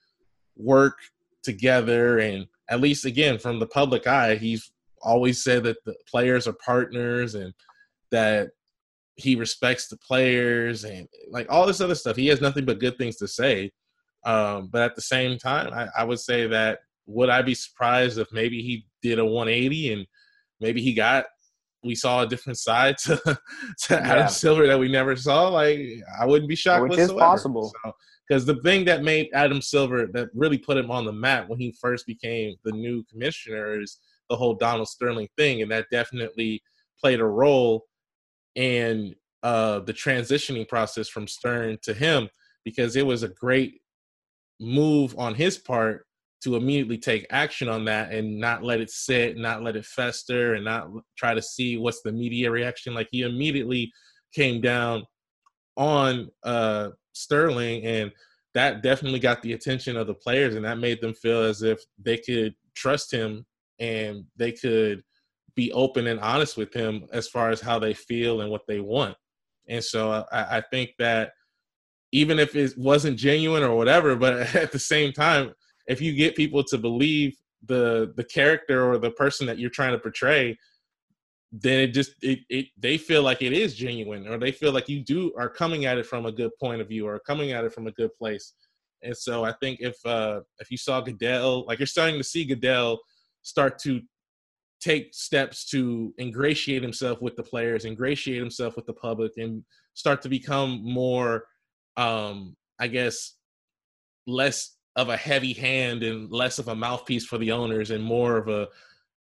work 0.57 0.97
together. 1.43 2.19
And 2.19 2.47
at 2.69 2.81
least 2.81 3.05
again, 3.05 3.39
from 3.39 3.59
the 3.59 3.67
public 3.67 4.07
eye, 4.07 4.37
he's 4.37 4.71
always 5.03 5.43
said 5.43 5.65
that 5.65 5.83
the 5.85 5.95
players 6.09 6.47
are 6.47 6.57
partners 6.65 7.35
and 7.35 7.53
that 8.11 8.51
he 9.21 9.37
respects 9.37 9.89
the 9.89 9.97
players 9.99 10.85
and 10.85 11.07
like 11.31 11.47
all 11.51 11.67
this 11.67 11.81
other 11.81 11.95
stuff. 11.95 12.17
He 12.17 12.27
has 12.29 12.41
nothing 12.41 12.65
but 12.65 12.81
good 12.81 12.99
things 12.99 13.17
to 13.17 13.29
say. 13.29 13.71
Um, 14.25 14.69
but 14.71 14.83
at 14.83 14.97
the 14.97 15.03
same 15.03 15.39
time, 15.39 15.73
I, 15.73 15.89
I 15.97 16.05
would 16.05 16.21
say 16.21 16.47
that 16.47 16.81
would 17.07 17.31
I 17.31 17.43
be 17.43 17.55
surprised 17.55 18.19
if 18.19 18.29
maybe 18.33 18.63
he 18.63 18.87
did 19.03 19.19
a 19.19 19.25
180 19.25 19.93
and 19.95 20.07
maybe 20.61 20.83
he 20.83 20.95
got 20.95 21.27
we 21.83 21.95
saw 21.95 22.23
a 22.23 22.27
different 22.27 22.59
side 22.59 22.99
to 22.99 23.17
to 23.25 23.95
yeah. 23.95 23.99
Adam 23.99 24.29
Silver 24.29 24.67
that 24.67 24.79
we 24.79 24.91
never 24.91 25.17
saw. 25.17 25.49
Like 25.49 25.81
I 26.21 26.27
wouldn't 26.27 26.49
be 26.49 26.57
shocked. 26.57 26.83
Which 26.83 26.91
whatsoever. 26.91 27.13
is 27.13 27.19
possible. 27.19 27.73
Because 28.29 28.45
so, 28.45 28.53
the 28.53 28.63
thing 28.63 28.85
that 28.85 29.03
made 29.03 29.31
Adam 29.33 29.63
Silver 29.63 30.07
that 30.13 30.29
really 30.35 30.59
put 30.59 30.77
him 30.77 30.91
on 30.91 31.05
the 31.05 31.13
map 31.13 31.49
when 31.49 31.59
he 31.59 31.75
first 31.81 32.07
became 32.07 32.55
the 32.65 32.73
new 32.73 33.03
commissioner 33.05 33.81
is 33.81 33.99
the 34.29 34.37
whole 34.37 34.55
Donald 34.55 34.89
Sterling 34.89 35.29
thing, 35.37 35.63
and 35.63 35.71
that 35.71 35.87
definitely 35.91 36.63
played 37.01 37.21
a 37.21 37.25
role 37.25 37.87
in 38.55 39.15
uh, 39.43 39.81
the 39.81 39.93
transitioning 39.93 40.69
process 40.69 41.09
from 41.09 41.27
Stern 41.27 41.79
to 41.83 41.95
him 41.95 42.29
because 42.65 42.97
it 42.97 43.07
was 43.07 43.23
a 43.23 43.29
great 43.29 43.81
move 44.61 45.15
on 45.19 45.35
his 45.35 45.59
part 45.59 46.07
to 46.43 46.57
immediately 46.57 46.99
take 46.99 47.27
action 47.31 47.69
on 47.69 47.85
that 47.85 48.13
and 48.13 48.39
not 48.39 48.63
let 48.63 48.81
it 48.81 48.91
sit, 48.91 49.37
not 49.37 49.63
let 49.63 49.77
it 49.77 49.85
fester, 49.85 50.55
and 50.55 50.65
not 50.65 50.89
try 51.17 51.35
to 51.35 51.43
see 51.43 51.77
what's 51.77 52.01
the 52.03 52.13
media 52.13 52.51
reaction. 52.51 52.95
Like 52.95 53.09
he 53.11 53.23
immediately 53.23 53.93
came 54.35 54.61
down 54.61 55.05
on 55.77 56.31
uh, 56.43 56.91
Sterling, 57.13 57.85
and 57.85 58.11
that 58.55 58.83
definitely 58.83 59.21
got 59.21 59.43
the 59.43 59.53
attention 59.53 59.97
of 59.97 60.07
the 60.07 60.15
players, 60.15 60.55
and 60.55 60.65
that 60.65 60.79
made 60.79 61.01
them 61.01 61.15
feel 61.15 61.43
as 61.43 61.63
if 61.63 61.81
they 61.99 62.17
could 62.17 62.55
trust 62.75 63.13
him 63.13 63.45
and 63.79 64.25
they 64.37 64.53
could 64.53 65.03
be 65.61 65.71
open 65.73 66.07
and 66.07 66.21
honest 66.21 66.57
with 66.57 66.73
him 66.73 67.07
as 67.13 67.29
far 67.29 67.51
as 67.51 67.61
how 67.61 67.79
they 67.79 67.93
feel 67.93 68.41
and 68.41 68.51
what 68.51 68.67
they 68.67 68.81
want. 68.81 69.15
And 69.69 69.85
so 69.85 70.25
I, 70.33 70.59
I 70.59 70.63
think 70.71 70.93
that 70.99 71.33
even 72.13 72.39
if 72.39 72.57
it 72.57 72.73
wasn't 72.79 73.19
genuine 73.19 73.63
or 73.63 73.77
whatever, 73.77 74.17
but 74.17 74.35
at 74.65 74.73
the 74.73 74.79
same 74.79 75.13
time, 75.13 75.53
if 75.87 76.01
you 76.01 76.15
get 76.15 76.35
people 76.35 76.65
to 76.65 76.79
believe 76.79 77.37
the 77.67 78.15
the 78.17 78.25
character 78.25 78.91
or 78.91 78.97
the 78.97 79.11
person 79.11 79.47
that 79.47 79.59
you're 79.59 79.79
trying 79.79 79.93
to 79.93 79.99
portray, 79.99 80.59
then 81.53 81.79
it 81.81 81.89
just 81.89 82.13
it, 82.23 82.39
it 82.49 82.67
they 82.79 82.97
feel 82.97 83.23
like 83.23 83.43
it 83.43 83.53
is 83.53 83.75
genuine 83.75 84.27
or 84.27 84.39
they 84.39 84.53
feel 84.53 84.73
like 84.73 84.89
you 84.89 85.01
do 85.05 85.33
are 85.37 85.51
coming 85.51 85.85
at 85.85 85.99
it 85.99 86.07
from 86.07 86.25
a 86.25 86.33
good 86.33 86.53
point 86.59 86.81
of 86.81 86.89
view 86.89 87.07
or 87.07 87.19
coming 87.19 87.53
at 87.53 87.65
it 87.65 87.73
from 87.73 87.87
a 87.87 87.93
good 87.93 88.15
place. 88.17 88.55
And 89.03 89.17
so 89.17 89.45
I 89.45 89.53
think 89.61 89.81
if 89.81 89.97
uh 90.07 90.41
if 90.59 90.71
you 90.71 90.79
saw 90.79 91.03
Goodell, 91.03 91.67
like 91.67 91.79
you're 91.81 91.97
starting 91.97 92.19
to 92.19 92.25
see 92.33 92.47
Goodell 92.47 92.99
start 93.43 93.79
to 93.81 94.01
take 94.81 95.15
steps 95.15 95.65
to 95.67 96.15
ingratiate 96.19 96.83
himself 96.83 97.21
with 97.21 97.37
the 97.37 97.43
players, 97.43 97.85
ingratiate 97.85 98.41
himself 98.41 98.77
with 98.77 98.87
the 98.87 98.93
public, 98.93 99.33
and 99.37 99.63
start 99.95 100.23
to 100.23 100.29
become 100.29 100.81
more, 100.83 101.45
um, 101.97 102.57
I 102.79 102.87
guess, 102.87 103.37
less 104.27 104.77
of 104.97 105.09
a 105.09 105.17
heavy 105.17 105.53
hand 105.53 106.03
and 106.03 106.31
less 106.31 106.59
of 106.59 106.69
a 106.69 106.75
mouthpiece 106.75 107.25
for 107.25 107.39
the 107.39 107.53
owners 107.53 107.91
and 107.91 108.03
more 108.03 108.37
of 108.37 108.49
a 108.49 108.69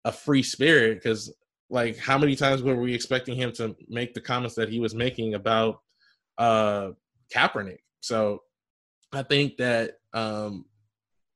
a 0.03 0.11
free 0.11 0.43
spirit. 0.43 1.01
Because 1.01 1.33
like, 1.69 1.97
how 1.97 2.17
many 2.17 2.35
times 2.35 2.61
were 2.61 2.75
we 2.75 2.93
expecting 2.93 3.35
him 3.35 3.51
to 3.53 3.75
make 3.89 4.13
the 4.13 4.21
comments 4.21 4.55
that 4.55 4.69
he 4.69 4.79
was 4.79 4.93
making 4.93 5.33
about 5.33 5.81
uh, 6.37 6.89
Kaepernick? 7.33 7.79
So 8.01 8.43
I 9.11 9.23
think 9.23 9.57
that 9.57 9.97
um, 10.13 10.65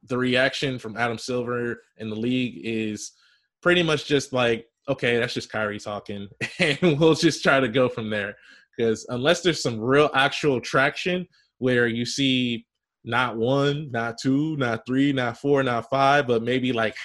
the 0.04 0.18
reaction 0.18 0.78
from 0.78 0.98
Adam 0.98 1.18
Silver 1.18 1.82
in 1.98 2.10
the 2.10 2.16
league 2.16 2.62
is 2.64 3.14
pretty 3.62 3.84
much 3.84 4.06
just 4.06 4.34
like, 4.34 4.66
okay, 4.88 5.18
that's 5.18 5.34
just 5.34 5.52
Kyrie 5.52 5.80
talking, 5.80 6.28
and 6.60 7.00
we'll 7.00 7.16
just 7.16 7.44
try 7.44 7.60
to 7.60 7.68
go 7.68 7.90
from 7.90 8.10
there. 8.10 8.36
Because 8.78 9.06
unless 9.10 9.42
there's 9.42 9.62
some 9.62 9.80
real 9.80 10.10
actual 10.14 10.62
traction 10.62 11.28
where 11.58 11.88
you 11.88 12.06
see 12.06 12.66
not 13.04 13.38
one, 13.38 13.90
not 13.92 14.18
two, 14.22 14.56
not 14.58 14.86
three, 14.86 15.12
not 15.14 15.38
four, 15.38 15.64
not 15.64 15.90
five, 15.90 16.28
but 16.28 16.44
maybe 16.44 16.72
like 16.72 16.96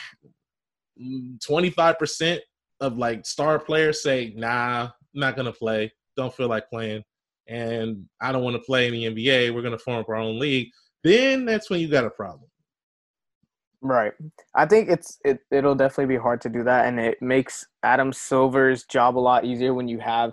mm, 1.01 1.39
25% 1.45 2.39
of 2.81 2.99
like 2.99 3.27
star 3.27 3.59
players 3.59 4.03
say, 4.03 4.33
nah, 4.37 4.85
I'm 4.85 4.91
not 5.15 5.37
going 5.37 5.47
to 5.47 5.59
play. 5.59 5.93
Don't 6.17 6.35
feel 6.35 6.49
like 6.49 6.69
playing. 6.69 7.03
And 7.49 8.05
I 8.21 8.33
don't 8.33 8.43
want 8.45 8.57
to 8.57 8.63
play 8.63 8.87
in 8.87 8.93
the 8.93 9.05
NBA. 9.05 9.55
We're 9.55 9.63
going 9.63 9.73
to 9.73 9.79
form 9.79 9.99
up 9.99 10.09
our 10.09 10.17
own 10.17 10.39
league. 10.39 10.69
Then 11.03 11.45
that's 11.45 11.69
when 11.71 11.81
you 11.81 11.89
got 11.89 12.05
a 12.05 12.11
problem. 12.11 12.49
Right. 13.87 14.13
I 14.55 14.65
think 14.65 14.89
it's 14.89 15.19
it 15.27 15.41
it'll 15.51 15.75
definitely 15.75 16.15
be 16.15 16.21
hard 16.21 16.41
to 16.43 16.49
do 16.49 16.65
that 16.65 16.87
and 16.87 16.99
it 16.99 17.21
makes 17.21 17.67
Adam 17.83 18.15
Silver's 18.15 18.85
job 18.85 19.19
a 19.19 19.21
lot 19.21 19.45
easier 19.45 19.75
when 19.75 19.89
you 19.89 19.99
have 19.99 20.33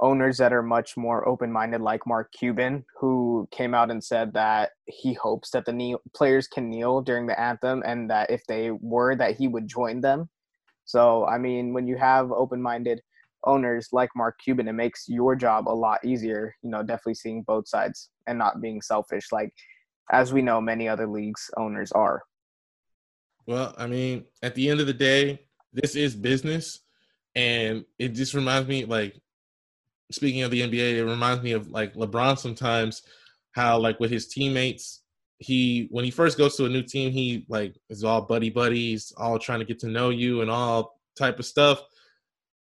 owners 0.00 0.38
that 0.38 0.52
are 0.52 0.62
much 0.64 0.96
more 0.96 1.28
open-minded 1.28 1.80
like 1.80 2.06
Mark 2.08 2.32
Cuban 2.32 2.84
who 2.98 3.48
came 3.52 3.72
out 3.72 3.90
and 3.92 4.02
said 4.02 4.32
that 4.34 4.70
he 4.86 5.12
hopes 5.14 5.50
that 5.52 5.64
the 5.64 5.96
players 6.14 6.48
can 6.48 6.68
kneel 6.70 7.00
during 7.00 7.26
the 7.28 7.40
anthem 7.40 7.82
and 7.86 8.10
that 8.10 8.30
if 8.32 8.44
they 8.48 8.72
were 8.72 9.14
that 9.16 9.36
he 9.36 9.46
would 9.48 9.68
join 9.68 10.00
them. 10.00 10.28
So, 10.86 11.26
I 11.26 11.38
mean, 11.38 11.74
when 11.74 11.88
you 11.88 11.96
have 11.98 12.32
open-minded 12.32 13.02
owners 13.44 13.88
like 13.92 14.10
Mark 14.16 14.36
Cuban, 14.44 14.68
it 14.68 14.74
makes 14.74 15.06
your 15.08 15.36
job 15.36 15.68
a 15.68 15.70
lot 15.74 16.04
easier, 16.04 16.54
you 16.62 16.70
know, 16.70 16.82
definitely 16.82 17.14
seeing 17.16 17.42
both 17.42 17.68
sides 17.68 18.10
and 18.28 18.38
not 18.38 18.60
being 18.62 18.82
selfish 18.82 19.32
like 19.32 19.52
as 20.12 20.32
we 20.32 20.42
know 20.42 20.60
many 20.60 20.88
other 20.88 21.08
leagues 21.08 21.50
owners 21.58 21.92
are. 21.92 22.22
Well, 23.48 23.74
I 23.78 23.86
mean, 23.86 24.26
at 24.42 24.54
the 24.54 24.68
end 24.68 24.78
of 24.80 24.86
the 24.86 24.92
day, 24.92 25.40
this 25.72 25.96
is 25.96 26.14
business, 26.14 26.80
and 27.34 27.82
it 27.98 28.08
just 28.10 28.34
reminds 28.34 28.68
me, 28.68 28.84
like, 28.84 29.18
speaking 30.12 30.42
of 30.42 30.50
the 30.50 30.60
NBA, 30.60 30.96
it 30.98 31.04
reminds 31.04 31.42
me 31.42 31.52
of 31.52 31.70
like 31.70 31.94
LeBron 31.94 32.38
sometimes, 32.38 33.00
how 33.52 33.78
like 33.78 33.98
with 34.00 34.10
his 34.10 34.28
teammates, 34.28 35.00
he 35.38 35.88
when 35.90 36.04
he 36.04 36.10
first 36.10 36.36
goes 36.36 36.56
to 36.56 36.66
a 36.66 36.68
new 36.68 36.82
team, 36.82 37.10
he 37.10 37.46
like 37.48 37.74
is 37.88 38.04
all 38.04 38.20
buddy 38.20 38.50
buddies, 38.50 39.14
all 39.16 39.38
trying 39.38 39.60
to 39.60 39.64
get 39.64 39.78
to 39.78 39.88
know 39.88 40.10
you 40.10 40.42
and 40.42 40.50
all 40.50 41.00
type 41.16 41.38
of 41.38 41.46
stuff. 41.46 41.80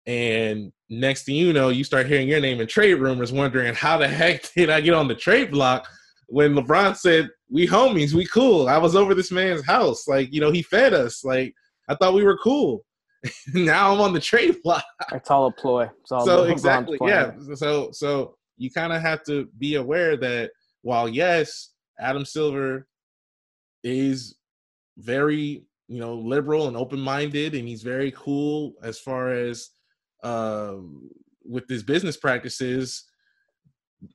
And 0.05 0.71
next 0.89 1.23
thing 1.25 1.35
you 1.35 1.51
know, 1.51 1.67
you 1.67 1.83
start 1.83 2.07
hearing 2.07 2.29
your 2.29 2.39
name 2.39 2.61
in 2.61 2.67
trade 2.67 2.93
rumors, 2.93 3.33
wondering 3.33 3.73
how 3.73 3.97
the 3.97 4.07
heck 4.07 4.53
did 4.55 4.69
I 4.69 4.79
get 4.79 4.93
on 4.93 5.09
the 5.09 5.15
trade 5.15 5.51
block? 5.51 5.85
When 6.27 6.53
LeBron 6.53 6.95
said, 6.95 7.29
"We 7.49 7.67
homies, 7.67 8.13
we 8.13 8.25
cool." 8.25 8.67
I 8.67 8.77
was 8.77 8.95
over 8.95 9.13
this 9.13 9.31
man's 9.31 9.65
house, 9.65 10.07
like 10.07 10.31
you 10.31 10.41
know, 10.41 10.51
he 10.51 10.61
fed 10.61 10.93
us. 10.93 11.23
Like 11.23 11.53
I 11.89 11.95
thought 11.95 12.13
we 12.13 12.23
were 12.23 12.37
cool. 12.37 12.85
now 13.53 13.93
I'm 13.93 14.01
on 14.01 14.13
the 14.13 14.19
trade 14.19 14.57
block. 14.63 14.85
It's 15.13 15.31
all 15.31 15.47
a 15.47 15.51
ploy. 15.51 15.89
It's 16.01 16.11
all 16.11 16.25
so 16.25 16.43
exactly, 16.43 16.97
yeah. 17.01 17.31
So 17.55 17.89
so 17.91 18.35
you 18.57 18.69
kind 18.69 18.93
of 18.93 19.01
have 19.01 19.23
to 19.25 19.47
be 19.57 19.75
aware 19.75 20.17
that 20.17 20.51
while 20.81 21.07
yes, 21.07 21.71
Adam 21.99 22.25
Silver 22.25 22.87
is 23.83 24.35
very 24.97 25.63
you 25.87 25.99
know 25.99 26.15
liberal 26.15 26.67
and 26.67 26.75
open 26.75 26.99
minded, 26.99 27.55
and 27.55 27.67
he's 27.67 27.83
very 27.83 28.11
cool 28.11 28.73
as 28.83 28.99
far 28.99 29.31
as 29.31 29.69
uh, 30.23 30.75
with 31.45 31.67
his 31.69 31.83
business 31.83 32.17
practices 32.17 33.05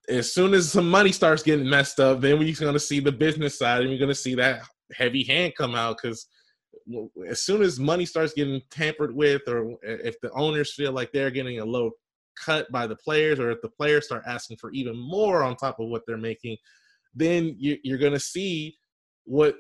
as 0.09 0.33
soon 0.33 0.55
as 0.55 0.71
some 0.71 0.89
money 0.89 1.13
starts 1.13 1.43
getting 1.43 1.69
messed 1.69 2.01
up, 2.01 2.21
then 2.21 2.39
we're 2.39 2.55
going 2.55 2.73
to 2.73 2.81
see 2.81 3.01
the 3.01 3.13
business 3.13 3.59
side 3.59 3.81
and 3.81 3.91
you're 3.91 3.99
going 3.99 4.09
to 4.09 4.15
see 4.15 4.35
that 4.35 4.63
heavy 4.95 5.25
hand 5.25 5.55
come 5.57 5.75
out 5.75 5.97
because 6.01 6.27
as 7.29 7.43
soon 7.43 7.63
as 7.63 7.79
money 7.79 8.05
starts 8.05 8.33
getting 8.33 8.61
tampered 8.71 9.15
with 9.15 9.43
or 9.49 9.75
if 9.83 10.21
the 10.21 10.31
owners 10.33 10.75
feel 10.75 10.93
like 10.93 11.11
they're 11.13 11.31
getting 11.31 11.61
a 11.61 11.65
low 11.65 11.91
cut 12.37 12.71
by 12.71 12.87
the 12.87 12.97
players 12.97 13.39
or 13.39 13.51
if 13.51 13.61
the 13.63 13.69
players 13.69 14.05
start 14.05 14.23
asking 14.27 14.57
for 14.57 14.71
even 14.73 14.97
more 14.97 15.43
on 15.43 15.57
top 15.57 15.79
of 15.81 15.89
what 15.89 16.03
they're 16.07 16.17
making 16.17 16.57
then 17.15 17.55
you're 17.59 17.99
going 17.99 18.13
to 18.13 18.21
see 18.21 18.77
what 19.25 19.57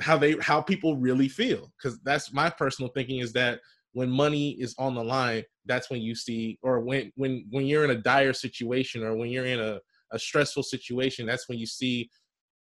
how 0.00 0.18
they 0.18 0.36
how 0.40 0.60
people 0.60 0.96
really 0.96 1.28
feel. 1.28 1.72
Because 1.76 1.98
that's 2.00 2.32
my 2.32 2.50
personal 2.50 2.90
thinking 2.92 3.18
is 3.18 3.32
that 3.34 3.60
when 3.94 4.10
money 4.10 4.50
is 4.60 4.74
on 4.78 4.94
the 4.94 5.02
line 5.02 5.42
that's 5.64 5.88
when 5.88 6.02
you 6.02 6.14
see 6.14 6.58
or 6.62 6.80
when 6.80 7.10
when 7.16 7.46
when 7.50 7.64
you're 7.64 7.84
in 7.84 7.90
a 7.90 8.02
dire 8.02 8.32
situation 8.32 9.02
or 9.02 9.16
when 9.16 9.30
you're 9.30 9.46
in 9.46 9.60
a, 9.60 9.80
a 10.12 10.18
stressful 10.18 10.62
situation 10.62 11.24
that's 11.24 11.48
when 11.48 11.58
you 11.58 11.66
see 11.66 12.10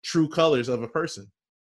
true 0.04 0.28
colors 0.28 0.68
of 0.68 0.84
a 0.84 0.88
person 0.88 1.26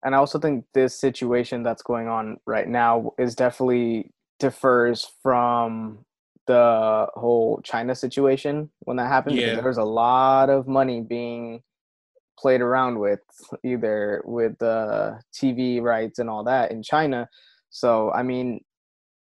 and 0.04 0.14
i 0.14 0.18
also 0.18 0.38
think 0.38 0.64
this 0.72 0.98
situation 0.98 1.62
that's 1.62 1.82
going 1.82 2.08
on 2.08 2.38
right 2.46 2.68
now 2.68 3.12
is 3.18 3.34
definitely 3.34 4.10
differs 4.38 5.06
from 5.22 5.98
the 6.46 7.06
whole 7.14 7.60
china 7.62 7.94
situation 7.94 8.70
when 8.80 8.96
that 8.96 9.08
happened 9.08 9.36
yeah. 9.36 9.54
there 9.54 9.64
was 9.64 9.78
a 9.78 9.84
lot 9.84 10.48
of 10.48 10.66
money 10.66 11.00
being 11.00 11.62
played 12.38 12.62
around 12.62 12.98
with 12.98 13.20
either 13.64 14.22
with 14.24 14.56
the 14.58 15.18
tv 15.34 15.82
rights 15.82 16.18
and 16.18 16.30
all 16.30 16.42
that 16.42 16.70
in 16.70 16.82
china 16.82 17.28
so 17.68 18.10
i 18.12 18.22
mean 18.22 18.60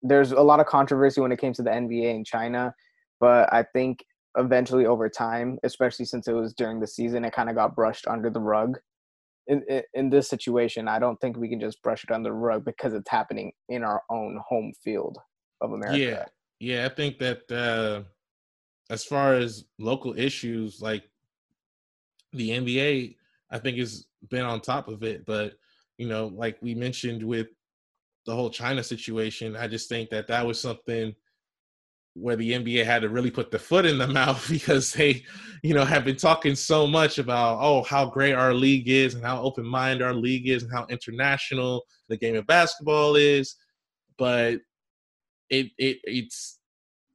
there's 0.02 0.32
a 0.32 0.40
lot 0.40 0.60
of 0.60 0.66
controversy 0.66 1.20
when 1.20 1.32
it 1.32 1.40
came 1.40 1.52
to 1.54 1.62
the 1.62 1.70
NBA 1.70 2.14
in 2.14 2.24
China, 2.24 2.74
but 3.20 3.52
I 3.52 3.64
think 3.74 4.04
eventually 4.36 4.86
over 4.86 5.08
time, 5.08 5.58
especially 5.62 6.04
since 6.04 6.28
it 6.28 6.32
was 6.32 6.54
during 6.54 6.80
the 6.80 6.86
season, 6.86 7.24
it 7.24 7.32
kind 7.32 7.48
of 7.50 7.56
got 7.56 7.74
brushed 7.74 8.06
under 8.06 8.30
the 8.30 8.40
rug. 8.40 8.78
In, 9.46 9.64
in, 9.94 10.10
this 10.10 10.28
situation, 10.28 10.86
I 10.86 11.00
don't 11.00 11.20
think 11.20 11.36
we 11.36 11.48
can 11.48 11.58
just 11.58 11.82
brush 11.82 12.04
it 12.04 12.12
under 12.12 12.28
the 12.28 12.34
rug 12.34 12.64
because 12.64 12.94
it's 12.94 13.10
happening 13.10 13.50
in 13.68 13.82
our 13.82 14.02
own 14.08 14.38
home 14.48 14.72
field 14.84 15.18
of 15.60 15.72
America. 15.72 15.98
Yeah, 15.98 16.24
yeah, 16.60 16.86
I 16.86 16.94
think 16.94 17.18
that 17.18 17.50
uh, 17.50 18.02
as 18.90 19.04
far 19.04 19.34
as 19.34 19.64
local 19.78 20.16
issues, 20.16 20.80
like 20.80 21.02
the 22.32 22.50
NBA, 22.50 23.16
I 23.50 23.58
think 23.58 23.78
has 23.78 24.06
been 24.28 24.44
on 24.44 24.60
top 24.60 24.86
of 24.86 25.02
it. 25.02 25.26
But 25.26 25.54
you 25.98 26.06
know, 26.06 26.28
like 26.28 26.56
we 26.60 26.74
mentioned 26.74 27.22
with 27.22 27.48
the 28.30 28.36
whole 28.36 28.50
China 28.50 28.82
situation. 28.82 29.56
I 29.56 29.66
just 29.66 29.88
think 29.88 30.08
that 30.10 30.28
that 30.28 30.46
was 30.46 30.60
something 30.60 31.14
where 32.14 32.36
the 32.36 32.52
NBA 32.52 32.84
had 32.84 33.02
to 33.02 33.08
really 33.08 33.30
put 33.30 33.50
the 33.50 33.58
foot 33.58 33.84
in 33.84 33.98
the 33.98 34.06
mouth 34.20 34.48
because 34.48 34.92
they, 34.92 35.24
you 35.62 35.74
know, 35.74 35.84
have 35.84 36.04
been 36.04 36.16
talking 36.16 36.54
so 36.54 36.86
much 36.86 37.18
about 37.18 37.58
oh 37.60 37.82
how 37.82 38.06
great 38.06 38.34
our 38.34 38.54
league 38.54 38.88
is 38.88 39.14
and 39.14 39.24
how 39.24 39.42
open 39.42 39.66
minded 39.66 40.04
our 40.04 40.14
league 40.14 40.48
is 40.48 40.62
and 40.62 40.72
how 40.72 40.86
international 40.88 41.84
the 42.08 42.16
game 42.16 42.36
of 42.36 42.46
basketball 42.46 43.16
is, 43.16 43.56
but 44.16 44.60
it 45.50 45.66
it 45.76 45.98
it's 46.04 46.60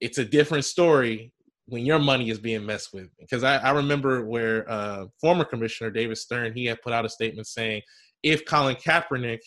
it's 0.02 0.18
a 0.18 0.26
different 0.26 0.66
story 0.66 1.32
when 1.68 1.86
your 1.86 2.00
money 2.00 2.30
is 2.30 2.40
being 2.40 2.66
messed 2.66 2.94
with. 2.94 3.08
Because 3.20 3.44
I, 3.44 3.58
I 3.58 3.72
remember 3.72 4.26
where 4.26 4.70
uh, 4.70 5.06
former 5.22 5.46
commissioner 5.46 5.92
David 5.92 6.18
Stern 6.18 6.54
he 6.54 6.66
had 6.66 6.82
put 6.82 6.92
out 6.92 7.06
a 7.06 7.10
statement 7.10 7.48
saying 7.48 7.82
if 8.22 8.46
Colin 8.46 8.76
Kaepernick 8.76 9.40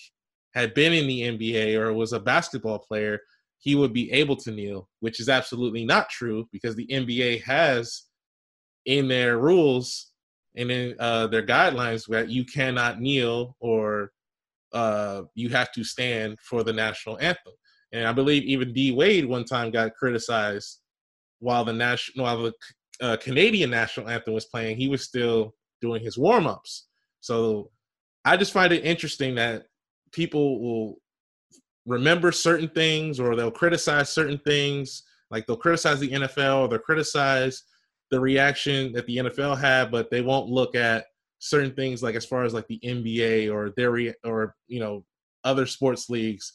had 0.54 0.74
been 0.74 0.92
in 0.92 1.06
the 1.06 1.22
NBA 1.22 1.78
or 1.78 1.92
was 1.92 2.12
a 2.12 2.20
basketball 2.20 2.78
player, 2.78 3.20
he 3.58 3.74
would 3.74 3.92
be 3.92 4.10
able 4.12 4.36
to 4.36 4.50
kneel, 4.50 4.88
which 5.00 5.20
is 5.20 5.28
absolutely 5.28 5.84
not 5.84 6.08
true 6.08 6.48
because 6.52 6.76
the 6.76 6.86
NBA 6.86 7.42
has 7.42 8.04
in 8.86 9.08
their 9.08 9.38
rules 9.38 10.12
and 10.56 10.70
in 10.70 10.94
uh, 10.98 11.26
their 11.26 11.44
guidelines 11.44 12.06
that 12.08 12.28
you 12.28 12.44
cannot 12.44 13.00
kneel 13.00 13.56
or 13.60 14.12
uh, 14.72 15.22
you 15.34 15.48
have 15.48 15.72
to 15.72 15.84
stand 15.84 16.38
for 16.40 16.62
the 16.62 16.72
national 16.72 17.18
anthem. 17.20 17.52
And 17.92 18.06
I 18.06 18.12
believe 18.12 18.44
even 18.44 18.72
D 18.72 18.92
Wade 18.92 19.26
one 19.26 19.44
time 19.44 19.70
got 19.70 19.94
criticized 19.94 20.80
while 21.40 21.64
the 21.64 21.72
national 21.72 22.24
while 22.24 22.42
the 22.42 22.52
uh, 23.00 23.16
Canadian 23.16 23.70
national 23.70 24.08
anthem 24.08 24.34
was 24.34 24.46
playing. 24.46 24.76
He 24.76 24.88
was 24.88 25.04
still 25.04 25.54
doing 25.80 26.02
his 26.02 26.18
warm 26.18 26.46
ups. 26.46 26.88
So 27.20 27.70
I 28.24 28.36
just 28.36 28.52
find 28.52 28.72
it 28.72 28.84
interesting 28.84 29.36
that 29.36 29.64
people 30.12 30.60
will 30.60 30.98
remember 31.86 32.30
certain 32.30 32.68
things 32.68 33.18
or 33.18 33.34
they'll 33.34 33.50
criticize 33.50 34.10
certain 34.10 34.38
things. 34.38 35.02
Like 35.30 35.46
they'll 35.46 35.56
criticize 35.56 36.00
the 36.00 36.10
NFL 36.10 36.60
or 36.60 36.68
they'll 36.68 36.78
criticize 36.78 37.64
the 38.10 38.20
reaction 38.20 38.92
that 38.92 39.06
the 39.06 39.18
NFL 39.18 39.58
had, 39.58 39.90
but 39.90 40.10
they 40.10 40.22
won't 40.22 40.48
look 40.48 40.74
at 40.74 41.06
certain 41.38 41.72
things 41.72 42.02
like 42.02 42.14
as 42.14 42.26
far 42.26 42.44
as 42.44 42.54
like 42.54 42.66
the 42.66 42.80
NBA 42.84 43.52
or 43.52 43.70
their 43.76 43.90
re- 43.90 44.14
or 44.24 44.54
you 44.66 44.80
know 44.80 45.04
other 45.44 45.66
sports 45.66 46.10
leagues, 46.10 46.52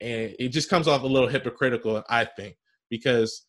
and 0.00 0.34
it 0.38 0.48
just 0.48 0.70
comes 0.70 0.88
off 0.88 1.02
a 1.02 1.06
little 1.06 1.28
hypocritical. 1.28 2.02
I 2.08 2.24
think 2.24 2.56
because, 2.90 3.44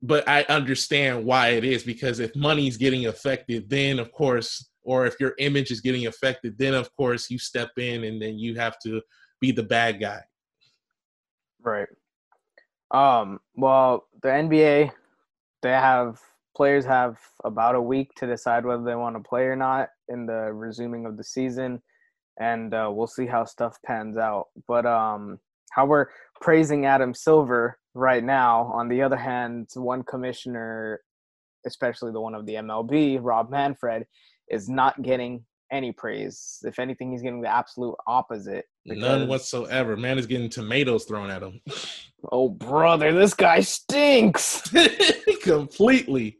but 0.00 0.28
I 0.28 0.44
understand 0.48 1.24
why 1.24 1.48
it 1.48 1.64
is 1.64 1.82
because 1.82 2.20
if 2.20 2.34
money's 2.34 2.76
getting 2.76 3.06
affected, 3.06 3.68
then 3.68 3.98
of 3.98 4.12
course, 4.12 4.70
or 4.82 5.06
if 5.06 5.18
your 5.20 5.34
image 5.38 5.70
is 5.70 5.80
getting 5.80 6.06
affected, 6.06 6.56
then 6.58 6.74
of 6.74 6.94
course 6.96 7.30
you 7.30 7.38
step 7.38 7.70
in 7.78 8.04
and 8.04 8.20
then 8.20 8.38
you 8.38 8.54
have 8.56 8.78
to 8.80 9.00
be 9.40 9.52
the 9.52 9.62
bad 9.62 10.00
guy. 10.00 10.20
Right. 11.62 11.88
Um. 12.90 13.40
Well, 13.54 14.06
the 14.22 14.28
NBA, 14.28 14.90
they 15.62 15.70
have 15.70 16.20
players 16.56 16.84
have 16.84 17.18
about 17.44 17.74
a 17.74 17.80
week 17.80 18.14
to 18.16 18.26
decide 18.26 18.64
whether 18.64 18.84
they 18.84 18.94
want 18.94 19.16
to 19.16 19.28
play 19.28 19.44
or 19.44 19.56
not 19.56 19.88
in 20.08 20.26
the 20.26 20.52
resuming 20.52 21.06
of 21.06 21.16
the 21.16 21.24
season 21.24 21.82
and 22.38 22.74
uh, 22.74 22.90
we'll 22.92 23.06
see 23.06 23.26
how 23.26 23.44
stuff 23.44 23.78
pans 23.84 24.16
out 24.16 24.46
but 24.68 24.86
um, 24.86 25.38
how 25.70 25.86
we're 25.86 26.06
praising 26.40 26.86
adam 26.86 27.14
silver 27.14 27.78
right 27.94 28.24
now 28.24 28.70
on 28.74 28.88
the 28.88 29.02
other 29.02 29.16
hand 29.16 29.68
one 29.74 30.02
commissioner 30.02 31.00
especially 31.66 32.12
the 32.12 32.20
one 32.20 32.34
of 32.34 32.46
the 32.46 32.54
mlb 32.54 33.18
rob 33.22 33.50
manfred 33.50 34.06
is 34.52 34.68
not 34.68 35.00
getting 35.02 35.44
any 35.72 35.90
praise. 35.90 36.58
If 36.64 36.78
anything 36.78 37.10
he's 37.10 37.22
getting 37.22 37.40
the 37.40 37.48
absolute 37.48 37.96
opposite 38.06 38.66
none 38.84 39.26
whatsoever. 39.26 39.96
Man 39.96 40.18
is 40.18 40.26
getting 40.26 40.50
tomatoes 40.50 41.04
thrown 41.04 41.30
at 41.30 41.42
him. 41.42 41.60
Oh 42.30 42.48
brother 42.48 43.12
this 43.12 43.34
guy 43.34 43.62
stinks. 43.62 44.62
Completely. 45.42 46.38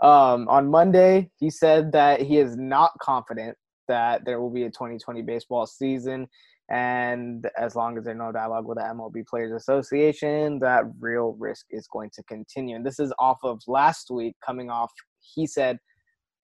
Um, 0.00 0.48
on 0.48 0.70
Monday, 0.70 1.30
he 1.38 1.50
said 1.50 1.92
that 1.92 2.22
he 2.22 2.38
is 2.38 2.56
not 2.56 2.92
confident 2.98 3.58
that 3.88 4.24
there 4.24 4.40
will 4.40 4.48
be 4.48 4.62
a 4.62 4.70
2020 4.70 5.20
baseball 5.20 5.66
season. 5.66 6.28
And 6.70 7.46
as 7.58 7.76
long 7.76 7.98
as 7.98 8.04
there's 8.04 8.16
no 8.16 8.32
dialogue 8.32 8.66
with 8.66 8.78
the 8.78 8.84
MLB 8.84 9.26
Players 9.26 9.52
Association, 9.52 10.58
that 10.60 10.84
real 10.98 11.36
risk 11.38 11.66
is 11.70 11.86
going 11.92 12.10
to 12.14 12.22
continue. 12.22 12.74
And 12.74 12.86
this 12.86 12.98
is 12.98 13.12
off 13.18 13.38
of 13.42 13.60
last 13.66 14.10
week, 14.10 14.34
coming 14.44 14.70
off, 14.70 14.90
he 15.20 15.46
said 15.46 15.78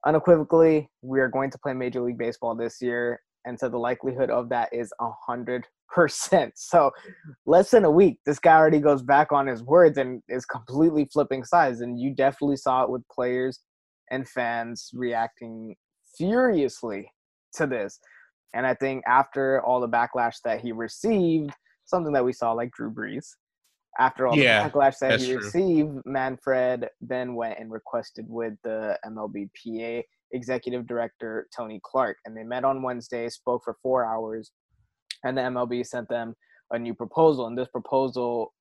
unequivocally, 0.07 0.89
we 1.03 1.21
are 1.21 1.29
going 1.29 1.51
to 1.51 1.59
play 1.59 1.73
Major 1.73 2.01
League 2.01 2.19
Baseball 2.19 2.55
this 2.55 2.81
year. 2.81 3.21
And 3.45 3.59
so 3.59 3.69
the 3.69 3.79
likelihood 3.79 4.31
of 4.31 4.49
that 4.51 4.69
is 4.73 4.93
a 5.01 5.11
hundred 5.27 5.67
percent. 5.89 6.53
So 6.57 6.91
less 7.47 7.71
than 7.71 7.85
a 7.85 7.91
week, 7.91 8.19
this 8.27 8.39
guy 8.39 8.57
already 8.57 8.81
goes 8.81 9.03
back 9.03 9.33
on 9.33 9.47
his 9.47 9.63
words 9.63 9.99
and 9.99 10.23
is 10.29 10.45
completely 10.45 11.09
flipping 11.13 11.45
sides. 11.45 11.81
And 11.81 11.99
you 12.01 12.15
definitely 12.15 12.57
saw 12.57 12.85
it 12.85 12.91
with 12.91 13.09
players 13.09 13.61
and 14.11 14.29
fans 14.29 14.91
reacting 14.93 15.77
furiously 16.17 17.11
to 17.55 17.67
this. 17.67 18.01
And 18.55 18.67
I 18.67 18.75
think 18.75 19.05
after 19.07 19.63
all 19.63 19.81
the 19.81 19.89
backlash 19.89 20.37
that 20.45 20.61
he 20.61 20.73
received, 20.73 21.51
something 21.85 22.13
that 22.13 22.25
we 22.25 22.33
saw 22.33 22.53
like 22.53 22.73
Drew 22.73 22.93
Brees, 22.93 23.27
after 23.99 24.27
all 24.27 24.37
yeah, 24.37 24.63
the 24.63 24.71
backlash 24.71 24.99
that 24.99 25.21
he 25.21 25.35
received, 25.35 25.91
true. 25.91 26.03
Manfred 26.05 26.89
then 27.01 27.35
went 27.35 27.59
and 27.59 27.71
requested 27.71 28.27
with 28.29 28.55
the 28.63 28.99
MLBPA 29.05 30.03
executive 30.33 30.87
director 30.87 31.49
Tony 31.57 31.81
Clark, 31.85 32.17
and 32.25 32.37
they 32.37 32.45
met 32.45 32.65
on 32.65 32.83
Wednesday, 32.83 33.29
spoke 33.29 33.63
for 33.65 33.77
four 33.83 34.05
hours, 34.05 34.53
and 35.25 35.37
the 35.37 35.43
MLB 35.43 35.85
sent 35.87 36.09
them 36.09 36.35
a 36.71 36.79
new 36.79 36.95
proposal. 36.95 37.47
And 37.47 37.57
this 37.57 37.69
proposal, 37.69 38.53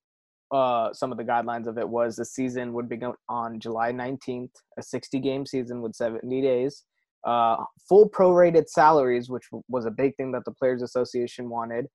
uh, 0.52 0.94
some 0.94 1.12
of 1.12 1.18
the 1.18 1.24
guidelines 1.24 1.68
of 1.68 1.78
it 1.78 1.88
was 1.88 2.16
the 2.16 2.26
season 2.26 2.74
would 2.74 2.90
begin 2.90 3.13
on 3.30 3.60
July 3.60 3.92
19th, 3.92 4.52
a 4.78 4.84
60 4.84 5.20
game 5.20 5.46
season 5.46 5.82
with 5.82 5.96
70 5.96 6.42
days, 6.42 6.84
uh, 7.26 7.58
full 7.88 8.10
prorated 8.10 8.68
salaries, 8.68 9.30
which 9.30 9.46
was 9.68 9.86
a 9.86 9.92
big 9.92 10.16
thing 10.16 10.32
that 10.32 10.46
the 10.46 10.52
Players 10.52 10.82
Association 10.82 11.50
wanted. 11.50 11.88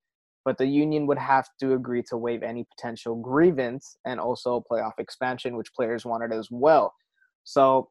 But 0.45 0.57
the 0.57 0.65
union 0.65 1.07
would 1.07 1.17
have 1.17 1.47
to 1.61 1.73
agree 1.73 2.03
to 2.09 2.17
waive 2.17 2.43
any 2.43 2.65
potential 2.75 3.15
grievance 3.15 3.97
and 4.05 4.19
also 4.19 4.63
playoff 4.69 4.93
expansion, 4.99 5.55
which 5.55 5.73
players 5.73 6.05
wanted 6.05 6.33
as 6.33 6.49
well. 6.51 6.93
So 7.43 7.89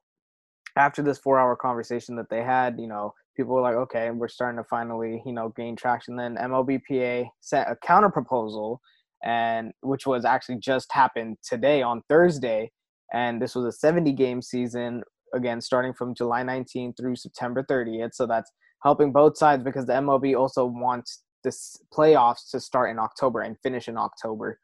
after 0.77 1.03
this 1.03 1.19
four 1.19 1.39
hour 1.39 1.57
conversation 1.57 2.17
that 2.17 2.29
they 2.31 2.43
had, 2.43 2.79
you 2.79 2.87
know, 2.87 3.15
people 3.37 3.55
were 3.55 3.63
like, 3.63 3.75
okay, 3.75 4.11
we're 4.11 4.29
starting 4.29 4.59
to 4.59 4.65
finally, 4.69 5.23
you 5.25 5.33
know, 5.33 5.53
gain 5.57 5.77
traction. 5.77 6.17
Then 6.17 6.37
MLBPA 6.37 7.27
sent 7.41 7.71
a 7.71 7.77
counter 7.77 8.11
proposal, 8.11 8.81
and 9.25 9.73
which 9.81 10.07
was 10.07 10.25
actually 10.25 10.59
just 10.59 10.93
happened 10.93 11.39
today 11.43 11.83
on 11.83 12.03
Thursday, 12.09 12.71
and 13.13 13.41
this 13.41 13.55
was 13.55 13.65
a 13.65 13.73
70 13.73 14.13
game 14.13 14.43
season 14.43 15.03
again, 15.35 15.61
starting 15.61 15.93
from 15.93 16.15
July 16.15 16.43
19th 16.43 16.97
through 16.97 17.17
September 17.17 17.65
30th. 17.71 18.15
So 18.15 18.27
that's 18.27 18.51
helping 18.83 19.13
both 19.13 19.37
sides 19.37 19.63
because 19.63 19.87
the 19.87 19.95
MLB 19.95 20.39
also 20.39 20.67
wants 20.67 21.23
this 21.43 21.79
playoffs 21.93 22.51
to 22.51 22.61
start 22.61 22.91
in 22.91 22.99
October 22.99 23.41
and 23.41 23.59
finish 23.63 23.89
in 23.89 23.97
October. 23.97 24.59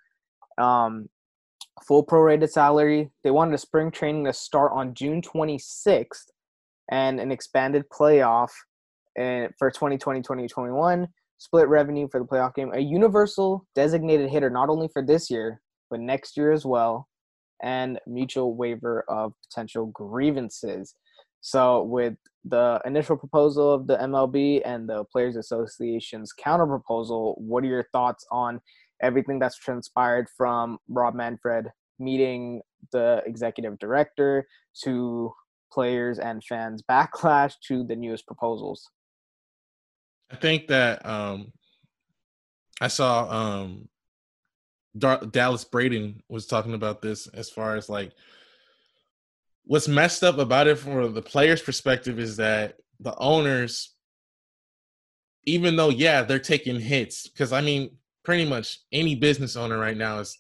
Um, 0.58 1.08
full 1.86 2.04
prorated 2.04 2.50
salary. 2.50 3.10
They 3.22 3.30
wanted 3.30 3.54
a 3.54 3.58
spring 3.58 3.90
training 3.90 4.24
to 4.24 4.32
start 4.32 4.72
on 4.74 4.94
June 4.94 5.22
26th 5.22 6.26
and 6.90 7.20
an 7.20 7.30
expanded 7.30 7.84
playoff 7.90 8.50
eh, 9.16 9.48
for 9.58 9.70
2020 9.70 10.20
2021 10.20 11.08
split 11.38 11.68
revenue 11.68 12.08
for 12.10 12.18
the 12.18 12.26
playoff 12.26 12.54
game 12.54 12.72
a 12.74 12.80
universal 12.80 13.66
designated 13.74 14.28
hitter 14.28 14.50
not 14.50 14.68
only 14.68 14.88
for 14.92 15.02
this 15.02 15.30
year 15.30 15.60
but 15.90 16.00
next 16.00 16.36
year 16.36 16.50
as 16.52 16.64
well 16.64 17.08
and 17.62 17.98
mutual 18.06 18.56
waiver 18.56 19.04
of 19.08 19.32
potential 19.48 19.86
grievances 19.86 20.94
so 21.40 21.82
with 21.82 22.14
the 22.44 22.80
initial 22.84 23.16
proposal 23.16 23.72
of 23.72 23.86
the 23.86 23.96
mlb 23.96 24.62
and 24.64 24.88
the 24.88 25.04
players 25.04 25.36
association's 25.36 26.32
counter 26.32 26.66
proposal 26.66 27.34
what 27.38 27.64
are 27.64 27.68
your 27.68 27.86
thoughts 27.92 28.26
on 28.30 28.60
everything 29.02 29.38
that's 29.38 29.58
transpired 29.58 30.26
from 30.36 30.78
rob 30.88 31.14
manfred 31.14 31.68
meeting 31.98 32.60
the 32.92 33.22
executive 33.26 33.78
director 33.78 34.46
to 34.82 35.32
players 35.72 36.18
and 36.18 36.42
fans 36.44 36.82
backlash 36.90 37.54
to 37.66 37.84
the 37.84 37.96
newest 37.96 38.26
proposals? 38.26 38.88
I 40.30 40.36
think 40.36 40.68
that 40.68 41.04
um, 41.06 41.52
I 42.80 42.88
saw 42.88 43.28
um, 43.30 43.88
Dar- 44.96 45.24
Dallas 45.24 45.64
Braden 45.64 46.22
was 46.28 46.46
talking 46.46 46.74
about 46.74 47.00
this 47.00 47.26
as 47.28 47.48
far 47.48 47.76
as 47.76 47.88
like 47.88 48.12
what's 49.68 49.86
messed 49.86 50.24
up 50.24 50.38
about 50.38 50.66
it 50.66 50.76
from 50.78 51.12
the 51.12 51.20
players' 51.20 51.60
perspective 51.60 52.18
is 52.18 52.38
that 52.38 52.76
the 53.00 53.14
owners, 53.18 53.94
even 55.44 55.76
though 55.76 55.90
yeah 55.90 56.22
they're 56.22 56.38
taking 56.38 56.80
hits, 56.80 57.28
because 57.28 57.52
I 57.52 57.60
mean 57.60 57.90
pretty 58.24 58.48
much 58.48 58.78
any 58.92 59.14
business 59.14 59.56
owner 59.56 59.78
right 59.78 59.96
now 59.96 60.20
is 60.20 60.38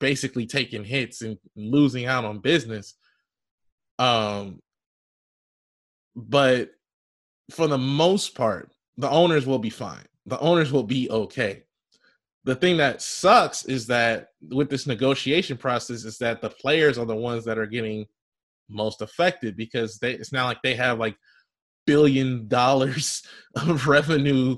basically 0.00 0.46
taking 0.46 0.82
hits 0.82 1.20
and 1.20 1.36
losing 1.54 2.06
out 2.06 2.24
on 2.24 2.38
business. 2.38 2.94
Um, 3.98 4.60
but 6.16 6.70
for 7.50 7.66
the 7.66 7.78
most 7.78 8.34
part, 8.34 8.72
the 8.96 9.10
owners 9.10 9.44
will 9.46 9.58
be 9.58 9.70
fine. 9.70 10.06
The 10.24 10.40
owners 10.40 10.72
will 10.72 10.84
be 10.84 11.10
okay. 11.10 11.64
The 12.44 12.54
thing 12.54 12.78
that 12.78 13.02
sucks 13.02 13.66
is 13.66 13.86
that 13.88 14.28
with 14.48 14.70
this 14.70 14.86
negotiation 14.86 15.58
process 15.58 16.04
is 16.04 16.16
that 16.18 16.40
the 16.40 16.48
players 16.48 16.96
are 16.96 17.04
the 17.04 17.14
ones 17.14 17.44
that 17.44 17.58
are 17.58 17.66
getting 17.66 18.06
most 18.70 19.02
affected 19.02 19.56
because 19.56 19.98
they 19.98 20.12
it's 20.12 20.32
not 20.32 20.46
like 20.46 20.62
they 20.62 20.74
have 20.74 20.98
like 20.98 21.16
billion 21.86 22.48
dollars 22.48 23.22
of 23.56 23.86
revenue 23.86 24.56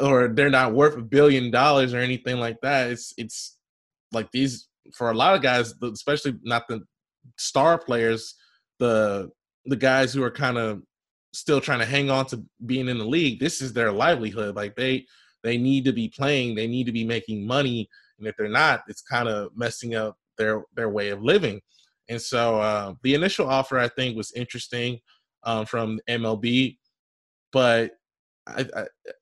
or 0.00 0.28
they're 0.28 0.50
not 0.50 0.74
worth 0.74 0.96
a 0.96 1.02
billion 1.02 1.50
dollars 1.50 1.92
or 1.92 1.98
anything 1.98 2.38
like 2.38 2.60
that. 2.62 2.90
It's 2.90 3.12
it's 3.16 3.58
like 4.12 4.30
these 4.32 4.68
for 4.94 5.10
a 5.10 5.14
lot 5.14 5.34
of 5.34 5.42
guys, 5.42 5.74
especially 5.82 6.34
not 6.42 6.66
the 6.68 6.80
star 7.36 7.78
players, 7.78 8.34
the 8.78 9.30
the 9.66 9.76
guys 9.76 10.12
who 10.12 10.22
are 10.22 10.30
kind 10.30 10.58
of 10.58 10.82
still 11.32 11.60
trying 11.60 11.78
to 11.78 11.84
hang 11.84 12.10
on 12.10 12.26
to 12.26 12.44
being 12.66 12.88
in 12.88 12.98
the 12.98 13.04
league, 13.04 13.38
this 13.40 13.60
is 13.60 13.72
their 13.72 13.92
livelihood. 13.92 14.56
Like 14.56 14.74
they 14.76 15.06
they 15.42 15.56
need 15.56 15.84
to 15.84 15.92
be 15.92 16.08
playing, 16.08 16.54
they 16.54 16.66
need 16.66 16.84
to 16.84 16.92
be 16.92 17.04
making 17.04 17.46
money, 17.46 17.88
and 18.18 18.26
if 18.26 18.36
they're 18.36 18.48
not, 18.48 18.82
it's 18.88 19.02
kind 19.02 19.28
of 19.28 19.50
messing 19.56 19.94
up 19.94 20.16
their 20.38 20.64
their 20.74 20.88
way 20.88 21.10
of 21.10 21.22
living. 21.22 21.60
And 22.10 22.20
so 22.20 22.60
uh, 22.60 22.94
the 23.02 23.14
initial 23.14 23.48
offer 23.48 23.78
I 23.78 23.88
think 23.88 24.16
was 24.16 24.32
interesting. 24.32 25.00
um, 25.44 25.66
from 25.66 26.00
MLB. 26.08 26.76
But 27.52 27.92
I, 28.46 28.66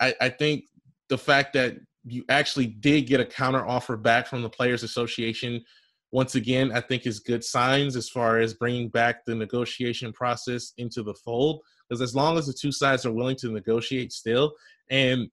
I 0.01 0.15
I 0.21 0.29
think 0.29 0.65
the 1.09 1.19
fact 1.19 1.53
that 1.55 1.77
you 2.05 2.25
actually 2.29 2.67
did 2.67 3.07
get 3.07 3.21
a 3.21 3.25
counter 3.25 3.67
offer 3.67 3.97
back 3.97 4.27
from 4.27 4.43
the 4.43 4.51
Players 4.51 4.83
Association 4.83 5.65
once 6.11 6.37
again, 6.37 6.73
I 6.73 6.81
think 6.81 7.07
is 7.07 7.21
good 7.21 7.45
signs 7.45 7.95
as 7.95 8.09
far 8.09 8.39
as 8.39 8.55
bringing 8.55 8.89
back 8.89 9.27
the 9.27 9.35
negotiation 9.35 10.13
process 10.13 10.73
into 10.79 11.03
the 11.03 11.15
fold. 11.15 11.61
Because 11.89 12.01
as 12.01 12.15
long 12.15 12.39
as 12.39 12.47
the 12.47 12.55
two 12.55 12.73
sides 12.73 13.05
are 13.05 13.13
willing 13.13 13.37
to 13.37 13.53
negotiate 13.53 14.13
still, 14.13 14.55
and 14.91 15.29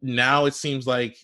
now 0.00 0.46
it 0.46 0.54
seems 0.54 0.86
like 0.86 1.18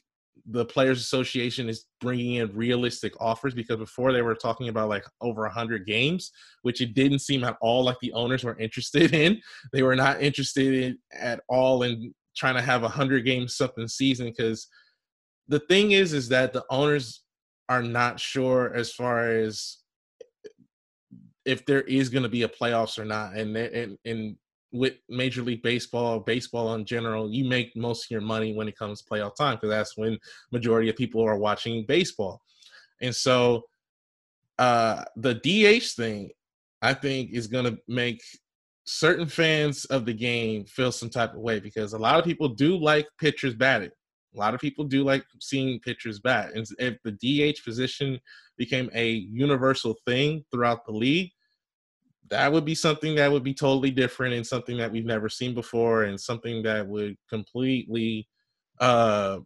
the 0.45 0.64
Players 0.64 1.01
Association 1.01 1.68
is 1.68 1.87
bringing 2.01 2.34
in 2.34 2.55
realistic 2.55 3.12
offers 3.20 3.55
because 3.55 3.78
before 3.78 4.12
they 4.12 4.22
were 4.22 4.34
talking 4.34 4.68
about 4.68 4.89
like 4.89 5.05
over 5.20 5.43
100 5.43 5.87
games, 5.87 6.30
which 6.62 6.80
it 6.80 6.95
didn't 6.95 7.20
seem 7.20 7.43
at 7.43 7.57
all 7.61 7.84
like 7.84 7.97
the 8.01 8.12
owners 8.12 8.45
were 8.45 8.59
interested 8.59 9.14
in. 9.14 9.41
They 9.72 9.82
were 9.82 9.97
not 9.97 10.22
interested 10.22 10.74
in 10.74 10.99
at 11.12 11.41
all 11.49 11.82
in 11.82 12.14
trying 12.37 12.55
to 12.55 12.62
have 12.62 12.82
a 12.82 12.87
100 12.87 13.24
game 13.24 13.49
something 13.49 13.89
season 13.89 14.26
because 14.26 14.68
the 15.49 15.61
thing 15.61 15.93
is 15.93 16.12
is 16.12 16.28
that 16.28 16.53
the 16.53 16.64
owners 16.70 17.22
are 17.68 17.82
not 17.82 18.20
sure 18.20 18.74
as 18.74 18.93
far 18.93 19.30
as 19.30 19.78
if 21.45 21.64
there 21.64 21.82
is 21.82 22.09
going 22.09 22.22
to 22.22 22.28
be 22.28 22.43
a 22.43 22.49
playoffs 22.49 22.99
or 22.99 23.05
not 23.05 23.34
and 23.34 23.57
and 23.57 23.99
and 24.05 24.37
with 24.76 24.94
Major 25.08 25.42
League 25.42 25.62
Baseball, 25.62 26.20
baseball 26.20 26.74
in 26.74 26.84
general, 26.84 27.30
you 27.30 27.44
make 27.44 27.74
most 27.76 28.06
of 28.06 28.10
your 28.10 28.20
money 28.20 28.54
when 28.54 28.68
it 28.68 28.78
comes 28.78 29.02
to 29.02 29.08
playoff 29.08 29.36
time 29.36 29.56
because 29.56 29.70
that's 29.70 29.96
when 29.96 30.18
majority 30.52 30.88
of 30.88 30.96
people 30.96 31.22
are 31.22 31.38
watching 31.38 31.84
baseball. 31.86 32.40
And 33.00 33.14
so 33.14 33.64
uh 34.58 35.04
the 35.16 35.34
DH 35.34 35.94
thing, 35.94 36.30
I 36.82 36.94
think, 36.94 37.30
is 37.32 37.46
gonna 37.46 37.76
make 37.88 38.22
certain 38.86 39.26
fans 39.26 39.84
of 39.86 40.06
the 40.06 40.14
game 40.14 40.64
feel 40.64 40.92
some 40.92 41.10
type 41.10 41.34
of 41.34 41.40
way 41.40 41.58
because 41.58 41.92
a 41.92 41.98
lot 41.98 42.18
of 42.18 42.24
people 42.24 42.48
do 42.48 42.76
like 42.76 43.06
pitchers 43.18 43.54
batted. 43.54 43.90
A 44.34 44.38
lot 44.38 44.54
of 44.54 44.60
people 44.60 44.84
do 44.84 45.02
like 45.02 45.24
seeing 45.40 45.80
pitchers 45.80 46.20
bat. 46.20 46.52
And 46.54 46.66
if 46.78 46.98
the 47.02 47.12
DH 47.12 47.64
position 47.64 48.20
became 48.56 48.90
a 48.94 49.10
universal 49.10 49.96
thing 50.06 50.44
throughout 50.52 50.84
the 50.84 50.92
league, 50.92 51.32
that 52.28 52.52
would 52.52 52.64
be 52.64 52.74
something 52.74 53.14
that 53.14 53.30
would 53.30 53.44
be 53.44 53.54
totally 53.54 53.90
different 53.90 54.34
and 54.34 54.46
something 54.46 54.76
that 54.76 54.90
we've 54.90 55.04
never 55.04 55.28
seen 55.28 55.54
before 55.54 56.04
and 56.04 56.20
something 56.20 56.62
that 56.62 56.86
would 56.86 57.16
completely 57.28 58.28
uh 58.80 59.38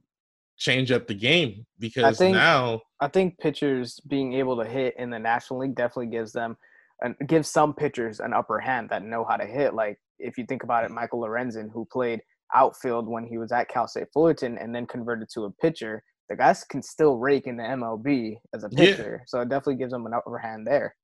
change 0.58 0.92
up 0.92 1.06
the 1.06 1.14
game 1.14 1.66
because 1.78 2.04
I 2.04 2.12
think, 2.12 2.34
now 2.34 2.80
I 3.00 3.08
think 3.08 3.38
pitchers 3.38 3.98
being 4.06 4.34
able 4.34 4.62
to 4.62 4.68
hit 4.68 4.94
in 4.98 5.10
the 5.10 5.18
National 5.18 5.60
League 5.60 5.74
definitely 5.74 6.08
gives 6.08 6.32
them 6.32 6.56
and 7.00 7.16
gives 7.26 7.48
some 7.48 7.72
pitchers 7.74 8.20
an 8.20 8.34
upper 8.34 8.58
hand 8.60 8.90
that 8.90 9.02
know 9.02 9.24
how 9.24 9.36
to 9.36 9.46
hit. 9.46 9.74
Like 9.74 9.98
if 10.18 10.36
you 10.36 10.44
think 10.44 10.62
about 10.62 10.84
it, 10.84 10.90
Michael 10.90 11.20
Lorenzen, 11.20 11.70
who 11.72 11.86
played 11.90 12.20
outfield 12.54 13.08
when 13.08 13.24
he 13.24 13.38
was 13.38 13.52
at 13.52 13.68
Cal 13.68 13.88
State 13.88 14.08
Fullerton 14.12 14.58
and 14.58 14.74
then 14.74 14.86
converted 14.86 15.28
to 15.34 15.44
a 15.44 15.50
pitcher, 15.50 16.02
the 16.28 16.36
guys 16.36 16.62
can 16.64 16.82
still 16.82 17.16
rake 17.16 17.46
in 17.46 17.56
the 17.56 17.62
MLB 17.62 18.36
as 18.54 18.64
a 18.64 18.68
pitcher. 18.68 19.18
Yeah. 19.20 19.24
So 19.26 19.40
it 19.40 19.48
definitely 19.48 19.76
gives 19.76 19.92
them 19.92 20.06
an 20.06 20.14
upper 20.14 20.38
hand 20.38 20.66
there. 20.66 20.94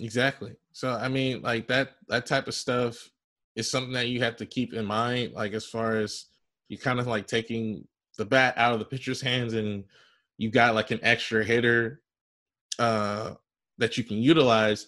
Exactly. 0.00 0.54
So 0.72 0.92
I 0.92 1.08
mean, 1.08 1.42
like 1.42 1.68
that 1.68 1.90
that 2.08 2.26
type 2.26 2.48
of 2.48 2.54
stuff 2.54 3.10
is 3.54 3.70
something 3.70 3.92
that 3.94 4.08
you 4.08 4.20
have 4.20 4.36
to 4.36 4.46
keep 4.46 4.74
in 4.74 4.84
mind. 4.84 5.32
Like 5.32 5.52
as 5.52 5.66
far 5.66 5.96
as 5.96 6.26
you 6.68 6.78
kind 6.78 7.00
of 7.00 7.06
like 7.06 7.26
taking 7.26 7.86
the 8.18 8.24
bat 8.24 8.54
out 8.56 8.72
of 8.72 8.78
the 8.78 8.84
pitcher's 8.84 9.20
hands 9.20 9.54
and 9.54 9.84
you 10.38 10.50
got 10.50 10.74
like 10.74 10.90
an 10.90 11.00
extra 11.02 11.44
hitter 11.44 12.00
uh 12.78 13.34
that 13.78 13.96
you 13.96 14.04
can 14.04 14.18
utilize. 14.18 14.86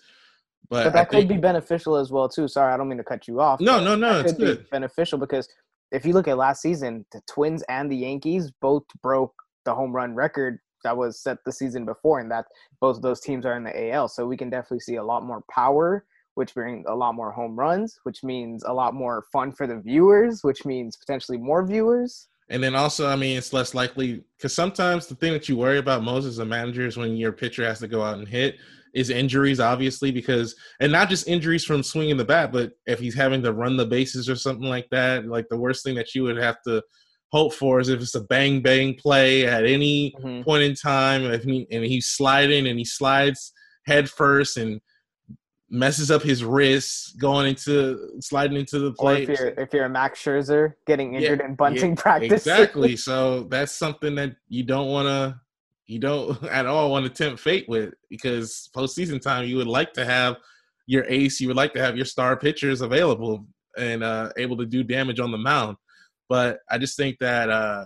But, 0.71 0.85
but 0.85 0.93
that 0.93 1.09
could 1.09 1.29
be 1.29 1.39
beneficial 1.39 1.97
as 1.97 2.11
well 2.11 2.29
too. 2.29 2.47
Sorry, 2.49 2.73
I 2.73 2.77
don't 2.77 2.89
mean 2.89 2.99
to 2.99 3.05
cut 3.05 3.27
you 3.27 3.41
off. 3.41 3.61
No, 3.61 3.83
no, 3.83 3.95
no, 3.95 4.21
it's 4.21 4.35
good. 4.35 4.65
Be 4.65 4.69
beneficial 4.71 5.19
because 5.19 5.49
if 5.91 6.05
you 6.05 6.13
look 6.13 6.29
at 6.29 6.37
last 6.37 6.61
season, 6.61 7.07
the 7.13 7.23
Twins 7.27 7.63
and 7.69 7.91
the 7.91 7.97
Yankees 7.97 8.51
both 8.61 8.85
broke 9.03 9.35
the 9.65 9.75
home 9.75 9.93
run 9.93 10.15
record 10.15 10.59
that 10.85 10.97
was 10.97 11.21
set 11.21 11.39
the 11.45 11.53
season 11.53 11.85
before, 11.85 12.21
and 12.21 12.31
that 12.31 12.47
both 12.81 13.01
those 13.03 13.21
teams 13.21 13.45
are 13.47 13.57
in 13.57 13.65
the 13.65 13.93
AL. 13.93 14.09
So 14.09 14.27
we 14.27 14.37
can 14.37 14.51
definitely 14.51 14.81
see 14.81 14.97
a 14.97 15.05
lot 15.05 15.25
more 15.25 15.43
power, 15.51 16.05
which 16.35 16.55
brings 16.55 16.87
a 16.89 16.95
lot 16.95 17.15
more 17.15 17.33
home 17.33 17.59
runs, 17.59 17.99
which 18.05 18.23
means 18.23 18.65
a 18.65 18.73
lot 18.73 18.95
more 18.95 19.25
fun 19.33 19.53
for 19.53 19.67
the 19.67 19.81
viewers, 19.81 20.43
which 20.43 20.65
means 20.65 20.97
potentially 20.97 21.39
more 21.39 21.67
viewers. 21.67 22.29
And 22.51 22.63
then 22.63 22.75
also, 22.75 23.09
I 23.09 23.17
mean, 23.17 23.37
it's 23.37 23.53
less 23.53 23.75
likely 23.75 24.25
because 24.37 24.55
sometimes 24.55 25.07
the 25.07 25.15
thing 25.15 25.33
that 25.33 25.49
you 25.49 25.57
worry 25.57 25.79
about 25.79 26.03
most 26.03 26.25
as 26.25 26.39
a 26.39 26.45
manager 26.45 26.87
is 26.87 26.97
when 26.97 27.17
your 27.17 27.33
pitcher 27.33 27.65
has 27.65 27.79
to 27.81 27.89
go 27.89 28.03
out 28.03 28.19
and 28.19 28.27
hit 28.27 28.57
is 28.95 29.11
injuries, 29.11 29.61
obviously, 29.61 30.11
because 30.11 30.55
and 30.81 30.91
not 30.91 31.11
just 31.11 31.29
injuries 31.29 31.65
from 31.65 31.83
swinging 31.83 32.17
the 32.17 32.25
bat, 32.25 32.53
but 32.53 32.73
if 32.87 32.99
he's 32.99 33.15
having 33.15 33.43
to 33.43 33.53
run 33.53 33.77
the 33.77 33.85
bases 33.85 34.31
or 34.31 34.37
something 34.37 34.69
like 34.69 34.89
that, 34.91 35.27
like 35.27 35.47
the 35.51 35.59
worst 35.59 35.85
thing 35.85 35.95
that 35.97 36.15
you 36.15 36.23
would 36.23 36.39
have 36.39 36.63
to 36.63 36.83
hope 37.31 37.53
for 37.53 37.81
is 37.81 37.89
if 37.89 38.01
it's 38.01 38.15
a 38.15 38.21
bang 38.21 38.61
bang 38.61 38.95
play 38.95 39.47
at 39.47 39.65
any 39.65 40.13
mm-hmm. 40.13 40.43
point 40.43 40.63
in 40.63 40.75
time, 40.75 41.25
if 41.25 41.45
he, 41.45 41.67
and 41.71 41.85
he's 41.85 42.07
sliding 42.07 42.67
and 42.67 42.79
he 42.79 42.85
slides 42.85 43.53
head 43.87 44.09
first 44.09 44.57
and 44.57 44.81
messes 45.71 46.11
up 46.11 46.23
his 46.23 46.43
wrists 46.43 47.13
going 47.13 47.47
into 47.47 48.21
sliding 48.21 48.57
into 48.57 48.79
the 48.79 48.93
play. 48.93 49.23
If 49.23 49.29
you're 49.29 49.49
if 49.49 49.73
you're 49.73 49.85
a 49.85 49.91
Max 49.91 50.23
Scherzer 50.23 50.75
getting 50.87 51.15
injured 51.15 51.41
yeah, 51.41 51.47
in 51.47 51.55
bunting 51.55 51.91
yeah, 51.91 52.03
practice. 52.03 52.33
Exactly. 52.33 52.97
so 53.09 53.45
that's 53.45 53.73
something 53.73 54.15
that 54.15 54.37
you 54.49 54.63
don't 54.63 54.89
want 54.89 55.07
to 55.07 55.41
you 55.87 55.99
don't 55.99 56.43
at 56.51 56.67
all 56.67 56.91
want 56.91 57.05
to 57.05 57.11
tempt 57.11 57.41
fate 57.41 57.69
with 57.69 57.95
because 58.09 58.71
postseason 58.75 59.21
time 59.21 59.45
you 59.47 59.57
would 59.57 59.67
like 59.67 59.93
to 59.95 60.05
have 60.05 60.37
your 60.87 61.05
ace, 61.09 61.41
you 61.41 61.49
would 61.49 61.57
like 61.57 61.75
to 61.75 61.81
have 61.81 61.97
your 61.97 62.07
star 62.07 62.37
pitchers 62.37 62.81
available 62.81 63.47
and 63.77 64.03
uh, 64.03 64.31
able 64.39 64.57
to 64.57 64.65
do 64.65 64.83
damage 64.83 65.21
on 65.21 65.31
the 65.31 65.39
mound. 65.39 65.77
But 66.29 66.61
I 66.71 66.79
just 66.79 66.97
think 66.97 67.19
that 67.21 67.49
uh, 67.49 67.85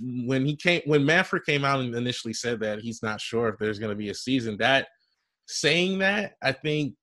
when 0.00 0.44
he 0.44 0.56
came, 0.56 0.82
when 0.86 1.04
Manfred 1.04 1.44
came 1.44 1.64
out 1.64 1.80
and 1.80 1.94
initially 1.94 2.34
said 2.34 2.60
that 2.60 2.80
he's 2.80 3.02
not 3.02 3.20
sure 3.20 3.48
if 3.48 3.58
there's 3.58 3.78
going 3.78 3.90
to 3.90 3.96
be 3.96 4.10
a 4.10 4.14
season, 4.14 4.56
that 4.58 4.88
saying 5.46 5.98
that 6.00 6.34
I 6.42 6.52
think 6.52 6.94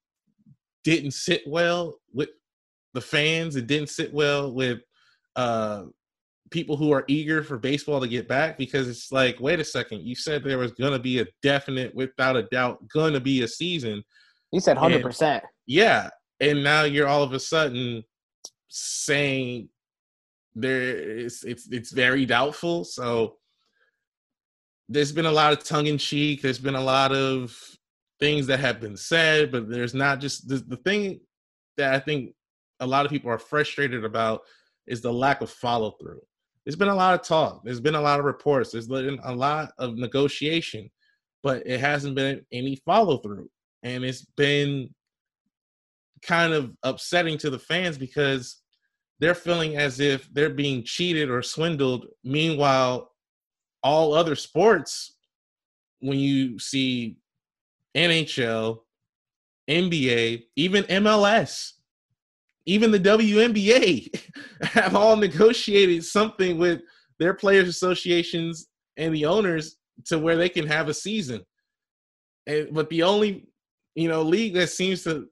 didn't 0.83 1.11
sit 1.11 1.43
well 1.47 1.99
with 2.13 2.29
the 2.93 3.01
fans. 3.01 3.55
It 3.55 3.67
didn't 3.67 3.89
sit 3.89 4.13
well 4.13 4.53
with 4.53 4.79
uh, 5.35 5.85
people 6.51 6.77
who 6.77 6.91
are 6.91 7.05
eager 7.07 7.43
for 7.43 7.57
baseball 7.57 7.99
to 8.01 8.07
get 8.07 8.27
back 8.27 8.57
because 8.57 8.87
it's 8.87 9.11
like, 9.11 9.39
wait 9.39 9.59
a 9.59 9.63
second, 9.63 10.01
you 10.01 10.15
said 10.15 10.43
there 10.43 10.57
was 10.57 10.73
going 10.73 10.91
to 10.91 10.99
be 10.99 11.19
a 11.19 11.25
definite, 11.41 11.93
without 11.95 12.35
a 12.35 12.43
doubt, 12.43 12.87
going 12.89 13.13
to 13.13 13.19
be 13.19 13.41
a 13.41 13.47
season. 13.47 14.03
You 14.51 14.59
said 14.59 14.77
hundred 14.77 15.01
percent. 15.01 15.43
Yeah, 15.65 16.09
and 16.39 16.63
now 16.63 16.83
you're 16.83 17.07
all 17.07 17.23
of 17.23 17.33
a 17.33 17.39
sudden 17.39 18.03
saying 18.67 19.69
there 20.55 20.81
is 20.81 21.43
it's 21.43 21.67
it's 21.71 21.91
very 21.91 22.25
doubtful. 22.25 22.83
So 22.83 23.37
there's 24.89 25.11
been 25.11 25.25
a 25.25 25.31
lot 25.31 25.53
of 25.53 25.63
tongue 25.63 25.87
in 25.87 25.97
cheek. 25.97 26.41
There's 26.41 26.59
been 26.59 26.75
a 26.75 26.81
lot 26.81 27.11
of 27.11 27.57
things 28.19 28.47
that 28.47 28.59
have 28.59 28.79
been 28.79 28.97
said, 28.97 29.51
but 29.51 29.69
there's 29.69 29.93
not 29.93 30.19
just 30.19 30.47
the, 30.47 30.57
the 30.57 30.77
thing 30.77 31.19
that 31.77 31.93
I 31.93 31.99
think 31.99 32.33
a 32.79 32.87
lot 32.87 33.05
of 33.05 33.11
people 33.11 33.31
are 33.31 33.39
frustrated 33.39 34.05
about 34.05 34.41
is 34.87 35.01
the 35.01 35.11
lack 35.11 35.41
of 35.41 35.49
follow 35.49 35.91
through. 35.99 36.21
There's 36.65 36.75
been 36.75 36.89
a 36.89 36.95
lot 36.95 37.19
of 37.19 37.25
talk. 37.25 37.61
There's 37.63 37.81
been 37.81 37.95
a 37.95 38.01
lot 38.01 38.19
of 38.19 38.25
reports. 38.25 38.71
There's 38.71 38.87
been 38.87 39.19
a 39.23 39.35
lot 39.35 39.71
of 39.77 39.95
negotiation, 39.95 40.89
but 41.41 41.65
it 41.65 41.79
hasn't 41.79 42.15
been 42.15 42.45
any 42.51 42.77
follow 42.85 43.17
through. 43.17 43.49
And 43.83 44.03
it's 44.05 44.25
been 44.37 44.93
kind 46.21 46.53
of 46.53 46.71
upsetting 46.83 47.37
to 47.39 47.49
the 47.49 47.59
fans 47.59 47.97
because 47.97 48.61
they're 49.19 49.35
feeling 49.35 49.77
as 49.77 49.99
if 49.99 50.31
they're 50.33 50.49
being 50.49 50.83
cheated 50.83 51.29
or 51.29 51.41
swindled. 51.41 52.07
Meanwhile, 52.23 53.11
all 53.81 54.13
other 54.13 54.35
sports, 54.35 55.15
when 55.99 56.19
you 56.19 56.59
see 56.59 57.17
NHL, 57.95 58.79
NBA, 59.69 60.43
even 60.55 60.83
MLS, 60.85 61.73
even 62.65 62.91
the 62.91 62.99
WNBA 62.99 64.31
have 64.63 64.95
all 64.95 65.15
negotiated 65.15 66.03
something 66.03 66.57
with 66.57 66.81
their 67.19 67.33
players 67.33 67.67
associations 67.67 68.67
and 68.97 69.13
the 69.13 69.25
owners 69.25 69.77
to 70.05 70.19
where 70.19 70.37
they 70.37 70.49
can 70.49 70.67
have 70.67 70.89
a 70.89 70.93
season. 70.93 71.41
And, 72.47 72.69
but 72.73 72.89
the 72.89 73.03
only, 73.03 73.47
you 73.95 74.09
know, 74.09 74.21
league 74.21 74.55
that 74.55 74.69
seems 74.69 75.03
to 75.03 75.27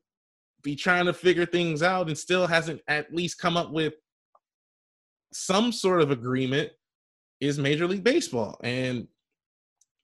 be 0.64 0.76
trying 0.76 1.06
to 1.06 1.14
figure 1.14 1.46
things 1.46 1.84
out 1.84 2.08
and 2.08 2.18
still 2.18 2.48
hasn't 2.48 2.82
at 2.88 3.14
least 3.14 3.40
come 3.40 3.58
up 3.58 3.72
with 3.72 3.94
some 5.34 5.72
sort 5.72 6.02
of 6.02 6.12
agreement 6.12 6.72
is 7.40 7.58
Major 7.58 7.88
League 7.88 8.04
Baseball. 8.04 8.60
And 8.64 9.08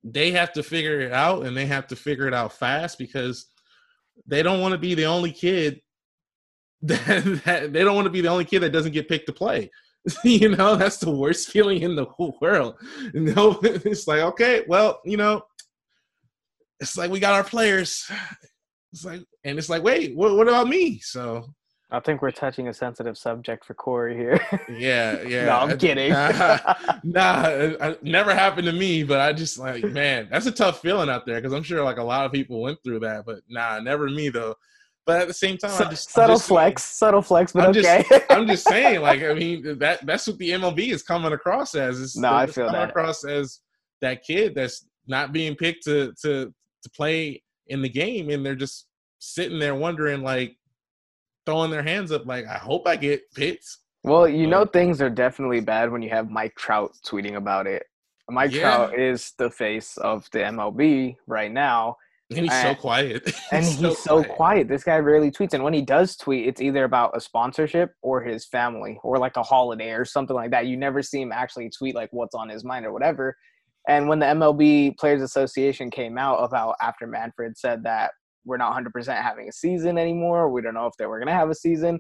they 0.04 0.32
have 0.32 0.54
to 0.54 0.64
figure 0.64 1.02
it 1.02 1.12
out 1.12 1.46
and 1.46 1.56
they 1.56 1.66
have 1.66 1.88
to 1.88 1.96
figure 1.96 2.28
it 2.28 2.34
out 2.34 2.54
fast 2.54 2.98
because 2.98 3.48
they 4.26 4.42
don't 4.42 4.62
want 4.62 4.72
to 4.72 4.78
be 4.78 4.94
the 4.94 5.06
only 5.06 5.32
kid 5.32 5.82
that, 6.82 7.42
that 7.46 7.74
they 7.74 7.84
don't 7.84 7.96
want 7.96 8.06
to 8.06 8.12
be 8.12 8.22
the 8.22 8.30
only 8.30 8.46
kid 8.46 8.60
that 8.60 8.72
doesn't 8.72 8.94
get 8.94 9.10
picked 9.10 9.26
to 9.28 9.34
play. 9.34 9.70
you 10.24 10.50
know, 10.50 10.76
that's 10.76 10.98
the 10.98 11.12
worst 11.12 11.50
feeling 11.50 11.82
in 11.82 11.96
the 11.96 12.06
whole 12.06 12.38
world. 12.42 12.76
No, 13.14 13.60
it's 13.64 14.08
like, 14.08 14.22
okay, 14.22 14.64
well, 14.68 15.02
you 15.04 15.18
know, 15.18 15.44
it's 16.80 16.98
like 16.98 17.10
we 17.10 17.20
got 17.20 17.34
our 17.34 17.44
players 17.44 18.10
It's 18.94 19.06
like, 19.06 19.22
and 19.44 19.58
it's 19.58 19.70
like, 19.70 19.84
wait, 19.84 20.16
what, 20.16 20.36
what 20.36 20.48
about 20.48 20.68
me? 20.68 21.00
So 21.00 21.46
I 21.90 22.02
think 22.02 22.22
we're 22.22 22.32
touching 22.32 22.68
a 22.68 22.74
sensitive 22.74 23.18
subject 23.18 23.64
for 23.64 23.74
Cory 23.74 24.16
here. 24.16 24.40
yeah, 24.70 25.22
yeah. 25.22 25.46
no, 25.46 25.52
I'm 25.60 25.78
kidding. 25.78 26.12
nah, 26.12 26.60
nah, 27.04 27.48
it 27.48 28.04
never 28.04 28.34
happened 28.34 28.68
to 28.68 28.74
me, 28.74 29.04
but 29.04 29.22
I 29.22 29.32
just 29.32 29.58
like, 29.58 29.84
man, 29.86 30.28
that's 30.30 30.46
a 30.48 30.52
tough 30.52 30.82
feeling 30.82 31.10
out 31.10 31.26
there 31.26 31.38
because 31.38 31.54
I'm 31.54 31.64
sure 31.64 31.84
like 31.84 31.98
a 31.98 32.04
lot 32.04 32.26
of 32.26 32.34
people 32.34 32.62
went 32.62 32.80
through 32.84 33.00
that, 33.02 33.26
but 33.26 33.40
nah, 33.50 33.80
never 33.80 34.10
me 34.10 34.30
though. 34.30 34.56
But 35.06 35.22
at 35.22 35.28
the 35.30 35.34
same 35.34 35.58
time, 35.58 35.72
I 35.82 35.90
just 35.90 36.10
subtle 36.10 36.36
just, 36.36 36.50
flex, 36.50 36.84
subtle 36.84 37.22
flex, 37.22 37.54
but 37.54 37.64
I'm 37.64 37.70
okay. 37.70 38.04
just, 38.10 38.26
I'm 38.30 38.46
just 38.46 38.68
saying, 38.68 39.00
like, 39.00 39.24
I 39.24 39.34
mean, 39.34 39.80
that 39.80 40.06
that's 40.06 40.28
what 40.28 40.38
the 40.38 40.50
MLB 40.50 40.92
is 40.92 41.02
coming 41.02 41.32
across 41.32 41.74
as. 41.76 42.02
It's, 42.02 42.18
No, 42.18 42.34
I 42.34 42.46
feel 42.46 42.66
coming 42.66 42.82
that. 42.82 42.90
across 42.90 43.24
as 43.24 43.62
that 44.02 44.24
kid 44.24 44.54
that's 44.54 44.86
not 45.08 45.32
being 45.32 45.56
picked 45.56 45.86
to 45.86 46.14
to 46.24 46.54
to 46.84 46.90
play 46.90 47.42
in 47.70 47.82
the 47.82 47.90
game, 47.90 48.30
and 48.30 48.46
they're 48.46 48.56
just 48.56 48.88
sitting 49.20 49.60
there 49.60 49.76
wondering, 49.76 50.22
like, 50.22 50.56
throwing 51.46 51.72
their 51.72 51.84
hands 51.84 52.12
up, 52.12 52.26
like, 52.26 52.46
I 52.46 52.58
hope 52.58 52.88
I 52.88 52.96
get 52.96 53.22
picked. 53.34 53.66
well, 54.04 54.28
you 54.28 54.48
know 54.48 54.66
things 54.66 55.02
are 55.02 55.10
definitely 55.10 55.60
bad 55.60 55.92
when 55.92 56.02
you 56.02 56.10
have 56.10 56.30
Mike 56.30 56.56
Trout 56.56 56.92
tweeting 57.06 57.36
about 57.36 57.68
it. 57.68 57.84
Mike 58.30 58.52
Yeah. 58.52 58.62
Trout 58.62 59.00
is 59.00 59.34
the 59.38 59.50
face 59.50 59.98
of 59.98 60.30
the 60.32 60.40
MLB 60.40 61.16
right 61.28 61.52
now, 61.52 61.96
And 62.30 62.40
he's 62.40 62.52
so 62.62 62.72
Uh, 62.72 62.76
quiet. 62.76 63.34
and 63.54 63.64
he's 63.66 63.98
so 64.00 64.22
quiet. 64.24 64.68
This 64.68 64.84
guy 64.84 64.98
rarely 64.98 65.32
tweets, 65.32 65.54
and 65.54 65.64
when 65.64 65.74
he 65.74 65.82
does 65.82 66.18
tweet, 66.18 66.46
it's 66.46 66.60
either 66.60 66.84
about 66.84 67.16
a 67.16 67.22
sponsorship 67.22 67.94
or 68.02 68.22
his 68.22 68.46
family 68.46 69.00
or 69.04 69.18
like 69.18 69.38
a 69.38 69.44
holiday 69.44 69.92
or 69.92 70.04
something 70.04 70.36
like 70.36 70.52
that. 70.52 70.68
You 70.68 70.76
never 70.76 71.02
see 71.02 71.22
him 71.22 71.32
actually 71.32 71.70
tweet 71.70 71.96
like 71.96 72.10
what's 72.12 72.36
on 72.36 72.50
his 72.50 72.66
mind 72.66 72.86
or 72.86 72.92
whatever. 72.92 73.38
And 73.88 74.08
when 74.10 74.20
the 74.20 74.26
MLB 74.26 74.98
Players 74.98 75.22
Association 75.22 75.90
came 75.90 76.18
out 76.18 76.38
about 76.38 76.76
after 76.82 77.08
Manfred 77.08 77.58
said 77.58 77.84
that 77.84 78.12
we're 78.46 78.58
not 78.58 78.76
100% 78.76 79.22
having 79.22 79.48
a 79.50 79.52
season 79.52 79.98
anymore, 79.98 80.50
we 80.52 80.62
don't 80.62 80.74
know 80.74 80.88
if 80.88 80.94
they 81.00 81.06
were 81.06 81.20
going 81.20 81.28
to 81.28 81.34
have 81.34 81.50
a 81.50 81.56
season. 81.56 82.00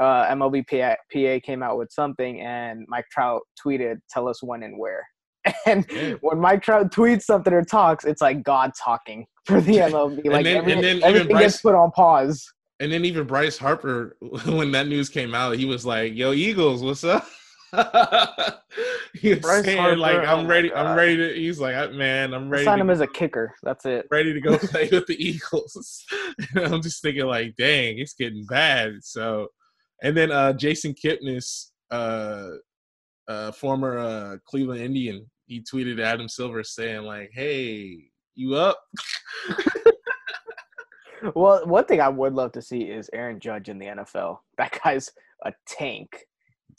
Uh, 0.00 0.24
MLB 0.34 0.66
PA, 0.68 0.96
PA 1.12 1.38
came 1.44 1.62
out 1.62 1.76
with 1.78 1.92
something, 1.92 2.40
and 2.40 2.84
Mike 2.88 3.04
Trout 3.12 3.42
tweeted, 3.64 3.96
"Tell 4.10 4.26
us 4.26 4.42
when 4.42 4.62
and 4.62 4.78
where." 4.78 5.06
And 5.66 5.84
when 6.22 6.38
Mike 6.38 6.62
Trout 6.62 6.90
tweets 6.90 7.22
something 7.22 7.52
or 7.52 7.62
talks, 7.62 8.04
it's 8.04 8.22
like 8.22 8.42
God 8.42 8.70
talking 8.82 9.26
for 9.46 9.60
the 9.60 9.76
MLB. 9.78 10.24
Like 10.26 10.44
then- 10.44 10.56
every- 10.56 10.72
and 10.72 10.82
then 10.84 10.96
even 10.96 11.02
everything 11.04 11.28
Bryce- 11.28 11.42
gets 11.42 11.60
put 11.62 11.74
on 11.74 11.90
pause. 11.90 12.44
And 12.80 12.90
then 12.90 13.04
even 13.04 13.26
Bryce 13.26 13.58
Harper, 13.58 14.16
when 14.46 14.72
that 14.72 14.88
news 14.88 15.08
came 15.08 15.34
out, 15.34 15.56
he 15.56 15.66
was 15.66 15.84
like, 15.84 16.14
"Yo, 16.14 16.32
Eagles, 16.32 16.82
what's 16.82 17.04
up?" 17.04 17.28
he 19.14 19.30
was 19.30 19.38
Bryce 19.38 19.64
saying 19.64 19.78
Harper, 19.78 19.96
like, 19.96 20.18
oh 20.18 20.24
"I'm 20.24 20.44
my 20.44 20.50
ready. 20.50 20.72
I'm 20.74 20.96
ready 20.96 21.16
to." 21.16 21.34
He's 21.34 21.58
like, 21.58 21.92
"Man, 21.92 22.34
I'm 22.34 22.50
ready." 22.50 22.64
Sign 22.64 22.80
him 22.80 22.90
as 22.90 23.00
a 23.00 23.06
kicker. 23.06 23.54
That's 23.62 23.86
it. 23.86 24.06
ready 24.10 24.32
to 24.32 24.40
go 24.40 24.58
play 24.62 24.88
with 24.90 25.06
the 25.06 25.16
Eagles. 25.22 26.04
And 26.54 26.74
I'm 26.74 26.82
just 26.82 27.02
thinking 27.02 27.26
like, 27.26 27.54
dang, 27.56 27.98
it's 27.98 28.14
getting 28.14 28.44
bad. 28.46 29.02
So, 29.02 29.48
and 30.02 30.16
then 30.16 30.30
uh, 30.30 30.52
Jason 30.52 30.94
Kipnis, 30.94 31.70
uh, 31.90 32.48
uh, 33.28 33.52
former 33.52 33.98
uh, 33.98 34.36
Cleveland 34.46 34.82
Indian, 34.82 35.30
he 35.46 35.62
tweeted 35.62 36.00
Adam 36.00 36.28
Silver 36.28 36.62
saying 36.62 37.02
like, 37.02 37.30
"Hey, 37.32 38.04
you 38.34 38.54
up?" 38.54 38.78
Well, 41.34 41.64
one 41.66 41.84
thing 41.84 42.00
I 42.00 42.08
would 42.08 42.34
love 42.34 42.52
to 42.52 42.62
see 42.62 42.82
is 42.82 43.08
Aaron 43.12 43.38
Judge 43.38 43.68
in 43.68 43.78
the 43.78 43.86
NFL. 43.86 44.38
That 44.58 44.78
guy's 44.82 45.10
a 45.44 45.52
tank. 45.66 46.26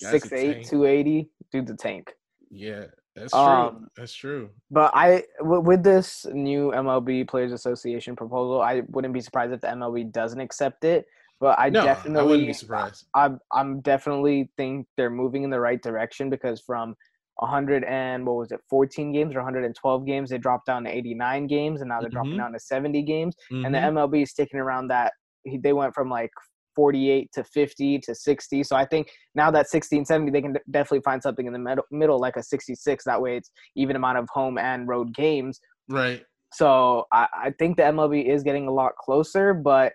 A 0.02 0.06
6'8", 0.06 0.30
tank. 0.30 0.70
280. 0.70 1.30
Dude's 1.52 1.72
a 1.72 1.76
tank. 1.76 2.14
Yeah, 2.50 2.86
that's 3.16 3.32
true. 3.32 3.42
Um, 3.42 3.88
that's 3.96 4.14
true. 4.14 4.50
But 4.72 4.92
I, 4.96 5.24
w- 5.40 5.62
with 5.62 5.84
this 5.84 6.26
new 6.32 6.72
MLB 6.72 7.28
Players 7.28 7.52
Association 7.52 8.16
proposal, 8.16 8.62
I 8.62 8.82
wouldn't 8.90 9.14
be 9.14 9.22
surprised 9.22 9.54
if 9.54 9.62
the 9.62 9.68
MLB 9.68 10.12
doesn't 10.12 10.40
accept 10.40 10.84
it. 10.84 11.06
But 11.40 11.60
I 11.60 11.70
no, 11.70 11.84
definitely, 11.84 12.22
I 12.22 12.24
wouldn't 12.24 12.48
be 12.48 12.54
surprised. 12.54 13.06
I'm 13.16 13.40
I'm 13.52 13.82
definitely 13.82 14.50
think 14.56 14.88
they're 14.98 15.10
moving 15.10 15.44
in 15.44 15.50
the 15.50 15.60
right 15.60 15.82
direction 15.82 16.30
because 16.30 16.62
from 16.62 16.96
100 17.38 17.84
and 17.86 18.26
what 18.26 18.36
was 18.38 18.52
it 18.52 18.62
14 18.70 19.12
games 19.12 19.36
or 19.36 19.40
112 19.40 20.06
games 20.06 20.30
they 20.30 20.38
dropped 20.38 20.68
down 20.68 20.84
to 20.84 20.90
89 20.96 21.48
games 21.48 21.82
and 21.82 21.90
now 21.90 22.00
they're 22.00 22.10
dropping 22.10 22.34
Mhm. 22.34 22.38
down 22.38 22.54
to 22.54 22.60
70 22.60 23.02
games 23.02 23.36
and 23.52 23.74
the. 23.74 23.80
MLB 23.80 24.22
is 24.24 24.30
sticking 24.30 24.60
around 24.60 24.88
that 24.90 25.14
they 25.60 25.74
went 25.74 25.94
from 25.94 26.10
like 26.10 26.32
48 26.76 27.30
to 27.34 27.44
50 27.44 28.00
to 28.00 28.16
60 28.16 28.64
so 28.64 28.76
I 28.76 28.86
think 28.86 29.10
now 29.36 29.52
that 29.52 29.70
60 29.70 29.98
and 29.98 30.08
70 30.08 30.32
they 30.32 30.42
can 30.42 30.56
definitely 30.72 31.02
find 31.02 31.22
something 31.22 31.46
in 31.46 31.54
the 31.54 31.60
middle, 31.60 31.86
middle 31.92 32.20
like 32.20 32.36
a 32.36 32.44
66 32.44 33.04
that 33.06 33.22
way 33.22 33.38
it's 33.38 33.52
even 33.76 33.96
amount 33.96 34.18
of 34.18 34.28
home 34.32 34.58
and 34.58 34.88
road 34.88 35.14
games 35.14 35.60
right. 35.90 36.24
so 36.54 37.06
I, 37.12 37.28
I 37.46 37.54
think 37.58 37.78
the 37.78 37.84
MLB 37.84 38.26
is 38.26 38.44
getting 38.44 38.68
a 38.68 38.72
lot 38.72 38.96
closer, 38.96 39.54
but 39.54 39.94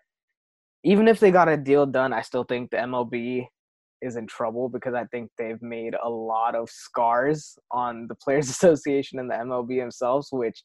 even 0.84 1.08
if 1.08 1.20
they 1.20 1.30
got 1.30 1.48
a 1.48 1.56
deal 1.56 1.86
done, 1.86 2.12
I 2.12 2.22
still 2.22 2.44
think 2.44 2.70
the 2.70 2.76
MLB 2.78 3.46
is 4.00 4.16
in 4.16 4.26
trouble 4.26 4.68
because 4.68 4.94
I 4.94 5.04
think 5.06 5.30
they've 5.36 5.60
made 5.60 5.94
a 6.02 6.08
lot 6.08 6.54
of 6.54 6.70
scars 6.70 7.58
on 7.72 8.06
the 8.08 8.14
Players 8.14 8.48
Association 8.50 9.18
and 9.18 9.30
the 9.30 9.34
MLB 9.34 9.78
themselves, 9.78 10.28
which 10.30 10.62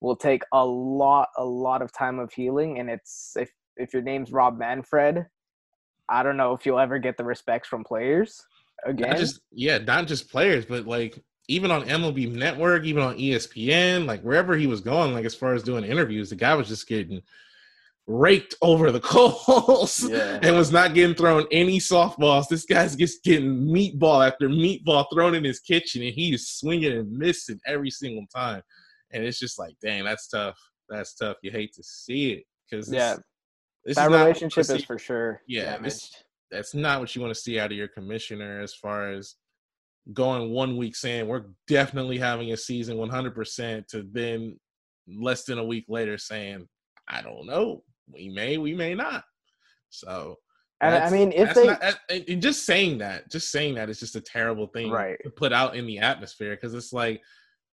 will 0.00 0.16
take 0.16 0.42
a 0.52 0.64
lot, 0.64 1.28
a 1.38 1.44
lot 1.44 1.82
of 1.82 1.92
time 1.92 2.18
of 2.18 2.32
healing. 2.32 2.78
And 2.78 2.90
it's 2.90 3.32
if 3.36 3.50
if 3.76 3.92
your 3.92 4.02
name's 4.02 4.32
Rob 4.32 4.58
Manfred, 4.58 5.26
I 6.08 6.22
don't 6.22 6.36
know 6.36 6.52
if 6.54 6.64
you'll 6.66 6.78
ever 6.78 6.98
get 6.98 7.16
the 7.16 7.24
respects 7.24 7.68
from 7.68 7.84
players 7.84 8.42
again. 8.84 9.10
Not 9.10 9.18
just 9.18 9.40
yeah, 9.52 9.78
not 9.78 10.06
just 10.06 10.30
players, 10.30 10.64
but 10.64 10.86
like 10.86 11.18
even 11.48 11.70
on 11.70 11.84
MLB 11.84 12.32
Network, 12.32 12.84
even 12.84 13.02
on 13.02 13.16
ESPN, 13.16 14.06
like 14.06 14.22
wherever 14.22 14.56
he 14.56 14.66
was 14.66 14.80
going, 14.80 15.12
like 15.12 15.24
as 15.24 15.34
far 15.34 15.54
as 15.54 15.62
doing 15.62 15.84
interviews, 15.84 16.30
the 16.30 16.36
guy 16.36 16.54
was 16.54 16.68
just 16.68 16.88
getting 16.88 17.22
raked 18.08 18.54
over 18.62 18.92
the 18.92 19.00
coals 19.04 20.08
Yeah. 20.08 20.38
and 20.42 20.56
was 20.56 20.72
not 20.72 20.94
getting 20.94 21.14
thrown 21.14 21.46
any 21.50 21.78
softballs. 21.78 22.48
This 22.48 22.64
guy's 22.64 22.96
just 22.96 23.22
getting 23.24 23.66
meatball 23.66 24.26
after 24.26 24.48
meatball 24.48 25.06
thrown 25.12 25.34
in 25.34 25.44
his 25.44 25.60
kitchen, 25.60 26.02
and 26.02 26.14
he 26.14 26.34
is 26.34 26.48
swinging 26.48 26.92
and 26.92 27.10
missing 27.10 27.60
every 27.66 27.90
single 27.90 28.26
time. 28.34 28.62
And 29.12 29.24
it's 29.24 29.38
just 29.38 29.58
like, 29.58 29.76
dang, 29.82 30.04
that's 30.04 30.28
tough. 30.28 30.58
That's 30.88 31.14
tough. 31.14 31.36
You 31.42 31.50
hate 31.50 31.72
to 31.74 31.82
see 31.82 32.32
it 32.32 32.44
because 32.68 32.92
yeah, 32.92 33.16
this 33.86 33.96
that 33.96 34.04
is 34.06 34.10
not 34.10 34.12
what 34.12 34.18
you 34.40 34.46
relationship 34.48 34.76
is 34.76 34.84
for 34.84 34.98
sure. 34.98 35.40
Yeah, 35.46 35.64
damaged. 35.76 35.84
this- 35.84 36.22
that's 36.50 36.74
not 36.74 37.00
what 37.00 37.14
you 37.16 37.20
want 37.22 37.34
to 37.34 37.40
see 37.40 37.58
out 37.58 37.72
of 37.72 37.76
your 37.76 37.88
commissioner 37.88 38.60
as 38.60 38.72
far 38.74 39.10
as 39.10 39.34
going 40.12 40.50
one 40.52 40.76
week 40.76 40.94
saying 40.94 41.26
we're 41.26 41.46
definitely 41.66 42.18
having 42.18 42.52
a 42.52 42.56
season 42.56 42.96
100% 42.98 43.86
to 43.88 44.04
then 44.12 44.58
less 45.08 45.42
than 45.44 45.58
a 45.58 45.64
week 45.64 45.84
later 45.88 46.16
saying 46.16 46.64
i 47.08 47.20
don't 47.20 47.46
know 47.46 47.82
we 48.12 48.28
may 48.28 48.58
we 48.58 48.74
may 48.74 48.94
not 48.94 49.24
so 49.90 50.36
And 50.80 50.94
I 50.94 51.10
mean, 51.10 51.32
if 51.32 51.52
they 51.54 51.66
not- 51.66 51.80
that- 51.80 51.98
and- 52.08 52.24
and 52.28 52.40
just 52.42 52.64
saying 52.64 52.98
that 52.98 53.28
just 53.30 53.50
saying 53.50 53.74
that 53.74 53.90
is 53.90 53.98
just 53.98 54.14
a 54.14 54.20
terrible 54.20 54.68
thing 54.68 54.90
Right. 54.90 55.18
to 55.24 55.30
put 55.30 55.52
out 55.52 55.74
in 55.74 55.86
the 55.86 55.98
atmosphere 55.98 56.54
because 56.54 56.74
it's 56.74 56.92
like 56.92 57.20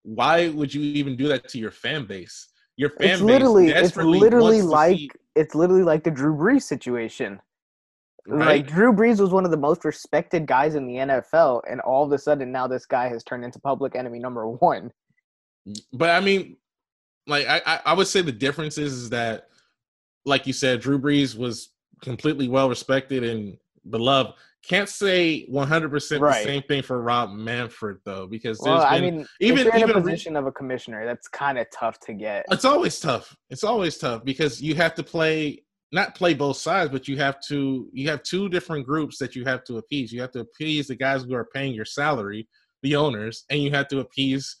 why 0.01 0.49
would 0.49 0.73
you 0.73 0.81
even 0.81 1.15
do 1.15 1.27
that 1.27 1.47
to 1.49 1.59
your 1.59 1.71
fan 1.71 2.05
base 2.07 2.49
your 2.77 2.89
fan 2.89 3.09
it's 3.09 3.19
base 3.19 3.21
literally 3.21 3.69
it's 3.69 3.95
literally 3.95 4.61
like 4.61 4.97
see- 4.97 5.11
it's 5.35 5.55
literally 5.55 5.83
like 5.83 6.03
the 6.03 6.11
Drew 6.11 6.35
Brees 6.35 6.63
situation. 6.63 7.39
Right. 8.25 8.63
Like 8.63 8.67
Drew 8.67 8.93
Brees 8.93 9.19
was 9.19 9.31
one 9.31 9.45
of 9.45 9.51
the 9.51 9.57
most 9.57 9.83
respected 9.83 10.45
guys 10.45 10.75
in 10.75 10.87
the 10.87 10.95
NFL, 10.95 11.61
and 11.69 11.81
all 11.81 12.05
of 12.05 12.11
a 12.11 12.17
sudden 12.17 12.51
now 12.51 12.67
this 12.67 12.85
guy 12.85 13.09
has 13.09 13.23
turned 13.23 13.43
into 13.43 13.59
public 13.59 13.95
enemy 13.95 14.19
number 14.19 14.47
one. 14.47 14.91
but 15.91 16.09
I 16.09 16.21
mean, 16.21 16.55
like 17.27 17.47
I, 17.47 17.61
I, 17.65 17.79
I 17.87 17.93
would 17.93 18.07
say 18.07 18.21
the 18.21 18.31
difference 18.31 18.77
is, 18.77 18.93
is 18.93 19.09
that, 19.09 19.47
like 20.25 20.47
you 20.47 20.53
said, 20.53 20.79
Drew 20.79 20.99
Brees 20.99 21.37
was 21.37 21.69
completely 22.01 22.47
well 22.47 22.69
respected 22.69 23.23
and 23.23 23.57
beloved. 23.89 24.33
Can't 24.63 24.87
say 24.87 25.43
100 25.47 25.89
percent 25.89 26.21
the 26.21 26.33
same 26.43 26.63
thing 26.63 26.81
for 26.83 27.01
Rob 27.01 27.31
Manfred 27.31 27.97
though, 28.05 28.27
because 28.27 28.61
Well, 28.61 28.81
I 28.81 29.01
mean, 29.01 29.27
even- 29.41 29.57
if 29.59 29.65
you're 29.65 29.75
in 29.75 29.81
even 29.81 29.89
a 29.97 29.99
re- 29.99 30.11
position 30.11 30.35
of 30.37 30.45
a 30.45 30.51
commissioner, 30.51 31.05
that's 31.05 31.27
kind 31.27 31.57
of 31.57 31.67
tough 31.71 31.99
to 32.01 32.13
get. 32.13 32.45
it's 32.49 32.63
always 32.65 32.99
tough. 32.99 33.35
It's 33.49 33.63
always 33.65 33.97
tough 33.97 34.23
because 34.23 34.61
you 34.61 34.75
have 34.75 34.95
to 34.95 35.03
play 35.03 35.63
not 35.91 36.15
play 36.15 36.33
both 36.33 36.57
sides, 36.57 36.89
but 36.91 37.07
you 37.07 37.17
have 37.17 37.39
to 37.47 37.89
you 37.93 38.09
have 38.09 38.23
two 38.23 38.47
different 38.49 38.85
groups 38.85 39.17
that 39.19 39.35
you 39.35 39.43
have 39.45 39.63
to 39.65 39.77
appease. 39.77 40.11
You 40.13 40.21
have 40.21 40.31
to 40.31 40.39
appease 40.39 40.87
the 40.87 40.95
guys 40.95 41.23
who 41.23 41.35
are 41.35 41.45
paying 41.53 41.73
your 41.73 41.85
salary, 41.85 42.47
the 42.83 42.95
owners, 42.95 43.43
and 43.49 43.61
you 43.61 43.69
have 43.71 43.87
to 43.89 43.99
appease 43.99 44.55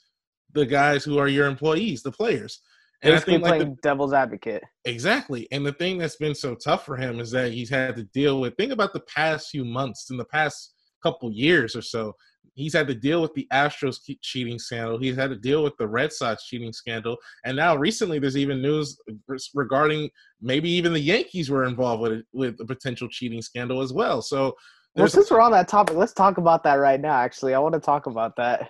the 0.51 0.65
guys 0.65 1.03
who 1.03 1.17
are 1.17 1.27
your 1.29 1.47
employees, 1.47 2.03
the 2.03 2.11
players. 2.11 2.59
And 3.03 3.11
I 3.11 3.15
Basically, 3.15 3.33
think 3.33 3.43
like 3.43 3.51
playing 3.57 3.69
the, 3.75 3.81
devil's 3.81 4.13
advocate. 4.13 4.63
Exactly. 4.85 5.47
And 5.51 5.65
the 5.65 5.73
thing 5.73 5.97
that's 5.97 6.15
been 6.15 6.33
so 6.33 6.55
tough 6.55 6.85
for 6.85 6.95
him 6.95 7.19
is 7.19 7.31
that 7.31 7.51
he's 7.51 7.69
had 7.69 7.97
to 7.97 8.03
deal 8.03 8.39
with 8.39 8.55
think 8.55 8.71
about 8.71 8.93
the 8.93 9.01
past 9.01 9.49
few 9.49 9.65
months 9.65 10.09
in 10.09 10.17
the 10.17 10.25
past 10.25 10.73
couple 11.03 11.29
years 11.31 11.75
or 11.75 11.81
so. 11.81 12.13
He's 12.55 12.73
had 12.73 12.87
to 12.87 12.95
deal 12.95 13.21
with 13.21 13.33
the 13.33 13.47
Astros 13.51 13.97
cheating 14.21 14.59
scandal. 14.59 14.99
He's 14.99 15.15
had 15.15 15.31
to 15.31 15.35
deal 15.35 15.63
with 15.63 15.73
the 15.77 15.87
Red 15.87 16.13
Sox 16.13 16.45
cheating 16.45 16.71
scandal. 16.71 17.17
And 17.43 17.57
now 17.57 17.75
recently 17.75 18.19
there's 18.19 18.37
even 18.37 18.61
news 18.61 18.95
regarding 19.53 20.09
maybe 20.39 20.69
even 20.69 20.93
the 20.93 20.99
Yankees 20.99 21.49
were 21.49 21.65
involved 21.65 22.03
with 22.03 22.11
it, 22.11 22.25
with 22.31 22.59
a 22.61 22.65
potential 22.65 23.07
cheating 23.09 23.41
scandal 23.41 23.81
as 23.81 23.91
well. 23.91 24.21
So 24.21 24.55
Well, 24.95 25.07
since 25.07 25.31
we're 25.31 25.41
on 25.41 25.51
that 25.51 25.67
topic, 25.67 25.95
let's 25.97 26.13
talk 26.13 26.37
about 26.37 26.63
that 26.63 26.75
right 26.75 27.01
now. 27.01 27.15
Actually, 27.15 27.55
I 27.55 27.59
want 27.59 27.73
to 27.73 27.81
talk 27.81 28.05
about 28.05 28.35
that. 28.37 28.69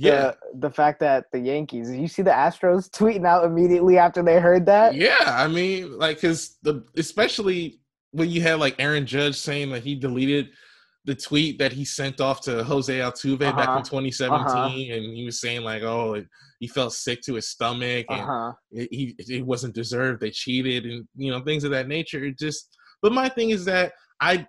Yeah. 0.00 0.32
The, 0.52 0.68
the 0.68 0.70
fact 0.70 1.00
that 1.00 1.24
the 1.32 1.40
Yankees, 1.40 1.90
you 1.90 2.06
see 2.06 2.22
the 2.22 2.30
Astros 2.30 2.88
tweeting 2.98 3.26
out 3.26 3.44
immediately 3.44 3.98
after 3.98 4.22
they 4.22 4.38
heard 4.38 4.64
that. 4.66 4.94
Yeah, 4.94 5.16
I 5.26 5.48
mean, 5.48 5.98
like, 5.98 6.20
cause 6.20 6.56
the 6.62 6.84
especially 6.96 7.80
when 8.12 8.30
you 8.30 8.40
had 8.40 8.60
like 8.60 8.76
Aaron 8.78 9.04
Judge 9.06 9.36
saying 9.36 9.70
that 9.72 9.82
he 9.82 9.94
deleted 9.96 10.50
the 11.04 11.14
tweet 11.14 11.58
that 11.58 11.72
he 11.72 11.84
sent 11.84 12.20
off 12.20 12.40
to 12.42 12.62
Jose 12.62 12.96
Altuve 12.96 13.38
back 13.40 13.68
Uh-huh. 13.68 13.78
in 13.78 13.84
2017, 13.84 14.92
and 14.92 15.16
he 15.16 15.24
was 15.24 15.40
saying 15.40 15.62
like, 15.62 15.82
oh, 15.82 16.14
it, 16.14 16.26
he 16.60 16.68
felt 16.68 16.92
sick 16.92 17.20
to 17.22 17.34
his 17.34 17.48
stomach, 17.48 18.06
and 18.10 18.20
Uh 18.20 18.26
huh. 18.26 18.52
it, 18.70 18.88
he 18.92 19.16
it 19.18 19.44
wasn't 19.44 19.74
deserved. 19.74 20.20
They 20.20 20.30
cheated, 20.30 20.84
and 20.86 21.08
you 21.16 21.30
know 21.32 21.40
things 21.40 21.64
of 21.64 21.70
that 21.72 21.88
nature. 21.88 22.22
It 22.24 22.38
just, 22.38 22.76
but 23.02 23.12
my 23.12 23.28
thing 23.28 23.50
is 23.50 23.64
that 23.64 23.92
I, 24.20 24.46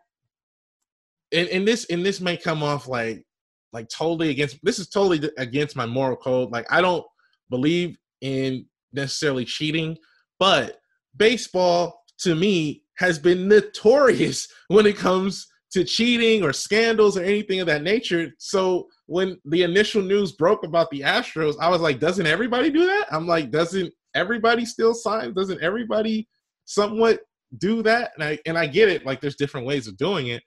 and, 1.32 1.48
and 1.50 1.68
this 1.68 1.86
and 1.86 2.06
this 2.06 2.20
may 2.22 2.38
come 2.38 2.62
off 2.62 2.88
like 2.88 3.26
like 3.74 3.90
totally 3.90 4.30
against. 4.30 4.58
This 4.64 4.80
is 4.80 4.90
totally 4.90 5.30
against 5.38 5.76
my 5.76 5.86
moral 5.86 6.18
code. 6.18 6.52
Like 6.52 6.66
I 6.72 6.82
don't 6.82 7.06
believe 7.50 7.98
in 8.22 8.66
necessarily 8.94 9.46
cheating, 9.46 9.98
but 10.40 10.80
baseball 11.16 12.02
to 12.20 12.36
me 12.36 12.84
has 12.98 13.20
been 13.20 13.48
notorious 13.48 14.48
when 14.68 14.86
it 14.86 14.98
comes 14.98 15.48
to 15.72 15.84
cheating 15.84 16.44
or 16.44 16.52
scandals 16.52 17.18
or 17.18 17.24
anything 17.24 17.60
of 17.60 17.68
that 17.68 17.84
nature. 17.84 18.32
So 18.40 18.88
when 19.06 19.38
the 19.46 19.64
initial 19.64 20.02
news 20.02 20.32
broke 20.32 20.64
about 20.66 20.90
the 20.90 21.02
Astros, 21.02 21.56
I 21.62 21.70
was 21.70 21.82
like, 21.82 22.00
doesn't 22.00 22.26
everybody 22.26 22.72
do 22.72 22.86
that? 22.86 23.06
I'm 23.12 23.28
like, 23.28 23.52
doesn't 23.52 23.94
everybody 24.16 24.66
still 24.66 24.96
sign? 24.96 25.34
Doesn't 25.34 25.62
everybody 25.62 26.28
somewhat 26.66 27.20
do 27.60 27.84
that? 27.84 28.12
And 28.16 28.24
I 28.24 28.40
and 28.46 28.58
I 28.58 28.66
get 28.66 28.90
it, 28.90 29.06
like 29.06 29.22
there's 29.22 29.36
different 29.36 29.68
ways 29.68 29.88
of 29.88 29.98
doing 29.98 30.28
it, 30.28 30.42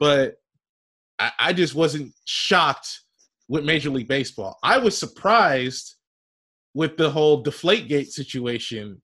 but 0.00 0.34
I, 1.18 1.30
I 1.38 1.52
just 1.52 1.74
wasn't 1.74 2.12
shocked 2.24 3.00
with 3.48 3.64
Major 3.64 3.90
League 3.90 4.08
Baseball. 4.08 4.58
I 4.62 4.78
was 4.78 4.96
surprised 4.96 5.94
with 6.74 6.96
the 6.96 7.10
whole 7.10 7.42
Deflategate 7.42 8.08
situation 8.08 9.00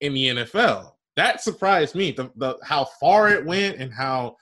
in 0.00 0.14
the 0.14 0.28
NFL. 0.28 0.92
That 1.16 1.40
surprised 1.40 1.94
me. 1.94 2.12
The, 2.12 2.30
the 2.36 2.56
how 2.62 2.86
far 3.00 3.30
it 3.30 3.44
went 3.44 3.78
and 3.78 3.92
how 3.92 4.36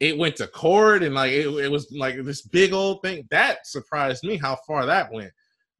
it 0.00 0.18
went 0.18 0.36
to 0.36 0.46
court 0.46 1.02
and 1.02 1.14
like 1.14 1.32
it, 1.32 1.46
it 1.46 1.70
was 1.70 1.90
like 1.96 2.22
this 2.22 2.42
big 2.42 2.72
old 2.72 3.00
thing. 3.02 3.26
That 3.30 3.66
surprised 3.66 4.22
me 4.24 4.36
how 4.36 4.58
far 4.66 4.84
that 4.84 5.10
went. 5.12 5.30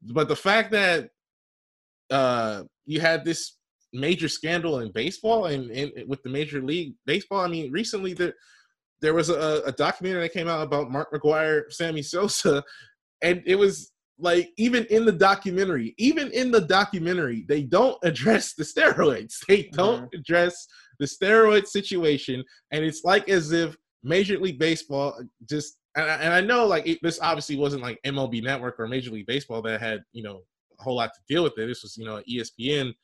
But 0.02 0.28
the 0.28 0.36
fact 0.36 0.70
that 0.72 1.10
uh 2.10 2.64
you 2.86 3.00
had 3.00 3.24
this 3.24 3.56
major 3.92 4.28
scandal 4.28 4.80
in 4.80 4.92
baseball 4.92 5.46
and, 5.46 5.70
and 5.70 6.08
with 6.08 6.22
the 6.22 6.30
major 6.30 6.62
league 6.62 6.94
baseball, 7.06 7.40
I 7.40 7.48
mean, 7.48 7.70
recently 7.70 8.14
there 8.14 8.34
there 9.04 9.12
was 9.14 9.28
a, 9.28 9.62
a 9.66 9.72
documentary 9.72 10.22
that 10.22 10.32
came 10.32 10.48
out 10.48 10.62
about 10.62 10.90
Mark 10.90 11.12
McGwire, 11.12 11.70
Sammy 11.70 12.00
Sosa, 12.00 12.64
and 13.20 13.42
it 13.44 13.56
was 13.56 13.92
like 14.18 14.50
even 14.56 14.86
in 14.86 15.04
the 15.04 15.12
documentary, 15.12 15.94
even 15.98 16.30
in 16.30 16.50
the 16.50 16.62
documentary, 16.62 17.44
they 17.46 17.62
don't 17.64 17.98
address 18.02 18.54
the 18.54 18.64
steroids. 18.64 19.34
They 19.46 19.64
mm-hmm. 19.64 19.76
don't 19.76 20.14
address 20.14 20.66
the 20.98 21.06
steroid 21.06 21.66
situation, 21.66 22.42
and 22.70 22.82
it's 22.82 23.04
like 23.04 23.28
as 23.28 23.52
if 23.52 23.76
Major 24.02 24.38
League 24.38 24.58
Baseball 24.58 25.20
just 25.50 25.76
and 25.96 26.10
I, 26.10 26.14
and 26.16 26.32
I 26.32 26.40
know 26.40 26.66
like 26.66 26.86
it, 26.86 26.98
this 27.02 27.20
obviously 27.20 27.56
wasn't 27.56 27.82
like 27.82 28.00
MLB 28.06 28.42
Network 28.42 28.80
or 28.80 28.88
Major 28.88 29.10
League 29.10 29.26
Baseball 29.26 29.60
that 29.62 29.82
had 29.82 30.02
you 30.12 30.22
know 30.22 30.40
a 30.80 30.82
whole 30.82 30.96
lot 30.96 31.10
to 31.14 31.20
deal 31.28 31.42
with 31.42 31.58
it. 31.58 31.66
This 31.66 31.82
was 31.82 31.98
you 31.98 32.06
know 32.06 32.22
ESPN 32.30 32.94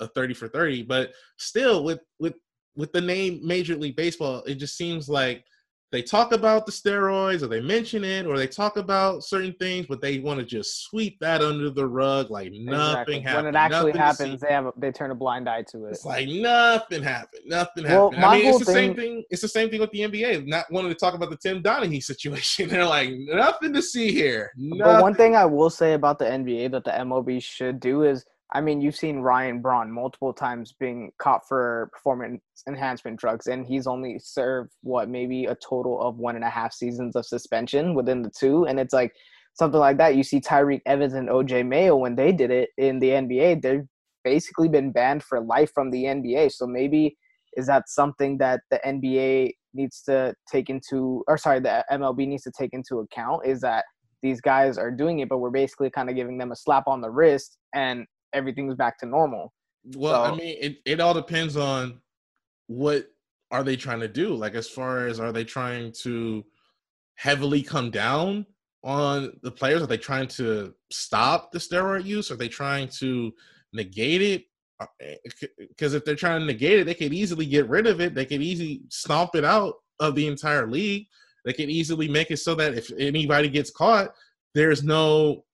a 0.00 0.08
thirty 0.08 0.34
for 0.34 0.48
thirty, 0.48 0.82
but 0.82 1.12
still 1.38 1.84
with 1.84 2.00
with 2.18 2.34
with 2.76 2.92
the 2.92 3.00
name 3.00 3.40
Major 3.42 3.76
League 3.76 3.96
Baseball, 3.96 4.42
it 4.46 4.56
just 4.56 4.76
seems 4.76 5.08
like 5.08 5.44
they 5.92 6.02
talk 6.02 6.32
about 6.32 6.66
the 6.66 6.72
steroids 6.72 7.42
or 7.42 7.46
they 7.46 7.60
mention 7.60 8.02
it 8.02 8.26
or 8.26 8.36
they 8.36 8.48
talk 8.48 8.76
about 8.78 9.22
certain 9.22 9.54
things, 9.60 9.86
but 9.86 10.00
they 10.00 10.18
want 10.18 10.40
to 10.40 10.44
just 10.44 10.82
sweep 10.86 11.20
that 11.20 11.40
under 11.40 11.70
the 11.70 11.86
rug 11.86 12.30
like 12.32 12.50
nothing 12.50 13.18
Exactly. 13.18 13.20
happened. 13.20 13.44
When 13.46 13.54
it 13.54 13.56
actually 13.58 13.92
nothing 13.92 14.00
happens, 14.00 14.40
they 14.40 14.48
have 14.52 14.66
a, 14.66 14.72
they 14.76 14.90
turn 14.90 15.12
a 15.12 15.14
blind 15.14 15.48
eye 15.48 15.62
to 15.70 15.86
it. 15.86 15.90
It's 15.90 16.04
like 16.04 16.26
nothing 16.28 17.00
happened. 17.04 17.42
Nothing 17.46 17.84
Well, 17.84 18.10
happened. 18.10 18.22
my 18.22 18.26
I 18.28 18.34
mean, 18.38 18.44
whole 18.46 18.56
it's 18.56 18.66
the 18.66 18.72
same 18.72 18.96
thing- 18.96 19.18
thing. 19.18 19.24
It's 19.30 19.42
the 19.42 19.46
same 19.48 19.70
thing 19.70 19.80
with 19.80 19.92
the 19.92 20.00
NBA. 20.00 20.48
Not 20.48 20.64
wanting 20.72 20.90
to 20.90 20.96
talk 20.96 21.14
about 21.14 21.30
the 21.30 21.36
Tim 21.36 21.62
Donaghy 21.62 22.02
situation. 22.02 22.68
They're 22.70 22.84
like 22.84 23.10
nothing 23.12 23.72
to 23.74 23.82
see 23.82 24.10
here. 24.10 24.50
But 24.80 25.00
one 25.00 25.14
thing 25.14 25.36
I 25.36 25.44
will 25.44 25.70
say 25.70 25.92
about 25.92 26.18
the 26.18 26.24
NBA 26.24 26.72
that 26.72 26.82
the 26.84 26.90
MLB 26.90 27.40
should 27.40 27.78
do 27.78 28.02
is, 28.02 28.24
I 28.52 28.60
mean, 28.60 28.80
you've 28.80 28.96
seen 28.96 29.20
Ryan 29.20 29.60
Braun 29.60 29.90
multiple 29.90 30.32
times 30.32 30.74
being 30.78 31.10
caught 31.18 31.48
for 31.48 31.90
performance 31.92 32.42
enhancement 32.68 33.18
drugs, 33.18 33.46
and 33.46 33.66
he's 33.66 33.86
only 33.86 34.18
served 34.18 34.72
what 34.82 35.08
maybe 35.08 35.46
a 35.46 35.56
total 35.56 36.00
of 36.00 36.18
one 36.18 36.36
and 36.36 36.44
a 36.44 36.50
half 36.50 36.72
seasons 36.72 37.16
of 37.16 37.26
suspension 37.26 37.94
within 37.94 38.22
the 38.22 38.30
two, 38.30 38.66
and 38.66 38.78
it's 38.78 38.94
like 38.94 39.12
something 39.54 39.80
like 39.80 39.96
that. 39.98 40.16
You 40.16 40.22
see 40.22 40.40
Tyreke 40.40 40.82
Evans 40.86 41.14
and 41.14 41.28
OJ 41.28 41.66
Mayo 41.66 41.96
when 41.96 42.16
they 42.16 42.32
did 42.32 42.50
it 42.50 42.70
in 42.76 42.98
the 42.98 43.08
NBA, 43.10 43.62
they've 43.62 43.86
basically 44.24 44.68
been 44.68 44.92
banned 44.92 45.22
for 45.22 45.40
life 45.40 45.70
from 45.74 45.90
the 45.90 46.04
NBA. 46.04 46.52
So 46.52 46.66
maybe 46.66 47.16
is 47.56 47.66
that 47.66 47.88
something 47.88 48.38
that 48.38 48.60
the 48.70 48.80
NBA 48.84 49.52
needs 49.74 50.02
to 50.02 50.34
take 50.50 50.70
into, 50.70 51.24
or 51.28 51.38
sorry, 51.38 51.60
the 51.60 51.84
MLB 51.90 52.26
needs 52.28 52.42
to 52.44 52.52
take 52.56 52.70
into 52.72 53.00
account? 53.00 53.46
Is 53.46 53.60
that 53.60 53.84
these 54.22 54.40
guys 54.40 54.78
are 54.78 54.90
doing 54.90 55.20
it, 55.20 55.28
but 55.28 55.38
we're 55.38 55.50
basically 55.50 55.90
kind 55.90 56.08
of 56.08 56.16
giving 56.16 56.38
them 56.38 56.52
a 56.52 56.56
slap 56.56 56.88
on 56.88 57.00
the 57.00 57.10
wrist 57.10 57.58
and 57.74 58.06
everything's 58.34 58.74
back 58.74 58.98
to 58.98 59.06
normal. 59.06 59.52
Well, 59.96 60.24
So- 60.24 60.32
I 60.32 60.36
mean, 60.36 60.56
it, 60.60 60.78
it 60.84 61.00
all 61.00 61.14
depends 61.14 61.56
on 61.56 62.00
what 62.66 63.10
are 63.50 63.62
they 63.62 63.76
trying 63.76 64.00
to 64.00 64.08
do. 64.08 64.34
Like, 64.34 64.54
as 64.54 64.68
far 64.68 65.06
as 65.06 65.20
are 65.20 65.32
they 65.32 65.44
trying 65.44 65.92
to 66.02 66.44
heavily 67.14 67.62
come 67.62 67.90
down 67.90 68.46
on 68.82 69.38
the 69.42 69.50
players? 69.50 69.82
Are 69.82 69.86
they 69.86 69.96
trying 69.96 70.28
to 70.28 70.74
stop 70.90 71.52
the 71.52 71.58
steroid 71.58 72.04
use? 72.04 72.30
Are 72.30 72.36
they 72.36 72.48
trying 72.48 72.88
to 73.00 73.32
negate 73.72 74.22
it? 74.22 74.44
Uh, 74.80 74.86
eh, 75.00 75.14
because 75.56 75.94
if 75.94 76.04
they're 76.04 76.16
trying 76.16 76.40
to 76.40 76.46
negate 76.46 76.80
it, 76.80 76.84
they 76.84 76.94
could 76.94 77.12
easily 77.14 77.46
get 77.46 77.68
rid 77.68 77.86
of 77.86 78.00
it. 78.00 78.14
They 78.14 78.26
could 78.26 78.42
easily 78.42 78.82
stomp 78.88 79.34
it 79.36 79.44
out 79.44 79.74
of 80.00 80.14
the 80.16 80.26
entire 80.26 80.66
league. 80.66 81.06
They 81.44 81.52
could 81.52 81.70
easily 81.70 82.08
make 82.08 82.30
it 82.30 82.38
so 82.38 82.54
that 82.56 82.74
if 82.74 82.90
anybody 82.98 83.48
gets 83.48 83.70
caught, 83.70 84.14
there's 84.54 84.82
no 84.82 85.44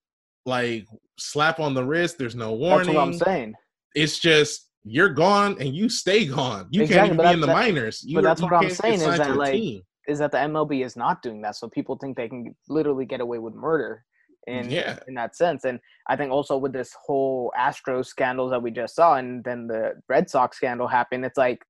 like 0.47 0.87
slap 1.19 1.61
on 1.61 1.75
the 1.75 1.85
wrist. 1.85 2.19
There's 2.19 2.35
no 2.37 2.53
warning 2.53 2.87
That's 2.87 2.97
what 2.97 3.03
I'm 3.03 3.13
saying. 3.15 3.55
it's 3.95 4.19
just 4.19 4.69
you're 4.85 5.11
gone 5.11 5.57
and 5.61 5.75
you 5.75 5.89
stay 5.89 6.27
gone. 6.27 6.67
You 6.71 6.83
Exactly, 6.83 7.09
can't 7.11 7.21
even 7.21 7.27
be 7.27 7.33
in 7.35 7.41
the 7.41 7.47
that- 7.47 7.53
minors. 7.53 8.03
You 8.05 8.17
but 8.17 8.25
that's 8.25 8.41
what 8.43 8.53
I'm 8.53 8.71
saying 8.71 8.95
is 8.95 9.05
that, 9.19 9.37
like, 9.37 9.53
team. 9.53 9.83
Is 10.09 10.19
that 10.19 10.33
the 10.33 10.39
MLB 10.39 10.85
is 10.85 10.97
not 10.97 11.23
doing 11.23 11.43
that, 11.43 11.55
so 11.57 11.69
people 11.69 11.97
think 11.97 12.17
they 12.17 12.29
can 12.29 12.55
literally 12.69 13.05
get 13.05 13.21
away 13.21 13.39
with 13.39 13.55
murder 13.55 14.03
in 14.47 14.71
Yeah. 14.71 14.99
in 15.07 15.15
that 15.15 15.37
sense. 15.37 15.65
And 15.65 15.79
I 16.09 16.17
think 16.17 16.33
also 16.33 16.57
with 16.57 16.73
this 16.73 16.93
whole 17.05 17.53
Astros 17.57 18.07
scandals 18.07 18.51
that 18.51 18.63
we 18.63 18.71
just 18.71 18.97
saw, 18.97 19.17
and 19.17 19.45
then 19.45 19.67
the 19.67 19.93
Red 20.09 20.29
Sox 20.31 20.57
scandal 20.57 20.89
happened, 20.89 21.25
it's 21.27 21.37
like 21.37 21.63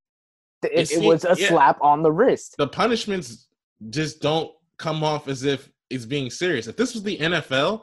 It 0.62 0.91
it, 0.93 0.93
it 0.93 1.05
was 1.05 1.25
a 1.25 1.35
yeah. 1.37 1.49
slap 1.49 1.79
on 1.83 2.03
the 2.05 2.12
wrist. 2.12 2.55
the 2.57 2.68
punishments 2.68 3.49
just 3.91 4.23
don't 4.23 4.53
come 4.79 5.03
off 5.03 5.27
as 5.27 5.43
if 5.43 5.68
it's 5.91 6.07
being 6.07 6.31
serious. 6.31 6.68
If 6.68 6.77
this 6.77 6.95
was 6.95 7.03
the 7.03 7.18
NFL, 7.18 7.83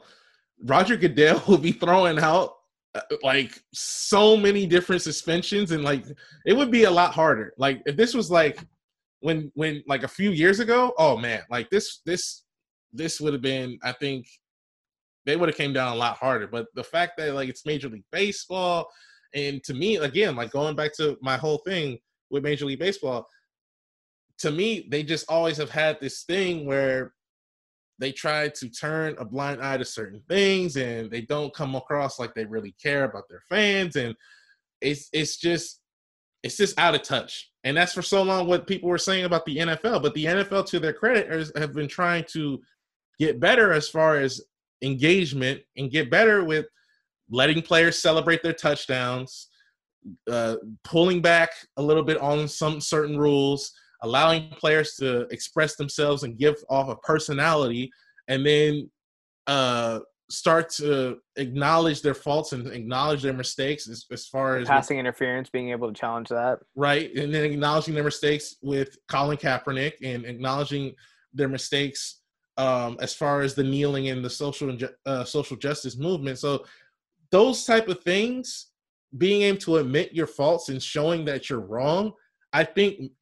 Roger 0.64 0.96
Goodell 0.96 1.42
would 1.48 1.62
be 1.62 1.72
throwing 1.72 2.18
out 2.18 2.54
uh, 2.94 3.00
like 3.22 3.62
so 3.72 4.36
many 4.36 4.66
different 4.66 5.02
suspensions 5.02 5.72
and 5.72 5.84
like 5.84 6.04
it 6.46 6.54
would 6.54 6.70
be 6.70 6.84
a 6.84 6.90
lot 6.90 7.12
harder. 7.12 7.52
Like 7.58 7.82
if 7.86 7.96
this 7.96 8.14
was 8.14 8.30
like 8.30 8.58
when 9.20 9.50
when 9.54 9.82
like 9.86 10.02
a 10.02 10.08
few 10.08 10.30
years 10.30 10.60
ago, 10.60 10.94
oh 10.98 11.16
man, 11.16 11.42
like 11.50 11.70
this 11.70 12.00
this 12.06 12.44
this 12.92 13.20
would 13.20 13.32
have 13.32 13.42
been 13.42 13.78
I 13.82 13.92
think 13.92 14.26
they 15.26 15.36
would 15.36 15.48
have 15.48 15.58
came 15.58 15.72
down 15.72 15.92
a 15.92 15.96
lot 15.96 16.16
harder. 16.16 16.46
But 16.46 16.66
the 16.74 16.84
fact 16.84 17.18
that 17.18 17.34
like 17.34 17.48
it's 17.48 17.66
Major 17.66 17.88
League 17.88 18.04
Baseball 18.10 18.88
and 19.34 19.62
to 19.64 19.74
me 19.74 19.96
again, 19.96 20.36
like 20.36 20.50
going 20.50 20.74
back 20.74 20.94
to 20.96 21.18
my 21.20 21.36
whole 21.36 21.58
thing 21.58 21.98
with 22.30 22.42
Major 22.42 22.64
League 22.64 22.78
Baseball, 22.78 23.28
to 24.38 24.50
me, 24.50 24.86
they 24.90 25.02
just 25.02 25.28
always 25.28 25.56
have 25.56 25.70
had 25.70 26.00
this 26.00 26.22
thing 26.22 26.64
where 26.64 27.12
they 27.98 28.12
try 28.12 28.48
to 28.48 28.68
turn 28.68 29.16
a 29.18 29.24
blind 29.24 29.62
eye 29.62 29.76
to 29.76 29.84
certain 29.84 30.22
things 30.28 30.76
and 30.76 31.10
they 31.10 31.22
don't 31.22 31.54
come 31.54 31.74
across 31.74 32.18
like 32.18 32.34
they 32.34 32.44
really 32.44 32.74
care 32.80 33.04
about 33.04 33.28
their 33.28 33.42
fans 33.48 33.96
and 33.96 34.14
it's 34.80 35.08
it's 35.12 35.36
just 35.36 35.80
it's 36.44 36.56
just 36.56 36.78
out 36.78 36.94
of 36.94 37.02
touch. 37.02 37.50
And 37.64 37.76
that's 37.76 37.92
for 37.92 38.02
so 38.02 38.22
long 38.22 38.46
what 38.46 38.68
people 38.68 38.88
were 38.88 38.98
saying 38.98 39.24
about 39.24 39.44
the 39.44 39.56
NFL 39.56 40.02
but 40.02 40.14
the 40.14 40.26
NFL 40.26 40.66
to 40.66 40.78
their 40.78 40.92
credit 40.92 41.32
is, 41.32 41.52
have 41.56 41.72
been 41.72 41.88
trying 41.88 42.24
to 42.32 42.60
get 43.18 43.40
better 43.40 43.72
as 43.72 43.88
far 43.88 44.16
as 44.16 44.40
engagement 44.82 45.60
and 45.76 45.90
get 45.90 46.10
better 46.10 46.44
with 46.44 46.66
letting 47.30 47.60
players 47.60 47.98
celebrate 47.98 48.42
their 48.42 48.52
touchdowns 48.52 49.48
uh, 50.30 50.56
pulling 50.84 51.20
back 51.20 51.50
a 51.76 51.82
little 51.82 52.04
bit 52.04 52.18
on 52.18 52.46
some 52.46 52.80
certain 52.80 53.18
rules 53.18 53.72
allowing 54.02 54.50
players 54.50 54.94
to 54.94 55.22
express 55.30 55.76
themselves 55.76 56.22
and 56.22 56.38
give 56.38 56.56
off 56.68 56.88
a 56.88 56.96
personality 56.96 57.90
and 58.28 58.44
then 58.46 58.90
uh 59.46 60.00
start 60.30 60.68
to 60.68 61.16
acknowledge 61.36 62.02
their 62.02 62.14
faults 62.14 62.52
and 62.52 62.66
acknowledge 62.68 63.22
their 63.22 63.32
mistakes 63.32 63.88
as, 63.88 64.04
as 64.12 64.26
far 64.26 64.58
as 64.58 64.68
Passing 64.68 64.98
interference, 64.98 65.48
being 65.48 65.70
able 65.70 65.88
to 65.88 65.98
challenge 65.98 66.28
that. 66.28 66.58
right 66.76 67.14
and 67.14 67.34
then 67.34 67.44
acknowledging 67.44 67.94
their 67.94 68.04
mistakes 68.04 68.56
with 68.62 68.98
Colin 69.08 69.38
Kaepernick 69.38 69.94
and 70.02 70.26
acknowledging 70.26 70.94
their 71.32 71.48
mistakes 71.48 72.20
um, 72.58 72.98
as 73.00 73.14
far 73.14 73.40
as 73.40 73.54
the 73.54 73.62
kneeling 73.62 74.08
and 74.08 74.22
the 74.24 74.28
social 74.30 74.76
uh, 75.06 75.24
social 75.24 75.56
justice 75.56 75.96
movement. 75.96 76.38
So 76.38 76.64
those 77.30 77.64
type 77.64 77.88
of 77.88 78.02
things, 78.02 78.66
being 79.16 79.42
able 79.42 79.58
to 79.60 79.76
admit 79.76 80.12
your 80.12 80.26
faults 80.26 80.68
and 80.68 80.82
showing 80.82 81.24
that 81.26 81.48
you're 81.48 81.60
wrong, 81.60 82.12
I 82.52 82.64
think 82.64 83.12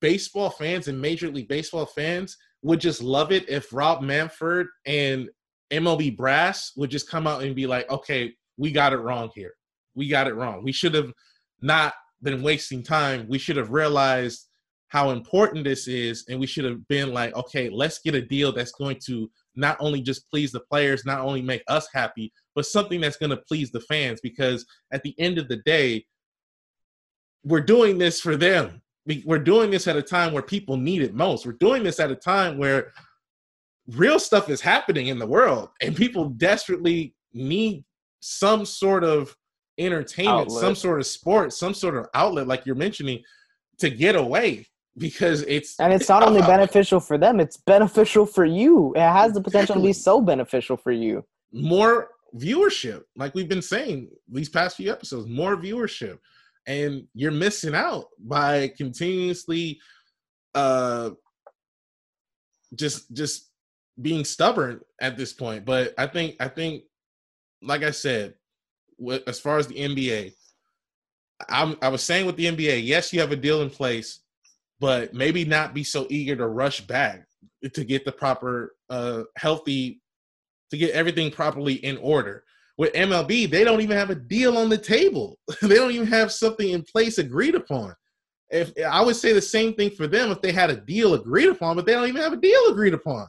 baseball 0.00 0.50
fans 0.50 0.88
and 0.88 1.00
Major 1.00 1.30
League 1.30 1.48
Baseball 1.48 1.86
fans 1.86 2.36
would 2.62 2.80
just 2.80 3.02
love 3.02 3.32
it 3.32 3.48
if 3.48 3.72
Rob 3.72 4.02
Manfred 4.02 4.66
and 4.86 5.28
MLB 5.72 6.16
brass 6.16 6.72
would 6.76 6.90
just 6.90 7.10
come 7.10 7.26
out 7.26 7.42
and 7.42 7.54
be 7.54 7.66
like, 7.66 7.88
okay, 7.90 8.32
we 8.56 8.70
got 8.70 8.92
it 8.92 8.98
wrong 8.98 9.30
here. 9.34 9.52
We 9.94 10.08
got 10.08 10.26
it 10.26 10.34
wrong. 10.34 10.62
We 10.62 10.72
should 10.72 10.94
have 10.94 11.12
not 11.60 11.94
been 12.22 12.42
wasting 12.42 12.82
time. 12.82 13.26
We 13.28 13.38
should 13.38 13.56
have 13.56 13.70
realized 13.70 14.48
how 14.88 15.10
important 15.10 15.64
this 15.64 15.88
is, 15.88 16.24
and 16.28 16.38
we 16.38 16.46
should 16.46 16.64
have 16.64 16.86
been 16.86 17.12
like, 17.12 17.34
okay, 17.34 17.68
let's 17.68 17.98
get 17.98 18.14
a 18.14 18.22
deal 18.22 18.52
that's 18.52 18.72
going 18.72 18.98
to 19.06 19.28
not 19.56 19.76
only 19.80 20.00
just 20.00 20.28
please 20.30 20.52
the 20.52 20.60
players, 20.60 21.04
not 21.04 21.20
only 21.20 21.42
make 21.42 21.62
us 21.68 21.88
happy, 21.92 22.32
but 22.54 22.66
something 22.66 23.00
that's 23.00 23.16
going 23.16 23.30
to 23.30 23.42
please 23.48 23.72
the 23.72 23.80
fans. 23.80 24.20
Because 24.22 24.64
at 24.92 25.02
the 25.02 25.14
end 25.18 25.38
of 25.38 25.48
the 25.48 25.56
day, 25.64 26.04
we're 27.42 27.60
doing 27.60 27.98
this 27.98 28.20
for 28.20 28.36
them. 28.36 28.82
We're 29.24 29.38
doing 29.38 29.70
this 29.70 29.86
at 29.86 29.96
a 29.96 30.02
time 30.02 30.32
where 30.32 30.42
people 30.42 30.76
need 30.76 31.02
it 31.02 31.14
most. 31.14 31.44
We're 31.44 31.52
doing 31.52 31.82
this 31.82 32.00
at 32.00 32.10
a 32.10 32.16
time 32.16 32.56
where 32.56 32.92
real 33.88 34.18
stuff 34.18 34.48
is 34.48 34.60
happening 34.60 35.08
in 35.08 35.18
the 35.18 35.26
world, 35.26 35.68
and 35.80 35.94
people 35.94 36.30
desperately 36.30 37.14
need 37.32 37.84
some 38.20 38.64
sort 38.64 39.04
of 39.04 39.36
entertainment, 39.78 40.48
outlet. 40.48 40.60
some 40.60 40.74
sort 40.74 41.00
of 41.00 41.06
sport, 41.06 41.52
some 41.52 41.74
sort 41.74 41.96
of 41.96 42.06
outlet, 42.14 42.46
like 42.46 42.64
you're 42.64 42.74
mentioning, 42.74 43.22
to 43.78 43.90
get 43.90 44.16
away 44.16 44.66
because 44.96 45.42
it's 45.42 45.78
and 45.80 45.92
it's 45.92 46.08
not 46.08 46.22
only 46.22 46.40
beneficial 46.40 47.00
for 47.00 47.18
them; 47.18 47.40
it's 47.40 47.56
beneficial 47.56 48.24
for 48.24 48.44
you. 48.44 48.92
It 48.94 49.00
has 49.00 49.32
the 49.32 49.40
potential 49.40 49.74
to 49.74 49.82
be 49.82 49.92
so 49.92 50.20
beneficial 50.20 50.76
for 50.76 50.92
you. 50.92 51.24
More 51.52 52.08
viewership, 52.36 53.02
like 53.16 53.34
we've 53.34 53.48
been 53.48 53.62
saying 53.62 54.08
these 54.28 54.48
past 54.48 54.76
few 54.76 54.90
episodes, 54.90 55.28
more 55.28 55.56
viewership, 55.56 56.18
and 56.66 57.04
you're 57.14 57.30
missing 57.30 57.74
out 57.74 58.06
by 58.18 58.68
continuously, 58.76 59.80
uh, 60.54 61.10
just 62.74 63.12
just 63.12 63.50
being 64.00 64.24
stubborn 64.24 64.80
at 65.00 65.16
this 65.16 65.32
point. 65.32 65.64
But 65.64 65.94
I 65.98 66.06
think 66.06 66.36
I 66.40 66.48
think, 66.48 66.84
like 67.62 67.82
I 67.82 67.90
said, 67.90 68.34
as 69.26 69.40
far 69.40 69.58
as 69.58 69.66
the 69.66 69.76
NBA, 69.76 70.34
I'm, 71.48 71.76
I 71.82 71.88
was 71.88 72.02
saying 72.02 72.26
with 72.26 72.36
the 72.36 72.46
NBA, 72.46 72.84
yes, 72.84 73.12
you 73.12 73.20
have 73.20 73.32
a 73.32 73.36
deal 73.36 73.62
in 73.62 73.70
place, 73.70 74.20
but 74.80 75.14
maybe 75.14 75.44
not 75.44 75.74
be 75.74 75.84
so 75.84 76.06
eager 76.10 76.36
to 76.36 76.46
rush 76.46 76.80
back 76.82 77.26
to 77.72 77.84
get 77.84 78.04
the 78.04 78.12
proper, 78.12 78.74
uh, 78.90 79.22
healthy, 79.36 80.00
to 80.70 80.76
get 80.76 80.92
everything 80.92 81.30
properly 81.30 81.74
in 81.74 81.96
order. 81.98 82.44
With 82.76 82.92
MLB, 82.94 83.48
they 83.48 83.62
don't 83.62 83.80
even 83.80 83.96
have 83.96 84.10
a 84.10 84.16
deal 84.16 84.58
on 84.58 84.68
the 84.68 84.78
table. 84.78 85.38
they 85.62 85.76
don't 85.76 85.92
even 85.92 86.08
have 86.08 86.32
something 86.32 86.70
in 86.70 86.82
place 86.82 87.18
agreed 87.18 87.54
upon. 87.54 87.94
If 88.50 88.72
I 88.86 89.02
would 89.02 89.16
say 89.16 89.32
the 89.32 89.40
same 89.40 89.74
thing 89.74 89.90
for 89.90 90.06
them 90.06 90.30
if 90.30 90.40
they 90.40 90.52
had 90.52 90.70
a 90.70 90.76
deal 90.76 91.14
agreed 91.14 91.48
upon, 91.48 91.76
but 91.76 91.86
they 91.86 91.92
don't 91.92 92.08
even 92.08 92.20
have 92.20 92.32
a 92.32 92.36
deal 92.36 92.60
agreed 92.68 92.94
upon. 92.94 93.26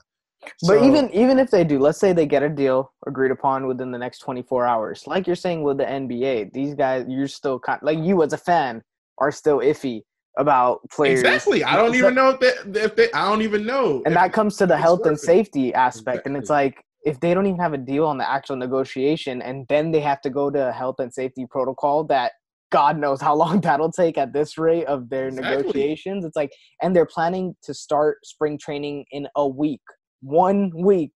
But 0.62 0.80
so, 0.80 0.86
even 0.86 1.10
even 1.12 1.40
if 1.40 1.50
they 1.50 1.64
do, 1.64 1.80
let's 1.80 2.00
say 2.00 2.14
they 2.14 2.26
get 2.26 2.44
a 2.44 2.50
deal 2.50 2.92
agreed 3.08 3.32
upon 3.32 3.68
within 3.68 3.92
the 3.92 3.98
next 3.98 4.20
24 4.20 4.66
hours. 4.66 5.04
Like 5.08 5.26
you're 5.26 5.36
saying 5.36 5.64
with 5.64 5.78
the 5.78 5.86
NBA, 5.86 6.54
these 6.54 6.74
guys 6.76 7.06
you're 7.08 7.28
still 7.28 7.60
kind 7.60 7.80
like 7.82 8.00
you 8.00 8.22
as 8.24 8.34
a 8.34 8.38
fan 8.38 8.84
are 9.18 9.32
still 9.32 9.60
iffy 9.60 10.02
about 10.38 10.82
players. 10.92 11.22
Exactly. 11.22 11.64
I 11.64 11.76
don't 11.76 11.96
even 11.96 12.14
know 12.14 12.30
if 12.30 12.40
they, 12.40 12.82
if 12.82 12.96
they 12.96 13.12
I 13.14 13.30
don't 13.30 13.42
even 13.42 13.66
know. 13.66 14.04
And 14.06 14.16
that 14.16 14.34
comes 14.34 14.58
to 14.58 14.66
the 14.66 14.78
health 14.78 15.06
and 15.06 15.20
safety 15.20 15.74
aspect 15.74 16.18
exactly. 16.18 16.30
and 16.30 16.38
it's 16.38 16.50
like 16.50 16.85
if 17.06 17.20
they 17.20 17.34
don't 17.34 17.46
even 17.46 17.60
have 17.60 17.74
a 17.74 17.78
deal 17.78 18.06
on 18.06 18.18
the 18.18 18.30
actual 18.30 18.56
negotiation 18.56 19.42
and 19.42 19.66
then 19.70 19.92
they 19.92 20.02
have 20.02 20.22
to 20.22 20.30
go 20.30 20.50
to 20.50 20.72
health 20.72 20.96
and 21.00 21.14
safety 21.14 21.46
protocol 21.50 22.04
that 22.06 22.34
God 22.72 22.98
knows 22.98 23.22
how 23.22 23.36
long 23.36 23.62
that'll 23.62 23.92
take 23.92 24.18
at 24.18 24.34
this 24.34 24.58
rate 24.58 24.86
of 24.88 25.10
their 25.10 25.28
exactly. 25.28 25.58
negotiations. 25.58 26.26
It's 26.26 26.36
like, 26.36 26.52
and 26.82 26.96
they're 26.96 27.06
planning 27.06 27.56
to 27.64 27.74
start 27.74 28.18
spring 28.26 28.58
training 28.58 29.06
in 29.12 29.28
a 29.36 29.48
week 29.48 29.82
one 30.26 30.72
week 30.76 31.14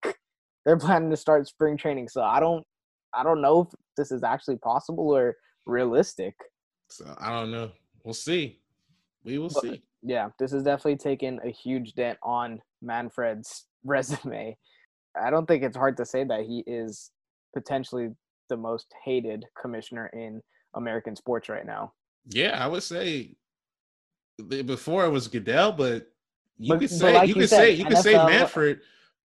they're 0.65 0.77
planning 0.77 1.09
to 1.09 1.17
start 1.17 1.47
spring 1.47 1.77
training. 1.77 2.07
So 2.07 2.21
I 2.21 2.39
don't 2.39 2.63
I 3.13 3.23
don't 3.23 3.41
know 3.41 3.61
if 3.61 3.67
this 3.97 4.11
is 4.11 4.23
actually 4.23 4.57
possible 4.57 5.09
or 5.09 5.35
realistic. 5.65 6.35
So 6.89 7.15
I 7.19 7.31
don't 7.31 7.51
know. 7.51 7.71
We'll 8.03 8.13
see. 8.13 8.59
We 9.23 9.39
will 9.39 9.49
but, 9.49 9.63
see. 9.63 9.83
Yeah, 10.03 10.29
this 10.37 10.53
is 10.53 10.63
definitely 10.63 10.97
taken 10.97 11.39
a 11.43 11.49
huge 11.49 11.93
dent 11.93 12.19
on 12.23 12.61
Manfred's 12.81 13.65
resume. 13.83 14.57
I 15.19 15.29
don't 15.29 15.45
think 15.45 15.63
it's 15.63 15.77
hard 15.77 15.97
to 15.97 16.05
say 16.05 16.23
that 16.23 16.41
he 16.41 16.63
is 16.67 17.11
potentially 17.53 18.09
the 18.49 18.57
most 18.57 18.87
hated 19.03 19.45
commissioner 19.59 20.07
in 20.13 20.41
American 20.75 21.15
sports 21.15 21.49
right 21.49 21.65
now. 21.65 21.93
Yeah, 22.27 22.63
I 22.63 22.67
would 22.67 22.83
say 22.83 23.35
before 24.47 25.05
it 25.05 25.09
was 25.09 25.27
Goodell, 25.27 25.71
but 25.71 26.07
you 26.57 26.73
but, 26.73 26.79
could 26.79 26.89
say 26.89 27.13
like 27.13 27.27
you, 27.27 27.35
you 27.35 27.41
could 27.41 27.49
say 27.49 27.71
you 27.71 27.85
could 27.85 27.97
say 27.97 28.13
Manfred 28.13 28.81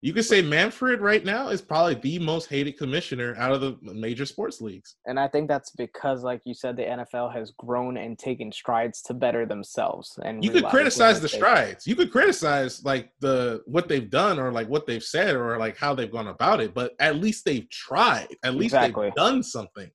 you 0.02 0.14
could 0.14 0.24
say 0.24 0.42
Manfred 0.42 1.02
right 1.02 1.26
now 1.26 1.50
is 1.50 1.62
probably 1.62 1.96
the 1.96 2.20
most 2.20 2.48
hated 2.48 2.78
commissioner 2.78 3.36
out 3.38 3.52
of 3.52 3.60
the 3.60 3.78
major 3.94 4.26
sports 4.26 4.62
leagues. 4.62 4.96
And 5.06 5.20
I 5.20 5.28
think 5.28 5.50
that's 5.50 5.72
because, 5.72 6.24
like 6.24 6.42
you 6.46 6.54
said, 6.54 6.78
the 6.78 6.84
NFL 6.84 7.34
has 7.34 7.52
grown 7.58 7.98
and 7.98 8.18
taken 8.18 8.50
strides 8.50 9.02
to 9.04 9.14
better 9.14 9.46
themselves. 9.46 10.18
And 10.24 10.44
you 10.44 10.52
could 10.52 10.66
criticize 10.66 11.20
the 11.20 11.28
strides. 11.28 11.86
You 11.86 11.98
could 11.98 12.12
criticize 12.12 12.84
like 12.86 13.12
the 13.20 13.62
what 13.66 13.90
they've 13.90 14.10
done 14.10 14.40
or 14.40 14.54
like 14.54 14.70
what 14.70 14.88
they've 14.88 15.04
said 15.04 15.36
or 15.36 15.58
like 15.58 15.76
how 15.76 15.94
they've 15.94 16.12
gone 16.12 16.28
about 16.28 16.62
it, 16.62 16.74
but 16.74 16.94
at 17.00 17.18
least 17.18 17.44
they've 17.44 17.70
tried. 17.70 18.30
At 18.44 18.56
least 18.56 18.76
exactly. 18.76 19.08
they've 19.08 19.16
done 19.16 19.44
something. 19.44 19.92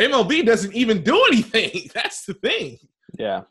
MLB 0.00 0.46
doesn't 0.46 0.74
even 0.74 1.02
do 1.02 1.22
anything. 1.30 1.90
That's 1.92 2.24
the 2.24 2.34
thing. 2.34 2.78
Yeah. 3.18 3.42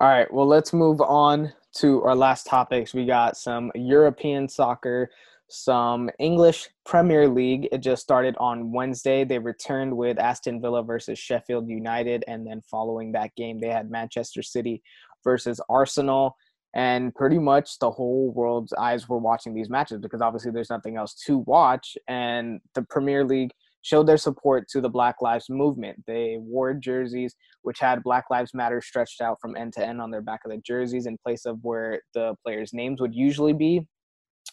All 0.00 0.08
right. 0.08 0.32
Well, 0.32 0.46
let's 0.46 0.72
move 0.72 1.00
on 1.00 1.52
to 1.76 2.02
our 2.04 2.14
last 2.14 2.46
topics, 2.46 2.94
we 2.94 3.04
got 3.04 3.36
some 3.36 3.70
European 3.74 4.48
soccer, 4.48 5.10
some 5.48 6.10
English 6.18 6.68
Premier 6.84 7.28
League. 7.28 7.68
It 7.70 7.78
just 7.78 8.02
started 8.02 8.34
on 8.38 8.72
Wednesday. 8.72 9.24
They 9.24 9.38
returned 9.38 9.96
with 9.96 10.18
Aston 10.18 10.60
Villa 10.60 10.82
versus 10.82 11.18
Sheffield 11.18 11.68
United. 11.68 12.24
And 12.26 12.46
then 12.46 12.62
following 12.62 13.12
that 13.12 13.34
game, 13.36 13.60
they 13.60 13.68
had 13.68 13.90
Manchester 13.90 14.42
City 14.42 14.82
versus 15.22 15.60
Arsenal. 15.68 16.36
And 16.74 17.14
pretty 17.14 17.38
much 17.38 17.78
the 17.78 17.90
whole 17.90 18.32
world's 18.32 18.72
eyes 18.74 19.08
were 19.08 19.18
watching 19.18 19.54
these 19.54 19.70
matches 19.70 19.98
because 19.98 20.20
obviously 20.20 20.50
there's 20.52 20.70
nothing 20.70 20.96
else 20.96 21.14
to 21.26 21.38
watch. 21.38 21.96
And 22.08 22.60
the 22.74 22.82
Premier 22.82 23.24
League 23.24 23.52
showed 23.86 24.08
their 24.08 24.16
support 24.16 24.66
to 24.68 24.80
the 24.80 24.88
Black 24.88 25.22
Lives 25.22 25.48
Movement. 25.48 26.02
They 26.08 26.38
wore 26.40 26.74
jerseys 26.74 27.36
which 27.62 27.78
had 27.78 28.02
Black 28.02 28.24
Lives 28.30 28.52
Matter 28.52 28.80
stretched 28.80 29.20
out 29.20 29.38
from 29.40 29.56
end 29.56 29.74
to 29.74 29.86
end 29.86 30.00
on 30.00 30.10
their 30.10 30.22
back 30.22 30.40
of 30.44 30.50
the 30.50 30.58
jerseys 30.58 31.06
in 31.06 31.16
place 31.24 31.46
of 31.46 31.58
where 31.62 32.00
the 32.14 32.34
players' 32.44 32.72
names 32.72 33.00
would 33.00 33.14
usually 33.14 33.52
be. 33.52 33.86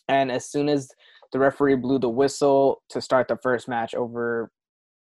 And 0.08 0.32
as 0.32 0.52
soon 0.52 0.70
as 0.70 0.88
the 1.32 1.40
referee 1.40 1.78
blew 1.78 1.98
the 1.98 2.10
whistle 2.10 2.84
to 2.90 3.02
start 3.02 3.28
the 3.28 3.38
first 3.42 3.68
match 3.68 3.96
over 3.96 4.52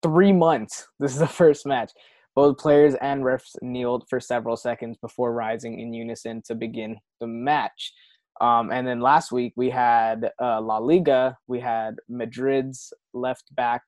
three 0.04 0.32
months, 0.32 0.88
this 1.00 1.14
is 1.14 1.20
the 1.20 1.28
first 1.28 1.66
match. 1.66 1.92
Both 2.36 2.60
players 2.60 2.94
and 3.02 3.24
refs 3.24 3.56
kneeled 3.64 4.06
for 4.10 4.20
several 4.20 4.58
seconds 4.58 4.98
before 5.02 5.34
rising 5.34 5.80
in 5.80 5.92
unison 5.92 6.44
to 6.46 6.54
begin 6.54 6.98
the 7.20 7.28
match. 7.28 7.94
Um, 8.42 8.72
and 8.72 8.88
then 8.88 9.02
last 9.02 9.32
week 9.32 9.54
we 9.56 9.72
had 9.72 10.32
uh, 10.40 10.62
La 10.62 10.78
Liga. 10.78 11.36
We 11.48 11.60
had 11.60 11.96
Madrid's 12.08 12.94
left 13.14 13.54
back 13.56 13.82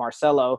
Marcelo. 0.00 0.58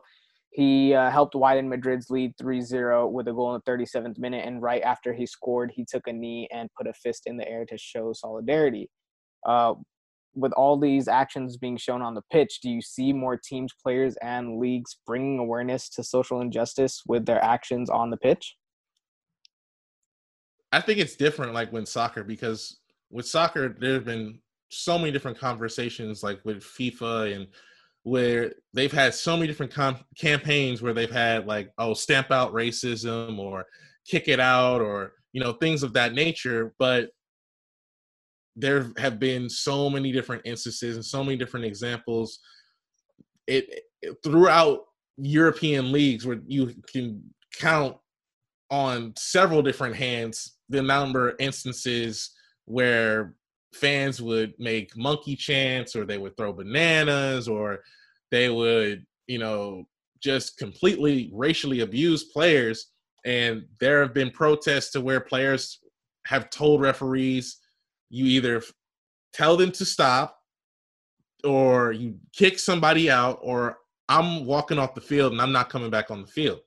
He 0.52 0.94
uh, 0.94 1.10
helped 1.10 1.34
widen 1.34 1.68
Madrid's 1.68 2.10
lead 2.10 2.34
3-0 2.40 3.10
with 3.10 3.26
a 3.26 3.32
goal 3.32 3.54
in 3.54 3.60
the 3.64 3.70
37th 3.70 4.18
minute, 4.18 4.46
and 4.46 4.62
right 4.62 4.82
after 4.82 5.12
he 5.12 5.26
scored, 5.26 5.72
he 5.74 5.84
took 5.84 6.06
a 6.06 6.12
knee 6.12 6.48
and 6.52 6.68
put 6.76 6.86
a 6.86 6.92
fist 6.92 7.22
in 7.26 7.36
the 7.36 7.48
air 7.48 7.64
to 7.66 7.78
show 7.78 8.12
solidarity. 8.12 8.90
Uh, 9.46 9.74
with 10.34 10.52
all 10.52 10.78
these 10.78 11.08
actions 11.08 11.56
being 11.56 11.76
shown 11.76 12.02
on 12.02 12.14
the 12.14 12.22
pitch, 12.30 12.60
do 12.62 12.70
you 12.70 12.80
see 12.80 13.12
more 13.12 13.36
teams, 13.36 13.72
players, 13.82 14.16
and 14.22 14.58
leagues 14.58 14.98
bringing 15.06 15.38
awareness 15.38 15.88
to 15.90 16.04
social 16.04 16.40
injustice 16.40 17.02
with 17.06 17.26
their 17.26 17.42
actions 17.42 17.90
on 17.90 18.10
the 18.10 18.16
pitch? 18.16 18.56
I 20.70 20.80
think 20.80 20.98
it's 20.98 21.16
different, 21.16 21.52
like 21.52 21.72
when 21.72 21.84
soccer, 21.84 22.24
because 22.24 22.78
with 23.10 23.26
soccer, 23.26 23.76
there 23.78 23.94
have 23.94 24.06
been 24.06 24.38
so 24.70 24.98
many 24.98 25.10
different 25.10 25.38
conversations, 25.38 26.22
like 26.22 26.40
with 26.44 26.62
FIFA 26.62 27.36
and 27.36 27.46
where 28.04 28.52
they've 28.74 28.92
had 28.92 29.14
so 29.14 29.36
many 29.36 29.46
different 29.46 29.72
com- 29.72 30.04
campaigns 30.18 30.82
where 30.82 30.92
they've 30.92 31.10
had 31.10 31.46
like 31.46 31.70
oh 31.78 31.94
stamp 31.94 32.30
out 32.30 32.52
racism 32.52 33.38
or 33.38 33.64
kick 34.06 34.26
it 34.26 34.40
out 34.40 34.80
or 34.80 35.12
you 35.32 35.40
know 35.40 35.52
things 35.52 35.82
of 35.82 35.92
that 35.92 36.12
nature 36.12 36.74
but 36.78 37.10
there 38.56 38.92
have 38.98 39.18
been 39.18 39.48
so 39.48 39.88
many 39.88 40.12
different 40.12 40.42
instances 40.44 40.96
and 40.96 41.04
so 41.04 41.24
many 41.24 41.36
different 41.36 41.64
examples. 41.64 42.38
It, 43.46 43.82
it 44.02 44.16
throughout 44.22 44.80
european 45.18 45.92
leagues 45.92 46.26
where 46.26 46.40
you 46.46 46.74
can 46.90 47.22
count 47.58 47.96
on 48.70 49.12
several 49.16 49.62
different 49.62 49.94
hands 49.94 50.56
the 50.70 50.82
number 50.82 51.28
of 51.28 51.36
instances 51.38 52.30
where 52.64 53.34
fans 53.74 54.20
would 54.20 54.54
make 54.58 54.96
monkey 54.96 55.36
chants 55.36 55.96
or 55.96 56.04
they 56.04 56.18
would 56.18 56.36
throw 56.36 56.52
bananas 56.52 57.48
or 57.48 57.80
they 58.30 58.50
would, 58.50 59.04
you 59.26 59.38
know, 59.38 59.84
just 60.22 60.58
completely 60.58 61.30
racially 61.32 61.80
abuse 61.80 62.24
players. 62.24 62.88
And 63.24 63.64
there 63.80 64.00
have 64.00 64.14
been 64.14 64.30
protests 64.30 64.90
to 64.92 65.00
where 65.00 65.20
players 65.20 65.78
have 66.26 66.50
told 66.50 66.80
referees, 66.80 67.58
you 68.10 68.26
either 68.26 68.62
tell 69.32 69.56
them 69.56 69.72
to 69.72 69.84
stop 69.84 70.38
or 71.44 71.92
you 71.92 72.16
kick 72.32 72.58
somebody 72.58 73.10
out 73.10 73.38
or 73.42 73.78
I'm 74.08 74.44
walking 74.44 74.78
off 74.78 74.94
the 74.94 75.00
field 75.00 75.32
and 75.32 75.40
I'm 75.40 75.52
not 75.52 75.70
coming 75.70 75.90
back 75.90 76.10
on 76.10 76.20
the 76.20 76.26
field. 76.26 76.60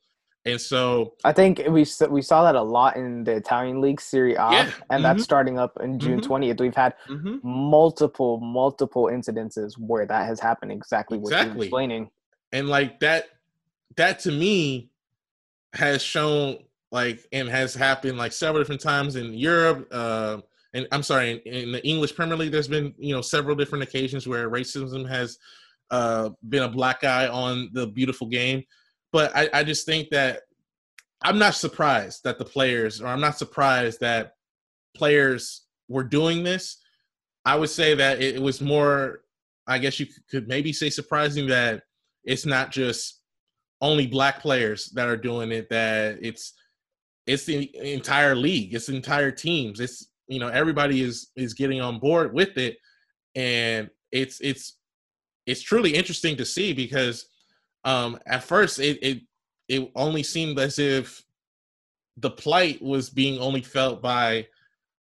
And 0.48 0.62
so 0.62 1.14
I 1.24 1.32
think 1.34 1.62
we 1.70 1.86
we 2.10 2.22
saw 2.22 2.44
that 2.44 2.56
a 2.56 2.62
lot 2.62 2.98
in 2.98 3.24
the 3.24 3.32
Italian 3.36 3.82
league 3.82 4.00
Serie 4.00 4.36
A, 4.36 4.52
Yeah, 4.52 4.72
and 4.92 5.00
mhm. 5.00 5.04
that's 5.04 5.24
starting 5.24 5.58
up 5.58 5.78
in 5.82 5.98
June 6.00 6.20
Mhm. 6.22 6.24
20th. 6.28 6.60
We've 6.62 6.76
had 6.76 6.94
mhm. 7.10 7.44
multiple, 7.44 8.40
multiple 8.40 9.06
incidences 9.06 9.74
where 9.78 10.06
that 10.06 10.26
has 10.28 10.40
happened. 10.40 10.72
Exactly 10.72 11.18
what 11.18 11.32
you're 11.32 11.40
Exactly. 11.40 11.66
explaining. 11.68 12.10
and 12.52 12.70
like 12.70 13.00
that 13.00 13.26
that 13.98 14.20
to 14.20 14.32
me 14.32 14.90
has 15.74 16.02
shown 16.02 16.58
like 16.92 17.20
and 17.34 17.50
has 17.50 17.74
happened 17.74 18.18
like 18.18 18.32
several 18.32 18.62
different 18.62 18.80
times 18.82 19.16
in 19.16 19.34
Europe 19.34 19.88
uh 19.92 20.38
and 20.74 20.88
I'm 20.92 21.02
sorry 21.04 21.42
in, 21.46 21.54
in 21.54 21.72
the 21.72 21.86
English 21.86 22.16
Premier 22.16 22.38
League 22.38 22.52
there's 22.52 22.68
been 22.68 22.94
you 22.98 23.14
know 23.16 23.22
several 23.22 23.56
different 23.56 23.84
occasions 23.84 24.28
where 24.28 24.50
racism 24.50 25.10
has 25.10 25.38
uh 25.92 26.30
been 26.50 26.64
a 26.64 26.70
black 26.70 27.04
eye 27.04 27.28
on 27.28 27.70
the 27.74 27.88
beautiful 27.88 28.28
game 28.28 28.64
but 29.16 29.34
I, 29.34 29.50
I 29.54 29.64
just 29.64 29.86
think 29.86 30.10
that 30.10 30.42
I'm 31.22 31.40
not 31.40 31.56
surprised 31.56 32.26
that 32.26 32.38
the 32.38 32.44
players 32.44 33.00
or 33.00 33.08
I'm 33.08 33.22
not 33.22 33.38
surprised 33.38 34.02
that 34.02 34.34
players 34.94 35.68
were 35.88 36.04
doing 36.04 36.44
this. 36.44 36.80
I 37.46 37.56
would 37.56 37.70
say 37.70 37.96
that 37.96 38.22
it, 38.22 38.42
was 38.42 38.60
more 38.60 39.22
I 39.68 39.78
guess 39.78 40.02
you 40.02 40.08
could 40.30 40.50
maybe 40.50 40.74
say 40.74 40.90
surprising 40.90 41.48
that 41.48 41.84
it's 42.26 42.46
not 42.46 42.74
just 42.74 43.22
only 43.80 44.06
black 44.06 44.42
players 44.42 44.90
that 44.96 45.08
are 45.08 45.16
doing 45.16 45.54
it 45.54 45.70
that 45.70 46.18
it's 46.22 46.52
it's 47.26 47.46
the 47.46 47.74
entire 47.78 48.36
league 48.36 48.74
it's 48.74 48.90
entire 48.90 49.32
teams 49.32 49.80
it's 49.80 50.10
you 50.28 50.40
know 50.40 50.50
everybody 50.50 51.02
is 51.02 51.32
is 51.38 51.54
getting 51.54 51.80
on 51.80 52.00
board 52.00 52.34
with 52.34 52.58
it. 52.58 52.80
And 53.34 53.90
it's 54.12 54.42
it's 54.42 54.76
it's 55.46 55.62
truly 55.62 55.96
interesting 55.96 56.36
to 56.36 56.44
see 56.46 56.74
because 56.74 57.30
um 57.86 58.20
at 58.26 58.44
first 58.44 58.80
it 58.80 58.98
it 59.02 59.22
it 59.70 59.92
only 59.96 60.24
seemed 60.24 60.60
as 60.60 60.78
if 60.80 61.24
the 62.18 62.30
plight 62.30 62.82
was 62.82 63.10
being 63.10 63.40
only 63.40 63.62
felt 63.62 64.02
by 64.02 64.46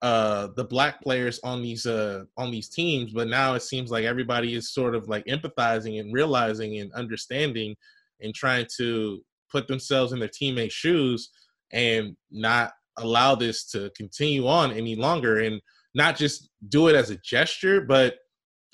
uh 0.01 0.47
the 0.55 0.63
black 0.63 1.01
players 1.01 1.39
on 1.43 1.61
these 1.61 1.85
uh 1.85 2.23
on 2.37 2.51
these 2.51 2.69
teams 2.69 3.11
but 3.11 3.27
now 3.27 3.53
it 3.53 3.61
seems 3.61 3.91
like 3.91 4.05
everybody 4.05 4.53
is 4.53 4.73
sort 4.73 4.95
of 4.95 5.07
like 5.09 5.25
empathizing 5.25 5.99
and 5.99 6.13
realizing 6.13 6.79
and 6.79 6.93
understanding 6.93 7.75
and 8.21 8.33
trying 8.33 8.65
to 8.77 9.21
put 9.51 9.67
themselves 9.67 10.13
in 10.13 10.19
their 10.19 10.29
teammates 10.29 10.73
shoes 10.73 11.29
and 11.71 12.15
not 12.31 12.73
allow 12.97 13.35
this 13.35 13.65
to 13.65 13.89
continue 13.95 14.47
on 14.47 14.71
any 14.71 14.95
longer 14.95 15.39
and 15.39 15.61
not 15.95 16.15
just 16.15 16.49
do 16.69 16.87
it 16.87 16.95
as 16.95 17.09
a 17.09 17.17
gesture 17.17 17.81
but 17.81 18.15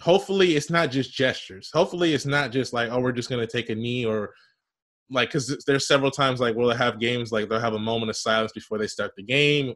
hopefully 0.01 0.55
it's 0.55 0.69
not 0.69 0.91
just 0.91 1.13
gestures. 1.13 1.69
Hopefully 1.73 2.13
it's 2.13 2.25
not 2.25 2.51
just 2.51 2.73
like 2.73 2.89
oh 2.91 2.99
we're 2.99 3.11
just 3.11 3.29
going 3.29 3.45
to 3.45 3.51
take 3.51 3.69
a 3.69 3.75
knee 3.75 4.05
or 4.05 4.33
like 5.09 5.29
because 5.29 5.63
there's 5.67 5.87
several 5.87 6.11
times 6.11 6.39
like 6.39 6.55
we'll 6.55 6.71
have 6.71 6.99
games 6.99 7.31
like 7.31 7.49
they'll 7.49 7.59
have 7.59 7.73
a 7.73 7.79
moment 7.79 8.09
of 8.09 8.15
silence 8.15 8.51
before 8.51 8.77
they 8.77 8.87
start 8.87 9.11
the 9.15 9.23
game. 9.23 9.73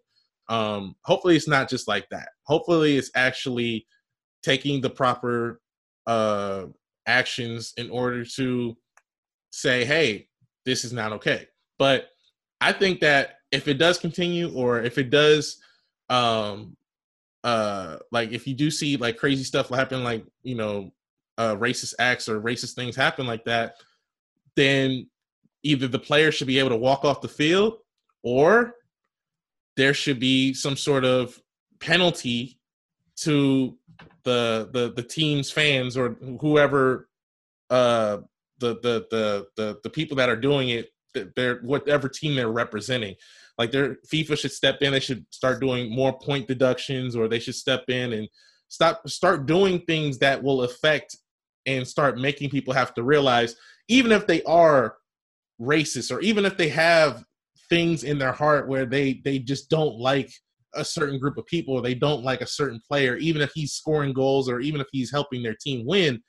Um 0.50 0.96
hopefully 1.04 1.36
it's 1.36 1.48
not 1.48 1.70
just 1.70 1.88
like 1.88 2.08
that. 2.10 2.30
Hopefully 2.44 2.98
it's 2.98 3.12
actually 3.16 3.86
taking 4.44 4.82
the 4.82 4.90
proper 4.90 5.62
uh 6.08 6.66
actions 7.08 7.74
in 7.78 7.90
order 7.90 8.26
to 8.26 8.76
say 9.52 9.86
hey 9.86 10.28
this 10.66 10.84
is 10.84 10.92
not 10.92 11.12
okay. 11.14 11.48
But 11.78 12.10
i 12.62 12.72
think 12.72 13.02
that 13.02 13.36
if 13.52 13.68
it 13.68 13.76
does 13.76 13.98
continue 13.98 14.52
or 14.54 14.82
if 14.82 14.98
it 14.98 15.10
does 15.10 15.58
um 16.10 16.76
uh 17.46 17.98
like 18.12 18.32
if 18.32 18.48
you 18.48 18.56
do 18.56 18.72
see 18.72 18.98
like 18.98 19.18
crazy 19.18 19.44
stuff 19.44 19.70
happen 19.70 20.04
like 20.04 20.26
you 20.42 20.56
know 20.56 20.92
uh 21.38 21.56
racist 21.56 21.94
acts 22.00 22.28
or 22.28 22.42
racist 22.42 22.74
things 22.74 22.96
happen 22.96 23.28
like 23.28 23.46
that 23.46 23.76
then 24.56 25.08
either 25.62 25.88
the 25.88 26.00
player 26.00 26.32
should 26.32 26.48
be 26.48 26.58
able 26.58 26.70
to 26.70 26.76
walk 26.76 27.06
off 27.06 27.22
the 27.22 27.28
field 27.28 27.78
or 28.24 28.74
there 29.78 29.94
should 29.94 30.20
be 30.20 30.56
some 30.56 30.76
sort 30.76 31.06
of 31.06 31.40
penalty 31.80 32.60
to 33.16 33.78
the 34.24 34.68
the 34.74 34.92
the 34.96 35.04
team's 35.04 35.52
fans 35.52 35.96
or 35.96 36.18
whoever 36.42 37.08
uh 37.70 38.18
the 38.58 38.80
the 38.82 39.06
the 39.12 39.46
the, 39.56 39.80
the 39.84 39.90
people 39.90 40.18
that 40.18 40.30
are 40.30 40.36
doing 40.36 40.70
it 40.70 40.90
th- 41.14 41.28
they're 41.36 41.60
whatever 41.60 42.10
team 42.10 42.36
they're 42.36 42.50
representing 42.50 43.14
like 43.58 43.72
their 43.72 43.98
FIFA 44.12 44.38
should 44.38 44.52
step 44.52 44.82
in 44.82 44.92
they 44.92 45.00
should 45.00 45.26
start 45.32 45.60
doing 45.60 45.94
more 45.94 46.18
point 46.18 46.48
deductions 46.48 47.16
or 47.16 47.28
they 47.28 47.40
should 47.40 47.56
step 47.56 47.84
in 47.90 48.14
and 48.14 48.28
stop 48.68 49.08
start 49.08 49.46
doing 49.46 49.80
things 49.82 50.18
that 50.20 50.42
will 50.42 50.64
affect 50.64 51.18
and 51.66 51.88
start 51.88 52.18
making 52.18 52.50
people 52.50 52.74
have 52.74 52.94
to 52.94 53.04
realize 53.04 53.56
even 53.88 54.12
if 54.12 54.28
they 54.28 54.44
are 54.44 54.96
racist 55.62 56.16
or 56.16 56.20
even 56.22 56.46
if 56.46 56.58
they 56.58 56.70
have 56.70 57.24
things 57.70 58.04
in 58.04 58.18
their 58.20 58.32
heart 58.32 58.68
where 58.68 58.86
they 58.86 59.22
they 59.24 59.40
just 59.40 59.70
don't 59.70 59.96
like 59.98 60.32
a 60.76 60.84
certain 60.84 61.18
group 61.18 61.38
of 61.38 61.46
people 61.46 61.74
or 61.74 61.82
they 61.82 61.96
don't 61.96 62.24
like 62.24 62.42
a 62.42 62.48
certain 62.48 62.82
player 62.86 63.16
even 63.16 63.42
if 63.42 63.52
he's 63.54 63.74
scoring 63.74 64.14
goals 64.14 64.50
or 64.50 64.60
even 64.60 64.82
if 64.82 64.88
he's 64.92 65.12
helping 65.12 65.42
their 65.42 65.56
team 65.56 65.86
win 65.86 66.22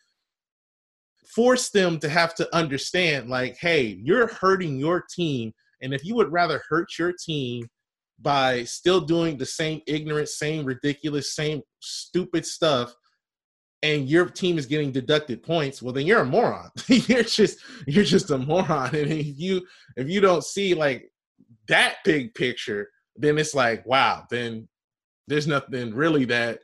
force 1.35 1.71
them 1.71 1.99
to 1.99 2.09
have 2.09 2.35
to 2.35 2.49
understand 2.55 3.29
like 3.29 3.57
hey 3.61 3.99
you're 4.03 4.29
hurting 4.29 4.79
your 4.79 5.05
team 5.15 5.53
and 5.83 5.95
if 5.95 6.05
you 6.05 6.15
would 6.15 6.33
rather 6.33 6.63
hurt 6.69 6.89
your 6.99 7.13
team 7.13 7.67
by 8.21 8.65
still 8.65 9.01
doing 9.01 9.37
the 9.37 9.47
same 9.47 9.81
ignorant 9.87 10.29
same 10.29 10.65
ridiculous 10.65 11.35
same 11.35 11.61
stupid 11.81 12.47
stuff 12.47 12.95
and 13.83 14.09
your 14.09 14.27
team 14.27 14.57
is 14.59 14.67
getting 14.67 14.91
deducted 14.91 15.43
points 15.43 15.83
well 15.83 15.93
then 15.93 16.07
you're 16.07 16.23
a 16.23 16.25
moron. 16.25 16.71
You're 16.89 17.23
just 17.23 17.59
you're 17.87 18.05
just 18.05 18.31
a 18.31 18.39
moron. 18.39 18.95
And 18.95 19.13
if 19.13 19.39
you 19.39 19.67
if 19.97 20.09
you 20.09 20.21
don't 20.21 20.45
see 20.45 20.75
like 20.75 21.11
that 21.69 21.97
big 22.05 22.35
picture 22.35 22.89
then 23.17 23.39
it's 23.39 23.55
like 23.55 23.85
wow 23.87 24.25
then 24.31 24.69
there's 25.29 25.47
nothing 25.47 25.95
really 25.95 26.25
that 26.27 26.61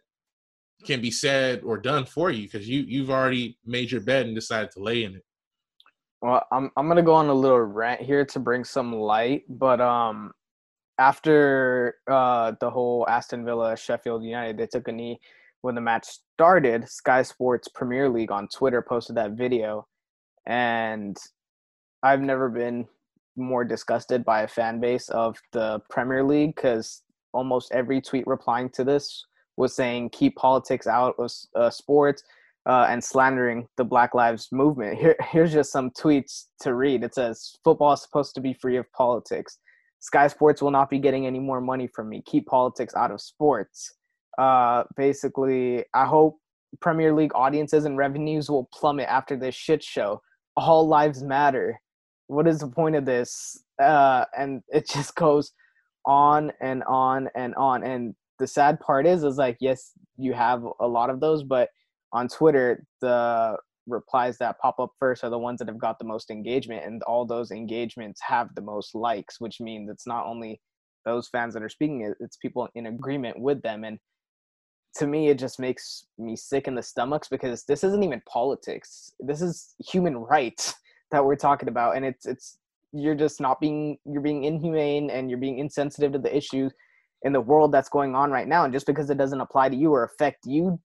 can 0.84 1.00
be 1.00 1.10
said 1.10 1.62
or 1.64 1.78
done 1.78 2.04
for 2.04 2.30
you 2.30 2.44
because 2.44 2.68
you 2.68 2.80
you've 2.80 3.10
already 3.10 3.58
made 3.64 3.90
your 3.90 4.00
bed 4.00 4.26
and 4.26 4.34
decided 4.34 4.70
to 4.70 4.80
lay 4.80 5.04
in 5.04 5.14
it 5.16 5.24
Well, 6.22 6.46
I'm 6.52 6.70
I'm 6.76 6.86
gonna 6.86 7.02
go 7.02 7.14
on 7.14 7.28
a 7.28 7.34
little 7.34 7.60
rant 7.60 8.00
here 8.00 8.24
to 8.26 8.38
bring 8.38 8.62
some 8.62 8.94
light, 8.94 9.42
but 9.48 9.80
um, 9.80 10.32
after 10.98 11.96
uh 12.08 12.52
the 12.60 12.70
whole 12.70 13.04
Aston 13.08 13.44
Villa 13.44 13.76
Sheffield 13.76 14.22
United, 14.22 14.56
they 14.56 14.68
took 14.68 14.86
a 14.86 14.92
knee 14.92 15.20
when 15.62 15.74
the 15.74 15.80
match 15.80 16.06
started. 16.06 16.88
Sky 16.88 17.22
Sports 17.22 17.66
Premier 17.66 18.08
League 18.08 18.30
on 18.30 18.46
Twitter 18.46 18.82
posted 18.82 19.16
that 19.16 19.32
video, 19.32 19.88
and 20.46 21.18
I've 22.04 22.20
never 22.20 22.48
been 22.48 22.86
more 23.34 23.64
disgusted 23.64 24.24
by 24.24 24.42
a 24.42 24.48
fan 24.48 24.78
base 24.78 25.08
of 25.08 25.36
the 25.50 25.80
Premier 25.90 26.22
League 26.22 26.54
because 26.54 27.02
almost 27.32 27.72
every 27.72 28.00
tweet 28.00 28.28
replying 28.28 28.68
to 28.70 28.84
this 28.84 29.26
was 29.56 29.74
saying 29.74 30.10
keep 30.10 30.36
politics 30.36 30.86
out 30.86 31.16
of 31.18 31.32
uh, 31.56 31.68
sports 31.68 32.22
uh, 32.66 32.86
and 32.88 33.02
slandering 33.02 33.66
the 33.76 33.84
Black 33.84 34.14
Lives 34.14 34.48
Movement. 34.52 34.98
Here, 34.98 35.16
here's 35.30 35.52
just 35.52 35.72
some 35.72 35.90
tweets 35.90 36.46
to 36.60 36.74
read. 36.74 37.02
It 37.02 37.14
says, 37.14 37.56
"Football 37.64 37.94
is 37.94 38.02
supposed 38.02 38.34
to 38.34 38.40
be 38.40 38.54
free 38.54 38.76
of 38.76 38.90
politics. 38.92 39.58
Sky 40.00 40.26
Sports 40.28 40.62
will 40.62 40.70
not 40.70 40.90
be 40.90 40.98
getting 40.98 41.26
any 41.26 41.38
more 41.38 41.60
money 41.60 41.86
from 41.86 42.08
me. 42.08 42.22
Keep 42.26 42.46
politics 42.46 42.94
out 42.94 43.10
of 43.10 43.20
sports." 43.20 43.94
Uh, 44.38 44.84
basically, 44.96 45.84
I 45.94 46.06
hope 46.06 46.38
Premier 46.80 47.12
League 47.14 47.32
audiences 47.34 47.84
and 47.84 47.96
revenues 47.96 48.50
will 48.50 48.68
plummet 48.72 49.08
after 49.08 49.36
this 49.36 49.54
shit 49.54 49.82
show. 49.82 50.22
All 50.56 50.86
lives 50.86 51.22
matter. 51.22 51.80
What 52.28 52.46
is 52.48 52.60
the 52.60 52.68
point 52.68 52.96
of 52.96 53.04
this? 53.04 53.62
Uh, 53.82 54.24
and 54.36 54.62
it 54.68 54.88
just 54.92 55.14
goes 55.14 55.52
on 56.06 56.52
and 56.60 56.82
on 56.84 57.28
and 57.34 57.54
on. 57.56 57.84
And 57.84 58.14
the 58.38 58.46
sad 58.46 58.80
part 58.80 59.06
is, 59.06 59.24
is 59.24 59.36
like, 59.36 59.58
yes, 59.60 59.92
you 60.16 60.32
have 60.32 60.64
a 60.80 60.86
lot 60.86 61.10
of 61.10 61.20
those, 61.20 61.42
but 61.42 61.68
on 62.12 62.28
Twitter, 62.28 62.84
the 63.00 63.56
replies 63.86 64.38
that 64.38 64.58
pop 64.60 64.78
up 64.78 64.90
first 64.98 65.24
are 65.24 65.30
the 65.30 65.38
ones 65.38 65.58
that 65.58 65.68
have 65.68 65.78
got 65.78 65.98
the 65.98 66.04
most 66.04 66.30
engagement, 66.30 66.84
and 66.84 67.02
all 67.04 67.24
those 67.24 67.50
engagements 67.50 68.20
have 68.22 68.54
the 68.54 68.62
most 68.62 68.94
likes, 68.94 69.40
which 69.40 69.60
means 69.60 69.90
it's 69.90 70.06
not 70.06 70.26
only 70.26 70.60
those 71.04 71.28
fans 71.28 71.54
that 71.54 71.62
are 71.62 71.68
speaking, 71.68 72.12
it's 72.20 72.36
people 72.36 72.68
in 72.74 72.86
agreement 72.86 73.38
with 73.40 73.60
them. 73.62 73.84
And 73.84 73.98
to 74.96 75.06
me, 75.06 75.28
it 75.28 75.38
just 75.38 75.58
makes 75.58 76.06
me 76.18 76.36
sick 76.36 76.68
in 76.68 76.74
the 76.74 76.82
stomachs 76.82 77.28
because 77.28 77.64
this 77.64 77.82
isn't 77.82 78.02
even 78.02 78.22
politics. 78.28 79.12
This 79.18 79.42
is 79.42 79.74
human 79.78 80.16
rights 80.16 80.74
that 81.10 81.24
we're 81.24 81.36
talking 81.36 81.68
about, 81.68 81.96
and 81.96 82.04
it's 82.04 82.26
it's 82.26 82.58
you're 82.92 83.14
just 83.14 83.40
not 83.40 83.58
being 83.60 83.98
you're 84.04 84.22
being 84.22 84.44
inhumane 84.44 85.10
and 85.10 85.30
you're 85.30 85.38
being 85.38 85.58
insensitive 85.58 86.12
to 86.12 86.18
the 86.18 86.34
issues 86.34 86.72
in 87.22 87.32
the 87.32 87.40
world 87.40 87.72
that's 87.72 87.88
going 87.88 88.14
on 88.14 88.30
right 88.30 88.48
now 88.48 88.64
and 88.64 88.72
just 88.72 88.86
because 88.86 89.08
it 89.08 89.16
doesn't 89.16 89.40
apply 89.40 89.68
to 89.68 89.76
you 89.76 89.92
or 89.92 90.04
affect 90.04 90.44
you 90.44 90.78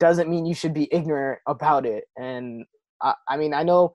doesn't 0.00 0.28
mean 0.28 0.46
you 0.46 0.54
should 0.54 0.74
be 0.74 0.92
ignorant 0.92 1.40
about 1.46 1.86
it. 1.86 2.04
And 2.16 2.64
I, 3.02 3.14
I 3.28 3.36
mean 3.36 3.54
i 3.54 3.62
know 3.62 3.92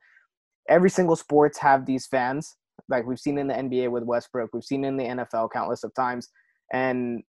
every 0.69 0.89
single 0.89 1.15
sports 1.15 1.57
have 1.59 1.85
these 1.85 2.07
fans. 2.07 2.55
Like 2.89 3.05
we've 3.05 3.19
seen 3.19 3.37
in 3.37 3.47
the 3.47 3.53
nba 3.53 3.91
with 3.91 4.03
westbrook 4.03 4.49
we've 4.53 4.63
seen 4.63 4.85
in 4.85 4.97
the 4.97 5.03
nfl 5.03 5.49
countless 5.51 5.83
of 5.83 5.93
times. 5.95 6.29
And 6.71 7.23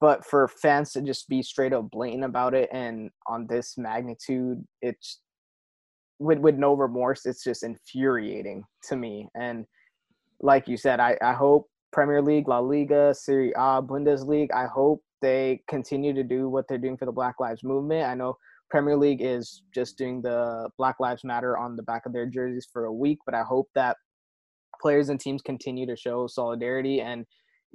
but 0.00 0.24
for 0.24 0.48
fans 0.48 0.92
to 0.92 1.02
just 1.02 1.28
be 1.28 1.42
straight 1.42 1.72
up 1.72 1.90
blatant 1.90 2.24
about 2.24 2.54
it 2.54 2.68
and 2.72 3.10
on 3.28 3.46
this 3.46 3.74
magnitude 3.78 4.64
it's 4.82 5.20
with 6.18 6.38
with 6.38 6.56
no 6.56 6.74
remorse 6.74 7.24
it's 7.24 7.44
just 7.44 7.62
infuriating 7.62 8.64
to 8.88 8.96
me. 8.96 9.28
And 9.36 9.66
like 10.40 10.68
you 10.68 10.76
said 10.76 11.00
i 11.00 11.16
i 11.22 11.32
hope 11.32 11.68
premier 11.92 12.20
league 12.20 12.48
la 12.48 12.58
liga 12.58 13.14
serie 13.14 13.52
a 13.56 13.82
bundesliga 13.82 14.52
i 14.52 14.66
hope 14.66 15.02
they 15.22 15.60
continue 15.68 16.12
to 16.12 16.22
do 16.22 16.48
what 16.48 16.66
they're 16.68 16.78
doing 16.78 16.96
for 16.96 17.06
the 17.06 17.12
black 17.12 17.36
lives 17.40 17.62
movement 17.64 18.06
i 18.06 18.14
know 18.14 18.36
premier 18.70 18.96
league 18.96 19.20
is 19.22 19.62
just 19.74 19.96
doing 19.96 20.20
the 20.22 20.68
black 20.76 20.96
lives 20.98 21.24
matter 21.24 21.56
on 21.56 21.76
the 21.76 21.82
back 21.84 22.04
of 22.06 22.12
their 22.12 22.26
jerseys 22.26 22.66
for 22.72 22.86
a 22.86 22.92
week 22.92 23.18
but 23.24 23.34
i 23.34 23.42
hope 23.42 23.68
that 23.74 23.96
players 24.80 25.08
and 25.08 25.20
teams 25.20 25.40
continue 25.42 25.86
to 25.86 25.96
show 25.96 26.26
solidarity 26.26 27.00
and 27.00 27.24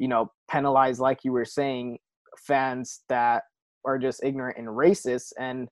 you 0.01 0.07
know, 0.07 0.31
penalize, 0.49 0.99
like 0.99 1.19
you 1.23 1.31
were 1.31 1.45
saying, 1.45 1.99
fans 2.47 3.01
that 3.07 3.43
are 3.85 3.99
just 3.99 4.23
ignorant 4.23 4.57
and 4.57 4.67
racist. 4.67 5.31
And 5.39 5.69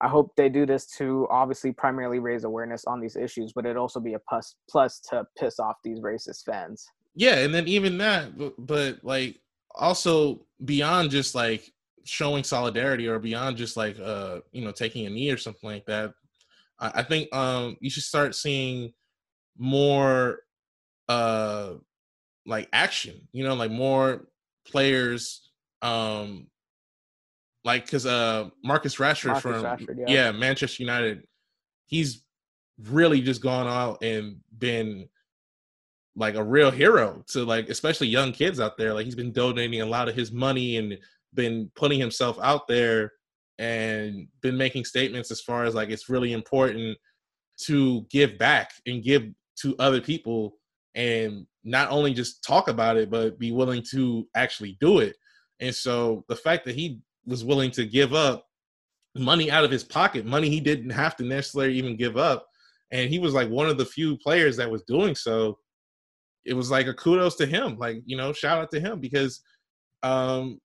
I 0.00 0.08
hope 0.08 0.30
they 0.36 0.48
do 0.48 0.66
this 0.66 0.86
to 0.98 1.26
obviously 1.30 1.72
primarily 1.72 2.20
raise 2.20 2.44
awareness 2.44 2.84
on 2.86 3.00
these 3.00 3.16
issues, 3.16 3.52
but 3.52 3.66
it 3.66 3.76
also 3.76 3.98
be 3.98 4.14
a 4.14 4.20
plus 4.28 4.54
plus 4.70 5.00
to 5.10 5.24
piss 5.36 5.58
off 5.58 5.76
these 5.82 5.98
racist 5.98 6.44
fans. 6.46 6.86
Yeah, 7.16 7.38
and 7.38 7.52
then 7.52 7.66
even 7.66 7.98
that, 7.98 8.38
but, 8.38 8.54
but 8.56 8.98
like 9.02 9.40
also 9.74 10.46
beyond 10.64 11.10
just 11.10 11.34
like 11.34 11.70
showing 12.04 12.44
solidarity 12.44 13.06
or 13.06 13.18
beyond 13.18 13.56
just 13.56 13.76
like 13.76 13.98
uh 14.00 14.40
you 14.52 14.64
know 14.64 14.72
taking 14.72 15.06
a 15.06 15.10
knee 15.10 15.30
or 15.30 15.36
something 15.36 15.68
like 15.68 15.86
that, 15.86 16.12
I, 16.78 16.92
I 16.96 17.02
think 17.02 17.34
um 17.34 17.76
you 17.80 17.90
should 17.90 18.02
start 18.02 18.34
seeing 18.34 18.92
more 19.56 20.40
uh 21.08 21.74
like 22.46 22.68
action, 22.72 23.28
you 23.32 23.44
know, 23.44 23.54
like 23.54 23.70
more 23.70 24.26
players 24.66 25.50
um 25.82 26.46
like 27.64 27.88
cuz 27.88 28.06
uh 28.06 28.50
Marcus 28.64 28.96
Rashford 28.96 29.26
Marcus 29.26 29.42
from 29.42 29.62
Rashford, 29.62 29.98
yeah. 29.98 30.14
yeah, 30.14 30.32
Manchester 30.32 30.82
United 30.82 31.22
he's 31.86 32.24
really 32.84 33.20
just 33.20 33.42
gone 33.42 33.66
out 33.66 34.02
and 34.02 34.36
been 34.58 35.06
like 36.14 36.34
a 36.34 36.44
real 36.44 36.70
hero 36.70 37.24
to 37.26 37.44
like 37.44 37.68
especially 37.68 38.06
young 38.06 38.32
kids 38.32 38.60
out 38.60 38.76
there 38.76 38.92
like 38.92 39.06
he's 39.06 39.14
been 39.14 39.32
donating 39.32 39.80
a 39.80 39.86
lot 39.86 40.08
of 40.08 40.14
his 40.14 40.30
money 40.30 40.76
and 40.76 40.98
been 41.34 41.70
putting 41.74 41.98
himself 41.98 42.38
out 42.42 42.68
there 42.68 43.12
and 43.58 44.26
been 44.42 44.56
making 44.56 44.84
statements 44.84 45.30
as 45.30 45.40
far 45.40 45.64
as 45.64 45.74
like 45.74 45.88
it's 45.88 46.10
really 46.10 46.32
important 46.32 46.96
to 47.58 48.02
give 48.10 48.36
back 48.38 48.72
and 48.86 49.02
give 49.02 49.24
to 49.56 49.74
other 49.78 50.00
people 50.00 50.54
and 50.94 51.46
not 51.64 51.90
only 51.90 52.12
just 52.12 52.42
talk 52.42 52.68
about 52.68 52.96
it, 52.96 53.10
but 53.10 53.38
be 53.38 53.52
willing 53.52 53.82
to 53.90 54.26
actually 54.34 54.76
do 54.80 54.98
it. 54.98 55.16
And 55.60 55.74
so 55.74 56.24
the 56.28 56.36
fact 56.36 56.64
that 56.64 56.74
he 56.74 57.00
was 57.24 57.44
willing 57.44 57.70
to 57.72 57.84
give 57.84 58.14
up 58.14 58.46
money 59.14 59.50
out 59.50 59.64
of 59.64 59.70
his 59.70 59.84
pocket, 59.84 60.26
money 60.26 60.48
he 60.48 60.60
didn't 60.60 60.90
have 60.90 61.16
to 61.16 61.24
necessarily 61.24 61.74
even 61.74 61.96
give 61.96 62.16
up, 62.16 62.48
and 62.90 63.08
he 63.08 63.18
was 63.18 63.32
like 63.32 63.48
one 63.48 63.68
of 63.68 63.78
the 63.78 63.84
few 63.84 64.16
players 64.18 64.56
that 64.56 64.70
was 64.70 64.82
doing 64.82 65.14
so. 65.14 65.58
It 66.44 66.54
was 66.54 66.70
like 66.70 66.86
a 66.86 66.94
kudos 66.94 67.36
to 67.36 67.46
him, 67.46 67.78
like 67.78 68.02
you 68.04 68.16
know, 68.16 68.32
shout 68.32 68.58
out 68.58 68.70
to 68.72 68.80
him 68.80 69.00
because 69.00 69.40
um, 70.02 70.60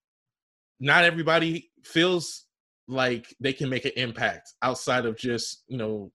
not 0.80 1.03
everybody 1.03 1.69
feels 1.84 2.45
like 2.88 3.36
they 3.39 3.53
can 3.53 3.69
make 3.69 3.86
an 3.86 3.91
impact 3.97 4.53
outside 4.61 5.05
of 5.05 5.17
just 5.17 5.63
you 5.67 5.78
know 5.78 6.11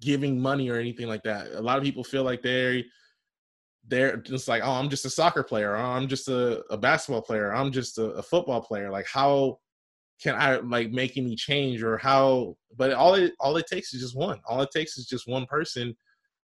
giving 0.00 0.40
money 0.40 0.70
or 0.70 0.76
anything 0.76 1.06
like 1.06 1.22
that. 1.24 1.48
A 1.52 1.60
lot 1.60 1.78
of 1.78 1.84
people 1.84 2.04
feel 2.04 2.24
like 2.24 2.42
they're 2.42 2.82
they're 3.86 4.16
just 4.18 4.48
like, 4.48 4.62
oh, 4.64 4.72
I'm 4.72 4.88
just 4.88 5.04
a 5.04 5.10
soccer 5.10 5.42
player, 5.42 5.76
oh, 5.76 5.82
I'm 5.84 6.08
just 6.08 6.28
a, 6.28 6.62
a 6.70 6.76
basketball 6.76 7.22
player, 7.22 7.54
I'm 7.54 7.72
just 7.72 7.98
a, 7.98 8.04
a, 8.10 8.22
football 8.22 8.60
player. 8.60 8.90
Like, 8.90 9.06
how 9.06 9.58
can 10.22 10.34
I 10.36 10.56
like 10.58 10.90
make 10.90 11.16
any 11.16 11.34
change 11.34 11.82
or 11.82 11.96
how? 11.96 12.56
But 12.76 12.92
all 12.92 13.14
it 13.14 13.32
all 13.40 13.56
it 13.56 13.66
takes 13.66 13.92
is 13.94 14.00
just 14.00 14.16
one. 14.16 14.38
All 14.46 14.60
it 14.62 14.70
takes 14.72 14.98
is 14.98 15.06
just 15.06 15.28
one 15.28 15.46
person 15.46 15.96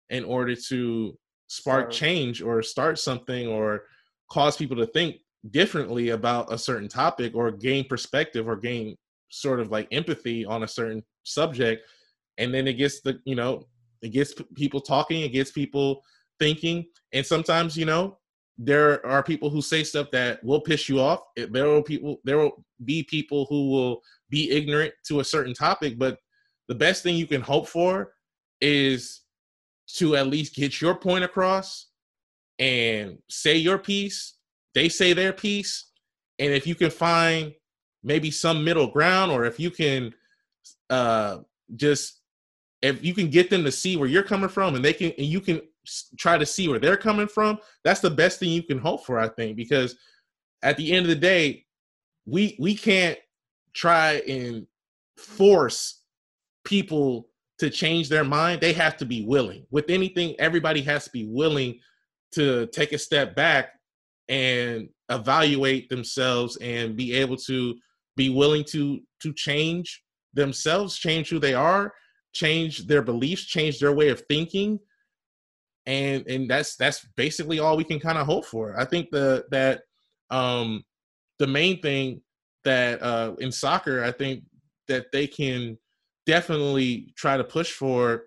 in 0.10 0.24
order 0.24 0.56
to 0.70 1.18
spark 1.48 1.91
change 1.91 2.41
or 2.41 2.62
start 2.62 3.00
something 3.00 3.48
or 3.48 3.84
cause 4.30 4.58
people 4.58 4.78
to 4.78 4.88
think 4.88 5.18
differently 5.52 6.10
about 6.10 6.52
a 6.52 6.58
certain 6.58 6.88
topic 6.88 7.36
or 7.36 7.52
gain 7.52 7.86
perspective 7.88 8.48
or 8.48 8.56
gain 8.56 8.96
sort 9.30 9.60
of 9.60 9.72
like 9.72 9.88
empathy 9.91 10.46
on 10.46 10.64
a 10.64 10.68
certain 10.68 11.04
subject. 11.24 11.86
And 12.38 12.54
then 12.54 12.68
it 12.68 12.74
gets 12.74 13.02
the 13.02 13.20
you 13.26 13.36
know 13.36 13.64
it 14.02 14.10
gets 14.10 14.34
people 14.56 14.82
talking 14.82 15.22
it 15.22 15.30
gets 15.30 15.52
people 15.52 16.02
thinking. 16.39 16.86
And 17.14 17.26
sometimes 17.26 17.78
you 17.78 17.86
know 17.86 18.18
there 18.58 19.06
are 19.06 19.24
people 19.24 19.50
who 19.50 19.62
say 19.62 19.84
stuff 19.84 20.12
that 20.12 20.44
will 20.44 20.62
piss 20.62 20.88
you 20.88 21.00
off. 21.00 21.22
There 21.36 21.68
will 21.68 21.84
people 21.84 22.18
there 22.24 22.38
will 22.38 22.66
be 22.86 23.04
people 23.04 23.46
who 23.50 23.70
will 23.70 24.02
be 24.30 24.52
ignorant 24.52 24.94
to 25.06 25.20
a 25.20 25.24
certain 25.24 25.54
topic 25.54 25.98
but 26.00 26.18
the 26.68 26.76
best 26.76 27.04
thing 27.04 27.16
you 27.16 27.28
can 27.28 27.41
hope 27.41 27.68
for 27.68 28.14
is 28.62 29.22
to 29.98 30.16
at 30.16 30.28
least 30.28 30.56
get 30.56 30.82
your 30.82 30.96
point 30.96 31.24
across 31.24 31.88
and 32.60 33.18
say 33.30 33.58
your 33.58 33.78
piece. 33.78 34.36
They 34.74 34.89
say 34.89 35.14
their 35.14 35.34
piece. 35.34 35.86
And 36.39 36.54
if 36.54 36.66
you 36.66 36.76
can 36.76 36.89
find 36.89 37.54
maybe 38.04 38.32
some 38.32 38.64
middle 38.64 38.88
ground 38.88 39.32
or 39.32 39.46
if 39.46 39.60
you 39.60 39.72
can 39.72 40.14
uh 40.89 41.38
just 41.76 42.20
if 42.82 43.04
you 43.04 43.14
can 43.14 43.30
get 43.30 43.50
them 43.50 43.64
to 43.64 43.72
see 43.72 43.96
where 43.96 44.10
you're 44.10 44.24
coming 44.24 44.50
from 44.50 44.76
and 44.76 44.84
they 44.84 44.94
can 44.94 45.12
and 45.18 45.28
you 45.28 45.39
can 45.39 45.62
try 46.18 46.38
to 46.38 46.46
see 46.46 46.68
where 46.68 46.80
they're 46.80 46.98
coming 46.98 47.28
from 47.28 47.58
that's 47.84 48.02
the 48.02 48.10
best 48.10 48.39
thing 48.39 48.50
you 48.50 48.64
can 48.64 48.78
hope 48.78 49.06
for 49.06 49.18
i 49.18 49.28
think 49.28 49.56
because 49.56 49.96
at 50.62 50.78
the 50.78 50.91
end 50.91 51.06
of 51.06 51.10
the 51.10 51.16
day 51.16 51.66
we 52.26 52.56
we 52.60 52.76
can't 52.76 53.18
try 53.74 54.22
and 54.28 54.68
force 55.18 56.02
people 56.64 57.28
to 57.60 57.70
change 57.70 58.10
their 58.10 58.24
mind 58.24 58.60
they 58.60 58.74
have 58.74 58.97
to 58.97 59.06
be 59.06 59.26
willing 59.26 59.66
with 59.72 59.89
anything 59.89 60.36
everybody 60.39 60.82
has 60.82 61.06
to 61.06 61.12
be 61.12 61.26
willing 61.26 61.78
to 62.32 62.66
take 62.68 62.93
a 62.93 62.97
step 62.97 63.36
back 63.36 63.74
and 64.30 64.89
evaluate 65.10 65.89
themselves 65.89 66.58
and 66.58 66.95
be 66.95 67.14
able 67.14 67.38
to 67.38 67.76
be 68.16 68.30
willing 68.30 68.64
to 68.64 68.99
to 69.22 69.34
change 69.34 70.01
themselves 70.34 70.97
change 70.97 71.30
who 71.30 71.39
they 71.39 71.54
are 71.54 71.93
change 72.34 72.88
their 72.88 73.01
beliefs, 73.01 73.45
change 73.45 73.80
their 73.80 73.93
way 73.93 74.10
of 74.10 74.24
thinking, 74.28 74.80
and 75.86 76.26
and 76.28 76.49
that's 76.49 76.76
that's 76.76 77.06
basically 77.16 77.60
all 77.60 77.78
we 77.78 77.84
can 77.84 77.99
kind 77.99 78.18
of 78.18 78.26
hope 78.26 78.45
for. 78.45 78.80
I 78.80 78.86
think 78.86 79.10
the 79.12 79.45
that 79.51 79.82
um 80.30 80.84
the 81.39 81.47
main 81.47 81.82
thing 81.82 82.22
that 82.64 83.01
uh 83.01 83.34
in 83.39 83.51
soccer, 83.51 84.04
I 84.04 84.12
think 84.12 84.43
that 84.88 85.08
they 85.12 85.28
can 85.28 85.78
definitely 86.26 87.13
try 87.15 87.38
to 87.38 87.43
push 87.43 87.71
for 87.71 88.26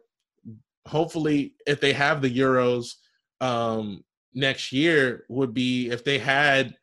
hopefully 0.86 1.54
if 1.66 1.80
they 1.80 1.92
have 1.92 2.22
the 2.22 2.38
euros 2.38 2.94
um 3.40 4.04
next 4.34 4.72
year 4.72 5.24
would 5.28 5.52
be 5.52 5.90
if 5.90 6.04
they 6.04 6.18
had 6.18 6.74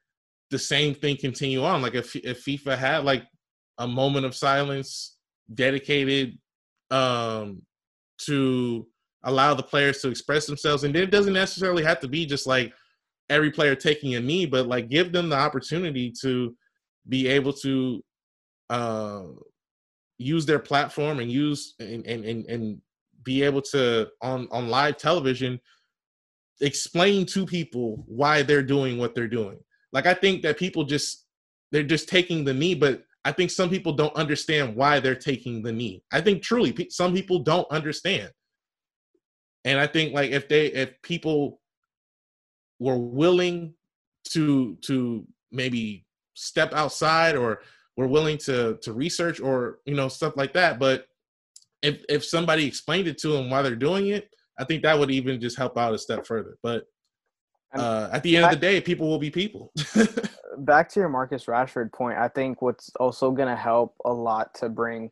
the 0.51 0.59
same 0.59 0.93
thing 0.93 1.16
continue 1.16 1.64
on 1.64 1.82
like 1.82 1.95
if 1.95 2.16
if 2.18 2.43
FIFA 2.43 2.78
had 2.78 3.03
like 3.03 3.24
a 3.80 3.88
moment 3.88 4.26
of 4.26 4.36
silence 4.36 5.18
dedicated 5.53 6.38
um, 6.91 7.61
to 8.20 8.88
allow 9.24 9.53
the 9.53 9.64
players 9.64 9.99
to 10.01 10.09
express 10.09 10.45
themselves. 10.45 10.84
And 10.84 10.95
it 10.95 11.11
doesn't 11.11 11.34
necessarily 11.34 11.84
have 11.84 11.99
to 12.01 12.07
be 12.07 12.26
just 12.26 12.45
like 12.45 12.74
every 13.30 13.51
player 13.51 13.76
taking 13.76 14.16
a 14.16 14.20
knee, 14.20 14.45
but 14.45 14.68
like 14.68 14.89
give 14.89 15.11
them 15.11 15.30
the 15.30 15.38
opportunity 15.38 16.14
to 16.22 16.55
be 17.09 17.28
able 17.28 17.53
to 17.53 18.03
uh, 18.70 19.24
use 20.18 20.45
their 20.45 20.59
platform 20.59 21.20
and 21.20 21.32
use 21.32 21.76
and, 21.80 22.05
and, 22.05 22.26
and, 22.26 22.45
and 22.45 22.82
be 23.24 23.43
able 23.43 23.61
to 23.61 24.09
on, 24.22 24.47
on 24.51 24.68
live 24.70 24.97
television 24.97 25.59
explain 26.61 27.26
to 27.26 27.45
people 27.45 28.03
why 28.07 28.41
they're 28.41 28.64
doing 28.64 28.97
what 28.97 29.16
they're 29.16 29.28
doing. 29.28 29.59
Like 29.91 30.05
I 30.05 30.14
think 30.14 30.41
that 30.43 30.57
people 30.57 30.84
just 30.84 31.26
they're 31.72 31.84
just 31.84 32.07
taking 32.07 32.43
the 32.43 32.53
knee, 32.53 32.76
but 32.76 33.03
I 33.26 33.32
think 33.32 33.51
some 33.51 33.70
people 33.70 33.93
don't 33.93 34.16
understand 34.16 34.76
why 34.76 34.99
they're 34.99 35.16
taking 35.16 35.64
the 35.64 35.72
knee. 35.72 36.03
I 36.11 36.22
think 36.22 36.43
truly 36.43 36.76
some 36.89 37.14
people 37.14 37.39
don't 37.39 37.70
understand. 37.72 38.32
And 39.66 39.80
I 39.80 39.88
think 39.88 40.14
like 40.14 40.32
if 40.32 40.47
they 40.47 40.68
if 40.68 41.01
people 41.01 41.59
were 42.80 42.97
willing 42.97 43.74
to 44.30 44.78
to 44.82 45.26
maybe 45.51 46.05
step 46.34 46.74
outside 46.74 47.36
or 47.36 47.61
were 47.98 48.08
willing 48.08 48.38
to 48.39 48.78
to 48.82 48.94
research 48.94 49.39
or 49.39 49.80
you 49.86 49.96
know 49.96 50.08
stuff 50.08 50.36
like 50.36 50.54
that, 50.54 50.80
but 50.80 51.08
if 51.82 52.04
if 52.10 52.26
somebody 52.26 52.66
explained 52.66 53.08
it 53.08 53.18
to 53.20 53.30
them 53.30 53.50
why 53.50 53.62
they're 53.62 53.76
doing 53.76 54.08
it, 54.08 54.30
I 54.58 54.64
think 54.64 54.84
that 54.84 54.98
would 54.98 55.12
even 55.12 55.39
just 55.39 55.58
help 55.58 55.78
out 55.78 55.94
a 55.94 55.98
step 55.98 56.26
further. 56.26 56.58
But 56.64 56.86
uh, 57.76 58.10
at 58.12 58.24
the 58.24 58.38
end 58.38 58.46
of 58.46 58.52
the 58.52 58.58
day, 58.58 58.80
people 58.82 59.08
will 59.08 59.20
be 59.20 59.32
people. 59.32 59.72
back 60.60 60.89
to 60.89 61.00
your 61.00 61.10
Marcus 61.10 61.46
Rashford 61.46 61.91
point, 61.91 62.18
I 62.18 62.28
think 62.28 62.62
what's 62.62 62.91
also 63.00 63.32
going 63.32 63.48
to 63.48 63.56
help 63.56 63.96
a 64.06 64.14
lot 64.14 64.54
to 64.56 64.70
bring 64.70 65.12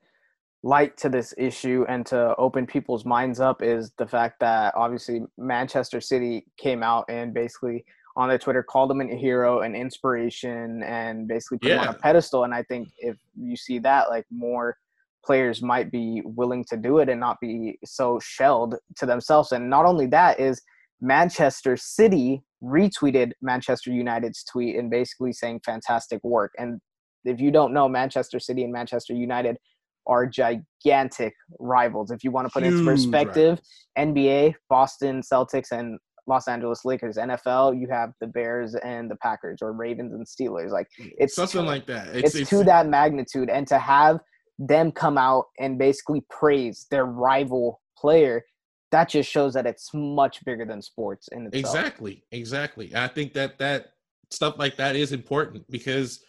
light 0.64 0.96
to 0.96 1.10
this 1.10 1.34
issue 1.38 1.86
and 1.90 2.06
to 2.06 2.36
open 2.36 2.68
people's 2.68 3.04
minds 3.04 3.40
up 3.40 3.64
is 3.64 3.92
the 3.98 4.06
fact 4.06 4.40
that 4.40 4.74
obviously 4.76 5.22
Manchester 5.38 6.00
City 6.00 6.46
came 6.58 6.84
out 6.84 7.06
and 7.10 7.34
basically 7.34 7.84
on 8.16 8.30
their 8.30 8.38
Twitter 8.38 8.64
called 8.64 8.92
him 8.92 9.02
a 9.02 9.16
hero, 9.16 9.62
an 9.62 9.76
inspiration, 9.76 10.84
and 10.84 11.28
basically 11.28 11.58
put 11.60 11.70
yeah. 11.70 11.82
him 11.82 11.90
on 11.90 11.96
a 11.96 11.98
pedestal. 11.98 12.44
And 12.44 12.54
I 12.54 12.64
think 12.64 12.90
if 12.98 13.18
you 13.36 13.56
see 13.56 13.80
that, 13.80 14.10
like 14.10 14.26
more 14.32 14.78
players 15.26 15.62
might 15.62 15.92
be 15.92 16.22
willing 16.26 16.66
to 16.66 16.78
do 16.78 16.98
it 16.98 17.10
and 17.10 17.20
not 17.20 17.40
be 17.40 17.78
so 17.86 18.20
shelled 18.20 18.76
to 18.98 19.06
themselves. 19.06 19.52
And 19.52 19.70
not 19.70 19.86
only 19.86 20.08
that 20.08 20.40
is 20.40 20.62
Manchester 21.00 21.78
City 21.78 22.42
retweeted 22.64 23.32
Manchester 23.42 23.92
United's 23.92 24.44
tweet 24.44 24.76
and 24.76 24.90
basically 24.90 25.34
saying 25.34 25.62
fantastic 25.66 26.24
work. 26.24 26.52
And 26.58 26.80
if 27.24 27.40
you 27.40 27.52
don't 27.52 27.74
know, 27.74 27.88
Manchester 27.88 28.40
City 28.40 28.64
and 28.64 28.74
Manchester 28.74 29.14
United 29.14 29.58
are 30.08 30.26
gigantic 30.26 31.34
rivals. 31.60 32.12
If 32.12 32.24
you 32.24 32.32
want 32.32 32.48
to 32.48 32.52
put 32.52 32.64
Huge 32.64 32.74
into 32.74 32.86
perspective, 32.86 33.60
rivals. 33.98 34.16
NBA, 34.16 34.56
Boston 34.70 35.22
Celtics, 35.22 35.72
and 35.72 36.00
Los 36.32 36.48
Angeles 36.48 36.84
Lakers. 36.84 37.18
NFL, 37.18 37.80
you 37.80 37.88
have 37.92 38.14
the 38.20 38.28
Bears 38.28 38.74
and 38.76 39.12
the 39.12 39.16
Packers, 39.18 39.60
or 39.62 39.74
Ravens 39.74 40.14
and 40.14 40.26
Steelers. 40.26 40.72
Like 40.72 40.88
it's 40.98 41.36
something 41.36 41.62
to, 41.62 41.68
like 41.68 41.86
that. 41.86 42.08
It's, 42.08 42.30
it's, 42.30 42.36
it's 42.36 42.50
to 42.50 42.64
that 42.64 42.88
magnitude, 42.88 43.50
and 43.50 43.68
to 43.68 43.78
have 43.78 44.20
them 44.58 44.92
come 44.92 45.18
out 45.18 45.46
and 45.60 45.78
basically 45.78 46.24
praise 46.30 46.88
their 46.90 47.06
rival 47.06 47.82
player 47.98 48.44
that 48.92 49.10
just 49.10 49.30
shows 49.30 49.54
that 49.54 49.66
it's 49.66 49.90
much 49.94 50.44
bigger 50.46 50.66
than 50.66 50.82
sports 50.82 51.30
in 51.32 51.48
itself. 51.48 51.76
Exactly, 51.76 52.24
exactly. 52.32 52.92
I 52.94 53.08
think 53.08 53.34
that 53.34 53.58
that 53.60 53.94
stuff 54.30 54.56
like 54.58 54.78
that 54.78 54.96
is 54.96 55.14
important 55.14 55.70
because 55.70 56.24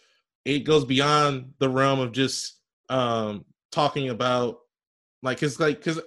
it 0.45 0.59
goes 0.59 0.85
beyond 0.85 1.53
the 1.59 1.69
realm 1.69 1.99
of 1.99 2.11
just 2.11 2.59
um 2.89 3.45
talking 3.71 4.09
about 4.09 4.59
like 5.21 5.39
cuz 5.39 5.59
like 5.59 5.81
cuz 5.81 5.99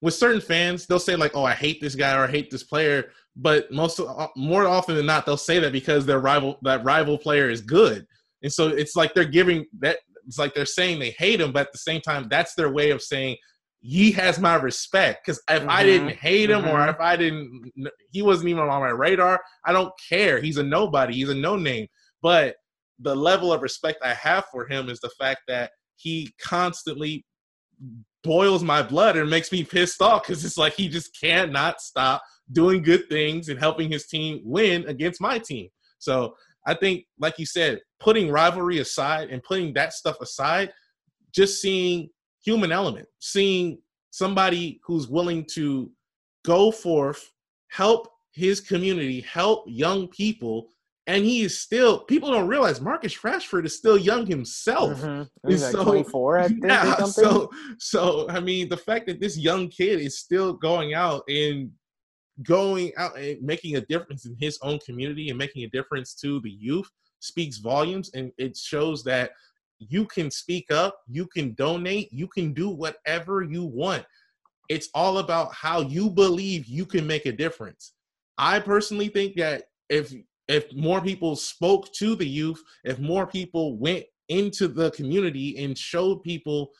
with 0.00 0.14
certain 0.14 0.40
fans 0.40 0.86
they'll 0.86 0.98
say 0.98 1.14
like 1.14 1.32
oh 1.34 1.44
I 1.44 1.52
hate 1.52 1.80
this 1.80 1.94
guy 1.94 2.16
or 2.16 2.24
I 2.24 2.30
hate 2.30 2.50
this 2.50 2.62
player 2.62 3.10
but 3.36 3.70
most 3.72 3.98
uh, 4.00 4.28
more 4.36 4.66
often 4.66 4.94
than 4.94 5.06
not 5.06 5.24
they'll 5.24 5.36
say 5.36 5.58
that 5.58 5.72
because 5.72 6.04
their 6.04 6.20
rival 6.20 6.58
that 6.62 6.84
rival 6.84 7.16
player 7.18 7.50
is 7.50 7.60
good. 7.60 8.06
And 8.42 8.52
so 8.52 8.68
it's 8.68 8.96
like 8.96 9.14
they're 9.14 9.24
giving 9.24 9.66
that 9.80 9.98
it's 10.26 10.38
like 10.38 10.54
they're 10.54 10.66
saying 10.66 10.98
they 10.98 11.10
hate 11.10 11.40
him 11.40 11.52
but 11.52 11.66
at 11.66 11.72
the 11.72 11.78
same 11.78 12.00
time 12.00 12.28
that's 12.28 12.54
their 12.54 12.70
way 12.70 12.90
of 12.90 13.02
saying 13.02 13.36
he 13.82 14.12
has 14.12 14.38
my 14.38 14.54
respect 14.54 15.26
because 15.26 15.42
if 15.50 15.60
mm-hmm. 15.60 15.70
I 15.70 15.82
didn't 15.82 16.16
hate 16.16 16.50
him 16.50 16.62
mm-hmm. 16.62 16.70
or 16.70 16.88
if 16.88 17.00
I 17.00 17.16
didn't, 17.16 17.72
he 18.12 18.22
wasn't 18.22 18.48
even 18.48 18.62
on 18.62 18.80
my 18.80 18.90
radar. 18.90 19.40
I 19.64 19.72
don't 19.72 19.92
care. 20.08 20.40
He's 20.40 20.56
a 20.56 20.62
nobody. 20.62 21.14
He's 21.14 21.30
a 21.30 21.34
no 21.34 21.56
name. 21.56 21.88
But 22.22 22.54
the 23.00 23.14
level 23.14 23.52
of 23.52 23.60
respect 23.60 23.98
I 24.04 24.14
have 24.14 24.44
for 24.52 24.68
him 24.68 24.88
is 24.88 25.00
the 25.00 25.10
fact 25.18 25.40
that 25.48 25.72
he 25.96 26.32
constantly 26.40 27.24
boils 28.22 28.62
my 28.62 28.82
blood 28.82 29.16
and 29.16 29.28
makes 29.28 29.50
me 29.52 29.64
pissed 29.64 30.00
off 30.00 30.22
because 30.22 30.44
it's 30.44 30.56
like 30.56 30.74
he 30.74 30.88
just 30.88 31.18
cannot 31.18 31.80
stop 31.80 32.22
doing 32.52 32.82
good 32.82 33.08
things 33.08 33.48
and 33.48 33.58
helping 33.58 33.90
his 33.90 34.06
team 34.06 34.40
win 34.44 34.86
against 34.86 35.20
my 35.20 35.38
team. 35.38 35.68
So 35.98 36.34
I 36.66 36.74
think, 36.74 37.04
like 37.18 37.38
you 37.38 37.46
said, 37.46 37.80
putting 38.00 38.30
rivalry 38.30 38.78
aside 38.78 39.30
and 39.30 39.42
putting 39.42 39.72
that 39.74 39.92
stuff 39.92 40.20
aside, 40.20 40.72
just 41.34 41.60
seeing 41.60 42.10
human 42.44 42.72
element, 42.72 43.08
seeing 43.20 43.78
somebody 44.10 44.80
who's 44.84 45.08
willing 45.08 45.44
to 45.54 45.90
go 46.44 46.70
forth, 46.70 47.30
help 47.68 48.08
his 48.32 48.60
community, 48.60 49.20
help 49.20 49.64
young 49.66 50.08
people, 50.08 50.68
and 51.06 51.24
he 51.24 51.42
is 51.42 51.58
still. 51.58 52.00
People 52.00 52.30
don't 52.30 52.48
realize 52.48 52.80
Marcus 52.80 53.16
Rashford 53.18 53.64
is 53.64 53.76
still 53.76 53.98
young 53.98 54.26
himself. 54.26 55.00
Mm-hmm. 55.00 55.48
He's 55.50 55.68
so, 55.68 55.78
like 55.78 55.86
24, 55.86 56.38
I 56.38 56.48
think, 56.48 56.64
yeah, 56.64 56.96
So, 57.04 57.50
so 57.78 58.28
I 58.28 58.40
mean, 58.40 58.68
the 58.68 58.76
fact 58.76 59.06
that 59.06 59.20
this 59.20 59.36
young 59.36 59.68
kid 59.68 60.00
is 60.00 60.18
still 60.18 60.52
going 60.52 60.94
out 60.94 61.24
and 61.28 61.70
going 62.42 62.92
out 62.96 63.18
and 63.18 63.40
making 63.42 63.76
a 63.76 63.80
difference 63.82 64.26
in 64.26 64.36
his 64.38 64.58
own 64.62 64.78
community 64.80 65.28
and 65.28 65.38
making 65.38 65.64
a 65.64 65.68
difference 65.68 66.14
to 66.14 66.40
the 66.40 66.50
youth 66.50 66.88
speaks 67.20 67.58
volumes, 67.58 68.10
and 68.14 68.32
it 68.38 68.56
shows 68.56 69.04
that 69.04 69.30
you 69.78 70.06
can 70.06 70.30
speak 70.30 70.70
up, 70.70 70.96
you 71.08 71.26
can 71.26 71.54
donate, 71.54 72.12
you 72.12 72.28
can 72.28 72.52
do 72.52 72.68
whatever 72.68 73.42
you 73.42 73.64
want. 73.64 74.04
It's 74.68 74.88
all 74.94 75.18
about 75.18 75.52
how 75.52 75.80
you 75.80 76.08
believe 76.10 76.66
you 76.66 76.86
can 76.86 77.06
make 77.06 77.26
a 77.26 77.32
difference. 77.32 77.92
I 78.38 78.60
personally 78.60 79.08
think 79.08 79.36
that 79.36 79.64
if 79.88 80.14
if 80.48 80.72
more 80.74 81.00
people 81.00 81.36
spoke 81.36 81.92
to 81.94 82.14
the 82.14 82.28
youth, 82.28 82.62
if 82.84 82.98
more 82.98 83.26
people 83.26 83.78
went 83.78 84.04
into 84.28 84.68
the 84.68 84.90
community 84.92 85.62
and 85.62 85.76
showed 85.76 86.22
people 86.22 86.70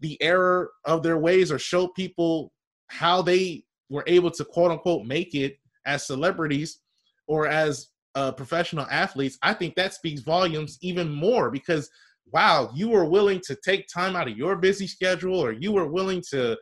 the 0.00 0.20
error 0.22 0.70
of 0.84 1.02
their 1.02 1.18
ways 1.18 1.50
or 1.50 1.58
showed 1.58 1.94
people 1.94 2.52
how 2.88 3.22
they 3.22 3.64
were 3.88 4.04
able 4.06 4.30
to 4.30 4.44
quote 4.44 4.70
unquote 4.70 5.06
make 5.06 5.34
it 5.34 5.56
as 5.86 6.06
celebrities 6.06 6.80
or 7.26 7.46
as 7.46 7.88
uh, 8.14 8.32
professional 8.32 8.86
athletes, 8.90 9.38
I 9.42 9.54
think 9.54 9.74
that 9.74 9.94
speaks 9.94 10.20
volumes 10.20 10.78
even 10.82 11.12
more 11.12 11.50
because 11.50 11.90
wow, 12.32 12.70
you 12.74 12.88
were 12.88 13.04
willing 13.04 13.40
to 13.46 13.56
take 13.64 13.86
time 13.86 14.16
out 14.16 14.28
of 14.28 14.36
your 14.36 14.56
busy 14.56 14.86
schedule 14.86 15.38
or 15.38 15.52
you 15.52 15.72
were 15.72 15.86
willing 15.86 16.22
to 16.30 16.56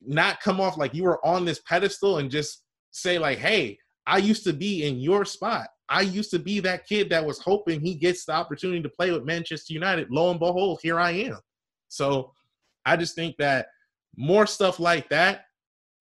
not 0.00 0.40
come 0.40 0.60
off 0.60 0.78
like 0.78 0.94
you 0.94 1.04
were 1.04 1.24
on 1.24 1.44
this 1.44 1.60
pedestal 1.60 2.18
and 2.18 2.30
just 2.30 2.62
say 2.92 3.18
like, 3.18 3.38
hey, 3.38 3.78
I 4.06 4.18
used 4.18 4.44
to 4.44 4.52
be 4.52 4.84
in 4.84 4.98
your 4.98 5.24
spot. 5.24 5.68
I 5.92 6.00
used 6.00 6.30
to 6.30 6.38
be 6.38 6.58
that 6.60 6.86
kid 6.86 7.10
that 7.10 7.24
was 7.24 7.38
hoping 7.38 7.80
he 7.80 7.94
gets 7.94 8.24
the 8.24 8.32
opportunity 8.32 8.80
to 8.82 8.88
play 8.88 9.12
with 9.12 9.26
Manchester 9.26 9.74
United. 9.74 10.10
Lo 10.10 10.30
and 10.30 10.40
behold, 10.40 10.80
here 10.82 10.98
I 10.98 11.10
am. 11.10 11.38
So 11.88 12.32
I 12.86 12.96
just 12.96 13.14
think 13.14 13.36
that 13.36 13.66
more 14.16 14.46
stuff 14.46 14.80
like 14.80 15.10
that 15.10 15.44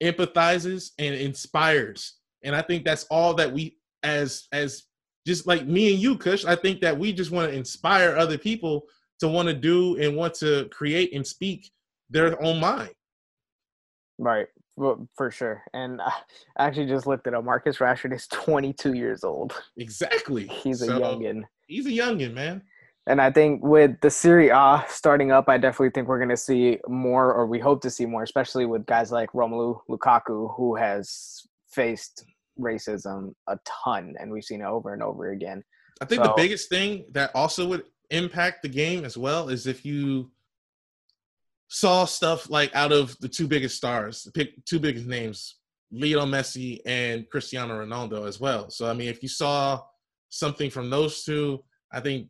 empathizes 0.02 0.92
and 0.98 1.14
inspires. 1.14 2.20
And 2.44 2.56
I 2.56 2.62
think 2.62 2.86
that's 2.86 3.04
all 3.12 3.34
that 3.34 3.52
we 3.52 3.78
as 4.04 4.48
as 4.54 4.84
just 5.28 5.46
like 5.46 5.68
me 5.68 5.94
and 5.94 6.02
you, 6.02 6.18
Kush, 6.18 6.46
I 6.46 6.56
think 6.56 6.80
that 6.82 6.98
we 6.98 7.12
just 7.12 7.32
want 7.32 7.52
to 7.52 7.58
inspire 7.58 8.16
other 8.16 8.38
people 8.38 8.84
to 9.20 9.28
want 9.28 9.50
to 9.50 9.54
do 9.54 9.98
and 9.98 10.16
want 10.16 10.34
to 10.36 10.70
create 10.72 11.14
and 11.14 11.28
speak 11.28 11.70
their 12.10 12.42
own 12.42 12.62
mind. 12.62 12.94
Right, 14.18 14.48
well, 14.76 15.07
for 15.15 15.32
sure. 15.32 15.63
And 15.74 16.01
I 16.01 16.11
actually 16.57 16.88
just 16.88 17.07
looked 17.07 17.28
it 17.28 17.34
up. 17.34 17.43
Marcus 17.43 17.78
Rashford 17.78 18.13
is 18.13 18.28
22 18.28 18.93
years 18.93 19.24
old. 19.24 19.53
Exactly. 19.78 20.47
He's 20.47 20.82
a 20.82 20.88
so, 20.88 20.99
youngin. 20.99 21.43
He's 21.67 21.86
a 21.86 21.91
youngin, 21.91 22.34
man. 22.34 22.61
And 23.07 23.19
I 23.19 23.32
think 23.32 23.63
with 23.63 23.99
the 24.01 24.11
Serie 24.11 24.49
A 24.49 24.86
starting 24.88 25.32
up, 25.32 25.49
I 25.49 25.57
definitely 25.57 25.89
think 25.89 26.07
we're 26.07 26.19
going 26.19 26.30
to 26.30 26.38
see 26.38 26.78
more, 26.88 27.34
or 27.34 27.47
we 27.47 27.59
hope 27.59 27.82
to 27.82 27.89
see 27.89 28.05
more, 28.05 28.24
especially 28.24 28.65
with 28.65 28.86
guys 28.86 29.11
like 29.11 29.32
Romelu 29.32 29.80
Lukaku, 29.89 30.55
who 30.55 30.76
has 30.76 31.47
faced 31.67 32.26
racism 32.59 33.34
a 33.47 33.57
ton, 33.65 34.14
and 34.19 34.31
we've 34.31 34.43
seen 34.43 34.61
it 34.61 34.65
over 34.65 34.93
and 34.93 35.02
over 35.02 35.31
again. 35.31 35.64
I 35.99 36.06
think 36.06 36.23
so, 36.23 36.30
the 36.30 36.34
biggest 36.38 36.69
thing 36.69 37.06
that 37.11 37.31
also 37.34 37.68
would 37.68 37.85
impact 38.11 38.61
the 38.61 38.69
game 38.69 39.03
as 39.03 39.18
well 39.18 39.49
is 39.49 39.65
if 39.65 39.84
you 39.84 40.31
saw 41.73 42.03
stuff 42.03 42.49
like 42.49 42.76
out 42.76 42.91
of 42.91 43.18
the 43.22 43.30
two 43.30 43.48
biggest 43.48 43.77
stars, 43.77 44.27
pick 44.34 44.64
two 44.65 44.77
biggest 44.77 45.07
names, 45.07 45.56
Lionel 45.89 46.26
Messi 46.26 46.81
and 46.85 47.27
Cristiano 47.30 47.80
Ronaldo 47.80 48.27
as 48.27 48.41
well. 48.41 48.69
So 48.69 48.89
I 48.89 48.93
mean, 48.93 49.07
if 49.07 49.23
you 49.23 49.30
saw 49.30 49.81
something 50.27 50.69
from 50.69 50.89
those 50.89 51.23
two, 51.23 51.64
I 51.89 52.02
think 52.02 52.27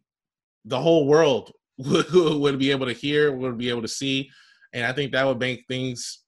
the 0.66 0.80
whole 0.80 1.08
world 1.08 1.52
would, 1.80 2.14
would 2.14 2.60
be 2.60 2.70
able 2.70 2.86
to 2.86 2.94
hear, 2.94 3.36
would 3.36 3.58
be 3.58 3.70
able 3.70 3.82
to 3.82 3.88
see, 3.88 4.30
and 4.74 4.86
I 4.86 4.94
think 4.94 5.12
that 5.12 5.26
would 5.26 5.40
make 5.40 5.66
things 5.68 6.20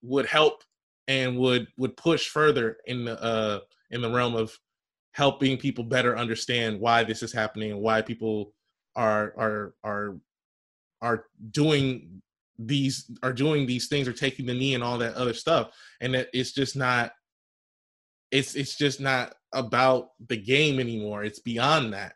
would 0.00 0.24
help 0.24 0.62
and 1.06 1.36
would 1.36 1.66
would 1.76 1.94
push 1.98 2.28
further 2.28 2.78
in 2.86 3.04
the 3.04 3.22
uh, 3.22 3.60
in 3.90 4.00
the 4.00 4.10
realm 4.10 4.34
of 4.34 4.58
helping 5.12 5.58
people 5.58 5.84
better 5.84 6.16
understand 6.16 6.80
why 6.80 7.04
this 7.04 7.22
is 7.22 7.34
happening 7.34 7.72
and 7.72 7.80
why 7.82 8.00
people 8.00 8.54
are 8.96 9.34
are 9.36 9.74
are 9.84 10.16
are 11.04 11.26
doing 11.50 12.22
these 12.58 13.10
are 13.22 13.32
doing 13.32 13.66
these 13.66 13.88
things 13.88 14.08
or 14.08 14.12
taking 14.12 14.46
the 14.46 14.54
knee 14.54 14.74
and 14.74 14.82
all 14.82 14.96
that 14.98 15.14
other 15.14 15.34
stuff 15.34 15.70
and 16.00 16.14
that 16.14 16.28
it's 16.32 16.52
just 16.52 16.76
not 16.76 17.12
it's 18.30 18.54
it's 18.54 18.76
just 18.76 19.00
not 19.00 19.34
about 19.52 20.08
the 20.28 20.36
game 20.36 20.80
anymore. 20.80 21.22
It's 21.22 21.38
beyond 21.38 21.92
that. 21.92 22.14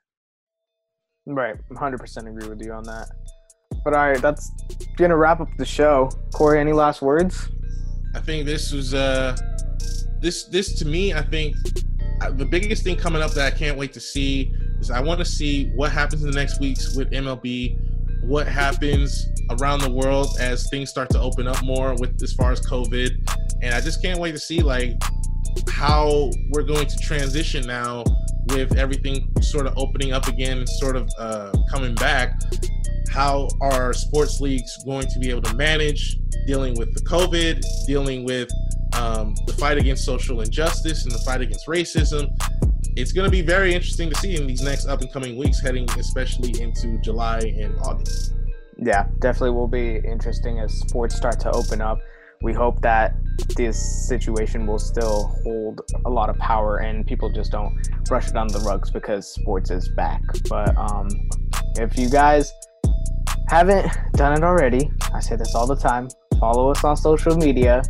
Right. 1.26 1.56
100% 1.70 2.28
agree 2.28 2.48
with 2.48 2.64
you 2.64 2.72
on 2.72 2.82
that. 2.84 3.08
But 3.84 3.94
all 3.94 4.08
right 4.08 4.20
that's 4.20 4.50
gonna 4.96 5.16
wrap 5.16 5.40
up 5.40 5.48
the 5.58 5.66
show. 5.66 6.10
Cory 6.34 6.58
any 6.58 6.72
last 6.72 7.02
words? 7.02 7.48
I 8.14 8.20
think 8.20 8.46
this 8.46 8.72
was 8.72 8.94
uh 8.94 9.36
this 10.20 10.44
this 10.44 10.74
to 10.78 10.84
me 10.84 11.14
I 11.14 11.22
think 11.22 11.56
uh, 12.20 12.30
the 12.30 12.44
biggest 12.44 12.82
thing 12.82 12.96
coming 12.96 13.22
up 13.22 13.32
that 13.32 13.52
I 13.52 13.56
can't 13.56 13.76
wait 13.76 13.92
to 13.92 14.00
see 14.00 14.52
is 14.80 14.90
I 14.90 15.00
want 15.00 15.18
to 15.20 15.24
see 15.24 15.70
what 15.70 15.92
happens 15.92 16.22
in 16.24 16.30
the 16.30 16.36
next 16.36 16.60
weeks 16.60 16.94
with 16.94 17.10
MLB, 17.10 17.78
what 18.22 18.46
happens 18.46 19.26
around 19.60 19.80
the 19.80 19.90
world 19.90 20.36
as 20.40 20.68
things 20.68 20.90
start 20.90 21.10
to 21.10 21.20
open 21.20 21.46
up 21.46 21.62
more 21.62 21.94
with 21.98 22.22
as 22.22 22.32
far 22.32 22.52
as 22.52 22.60
COVID, 22.60 23.10
and 23.62 23.74
I 23.74 23.80
just 23.80 24.02
can't 24.02 24.20
wait 24.20 24.32
to 24.32 24.38
see 24.38 24.60
like 24.60 24.92
how 25.68 26.30
we're 26.50 26.62
going 26.62 26.86
to 26.86 26.96
transition 26.98 27.66
now 27.66 28.04
with 28.48 28.76
everything 28.76 29.30
sort 29.40 29.66
of 29.66 29.74
opening 29.76 30.12
up 30.12 30.26
again 30.26 30.58
and 30.58 30.68
sort 30.68 30.96
of 30.96 31.08
uh, 31.18 31.52
coming 31.70 31.94
back, 31.94 32.38
how 33.10 33.48
are 33.60 33.92
sports 33.92 34.40
leagues 34.40 34.82
going 34.84 35.06
to 35.06 35.18
be 35.18 35.30
able 35.30 35.42
to 35.42 35.54
manage 35.54 36.18
dealing 36.46 36.74
with 36.78 36.94
the 36.94 37.00
COVID, 37.00 37.64
dealing 37.86 38.24
with 38.24 38.48
um, 38.94 39.34
the 39.46 39.52
fight 39.52 39.78
against 39.78 40.04
social 40.04 40.40
injustice 40.40 41.04
and 41.04 41.12
the 41.12 41.18
fight 41.18 41.40
against 41.40 41.66
racism? 41.66 42.28
It's 42.98 43.12
going 43.12 43.26
to 43.26 43.30
be 43.30 43.42
very 43.42 43.74
interesting 43.74 44.10
to 44.10 44.16
see 44.16 44.34
in 44.34 44.48
these 44.48 44.60
next 44.60 44.86
up 44.86 45.00
and 45.02 45.12
coming 45.12 45.38
weeks, 45.38 45.60
heading 45.60 45.88
especially 45.96 46.60
into 46.60 46.98
July 46.98 47.38
and 47.38 47.78
August. 47.82 48.34
Yeah, 48.76 49.06
definitely 49.20 49.52
will 49.52 49.68
be 49.68 50.00
interesting 50.04 50.58
as 50.58 50.74
sports 50.74 51.14
start 51.14 51.38
to 51.40 51.52
open 51.52 51.80
up. 51.80 52.00
We 52.42 52.52
hope 52.52 52.80
that 52.80 53.14
this 53.54 54.08
situation 54.08 54.66
will 54.66 54.80
still 54.80 55.28
hold 55.44 55.80
a 56.06 56.10
lot 56.10 56.28
of 56.28 56.36
power 56.38 56.78
and 56.78 57.06
people 57.06 57.30
just 57.30 57.52
don't 57.52 57.72
brush 58.06 58.30
it 58.30 58.36
under 58.36 58.58
the 58.58 58.64
rugs 58.64 58.90
because 58.90 59.32
sports 59.32 59.70
is 59.70 59.88
back. 59.90 60.20
But 60.48 60.76
um, 60.76 61.08
if 61.76 61.96
you 61.96 62.10
guys 62.10 62.52
haven't 63.46 63.96
done 64.14 64.36
it 64.36 64.42
already, 64.42 64.90
I 65.14 65.20
say 65.20 65.36
this 65.36 65.54
all 65.54 65.68
the 65.68 65.76
time. 65.76 66.08
Follow 66.40 66.72
us 66.72 66.82
on 66.82 66.96
social 66.96 67.36
media 67.36 67.80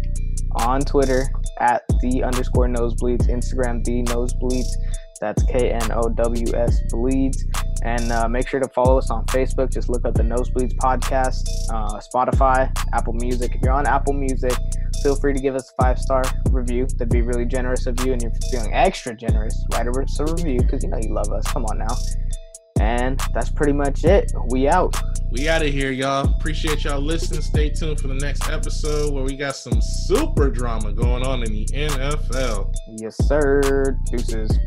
on 0.56 0.82
Twitter 0.82 1.24
at 1.60 1.87
the 2.00 2.22
underscore 2.22 2.68
knowsbleeds, 2.68 3.28
Instagram 3.28 3.84
the 3.84 4.02
knowsbleeds. 4.04 4.68
That's 5.20 5.42
K 5.44 5.70
N 5.70 5.90
O 5.92 6.08
W 6.08 6.54
S 6.54 6.80
bleeds. 6.90 7.44
And 7.82 8.10
uh, 8.12 8.28
make 8.28 8.48
sure 8.48 8.60
to 8.60 8.68
follow 8.68 8.98
us 8.98 9.10
on 9.10 9.24
Facebook. 9.26 9.72
Just 9.72 9.88
look 9.88 10.04
up 10.04 10.14
the 10.14 10.22
Knowsbleeds 10.22 10.74
podcast, 10.74 11.48
uh, 11.70 12.00
Spotify, 12.00 12.70
Apple 12.92 13.12
Music. 13.14 13.54
If 13.54 13.62
you're 13.62 13.72
on 13.72 13.86
Apple 13.86 14.14
Music, 14.14 14.52
feel 15.02 15.14
free 15.14 15.32
to 15.32 15.40
give 15.40 15.54
us 15.54 15.70
a 15.70 15.82
five 15.82 15.98
star 15.98 16.24
review. 16.50 16.86
That'd 16.98 17.10
be 17.10 17.22
really 17.22 17.46
generous 17.46 17.86
of 17.86 17.98
you. 18.04 18.12
And 18.12 18.22
if 18.22 18.32
you're 18.32 18.60
feeling 18.60 18.74
extra 18.74 19.14
generous, 19.14 19.64
write 19.72 19.86
us 19.86 20.20
a 20.20 20.24
review 20.24 20.58
because 20.60 20.82
you 20.82 20.90
know 20.90 20.98
you 20.98 21.12
love 21.12 21.30
us. 21.32 21.46
Come 21.46 21.64
on 21.66 21.78
now. 21.78 21.96
And 22.80 23.20
that's 23.32 23.50
pretty 23.50 23.72
much 23.72 24.04
it. 24.04 24.32
We 24.50 24.68
out. 24.68 24.94
We 25.30 25.48
out 25.48 25.62
of 25.62 25.68
here, 25.68 25.90
y'all. 25.90 26.26
Appreciate 26.26 26.84
y'all 26.84 27.00
listening. 27.00 27.42
Stay 27.42 27.68
tuned 27.70 28.00
for 28.00 28.08
the 28.08 28.14
next 28.14 28.48
episode 28.48 29.12
where 29.12 29.24
we 29.24 29.36
got 29.36 29.56
some 29.56 29.80
super 29.82 30.50
drama 30.50 30.92
going 30.92 31.22
on 31.22 31.42
in 31.42 31.52
the 31.52 31.66
NFL. 31.66 32.74
Yes, 32.98 33.16
sir. 33.26 33.96
Deuces. 34.10 34.58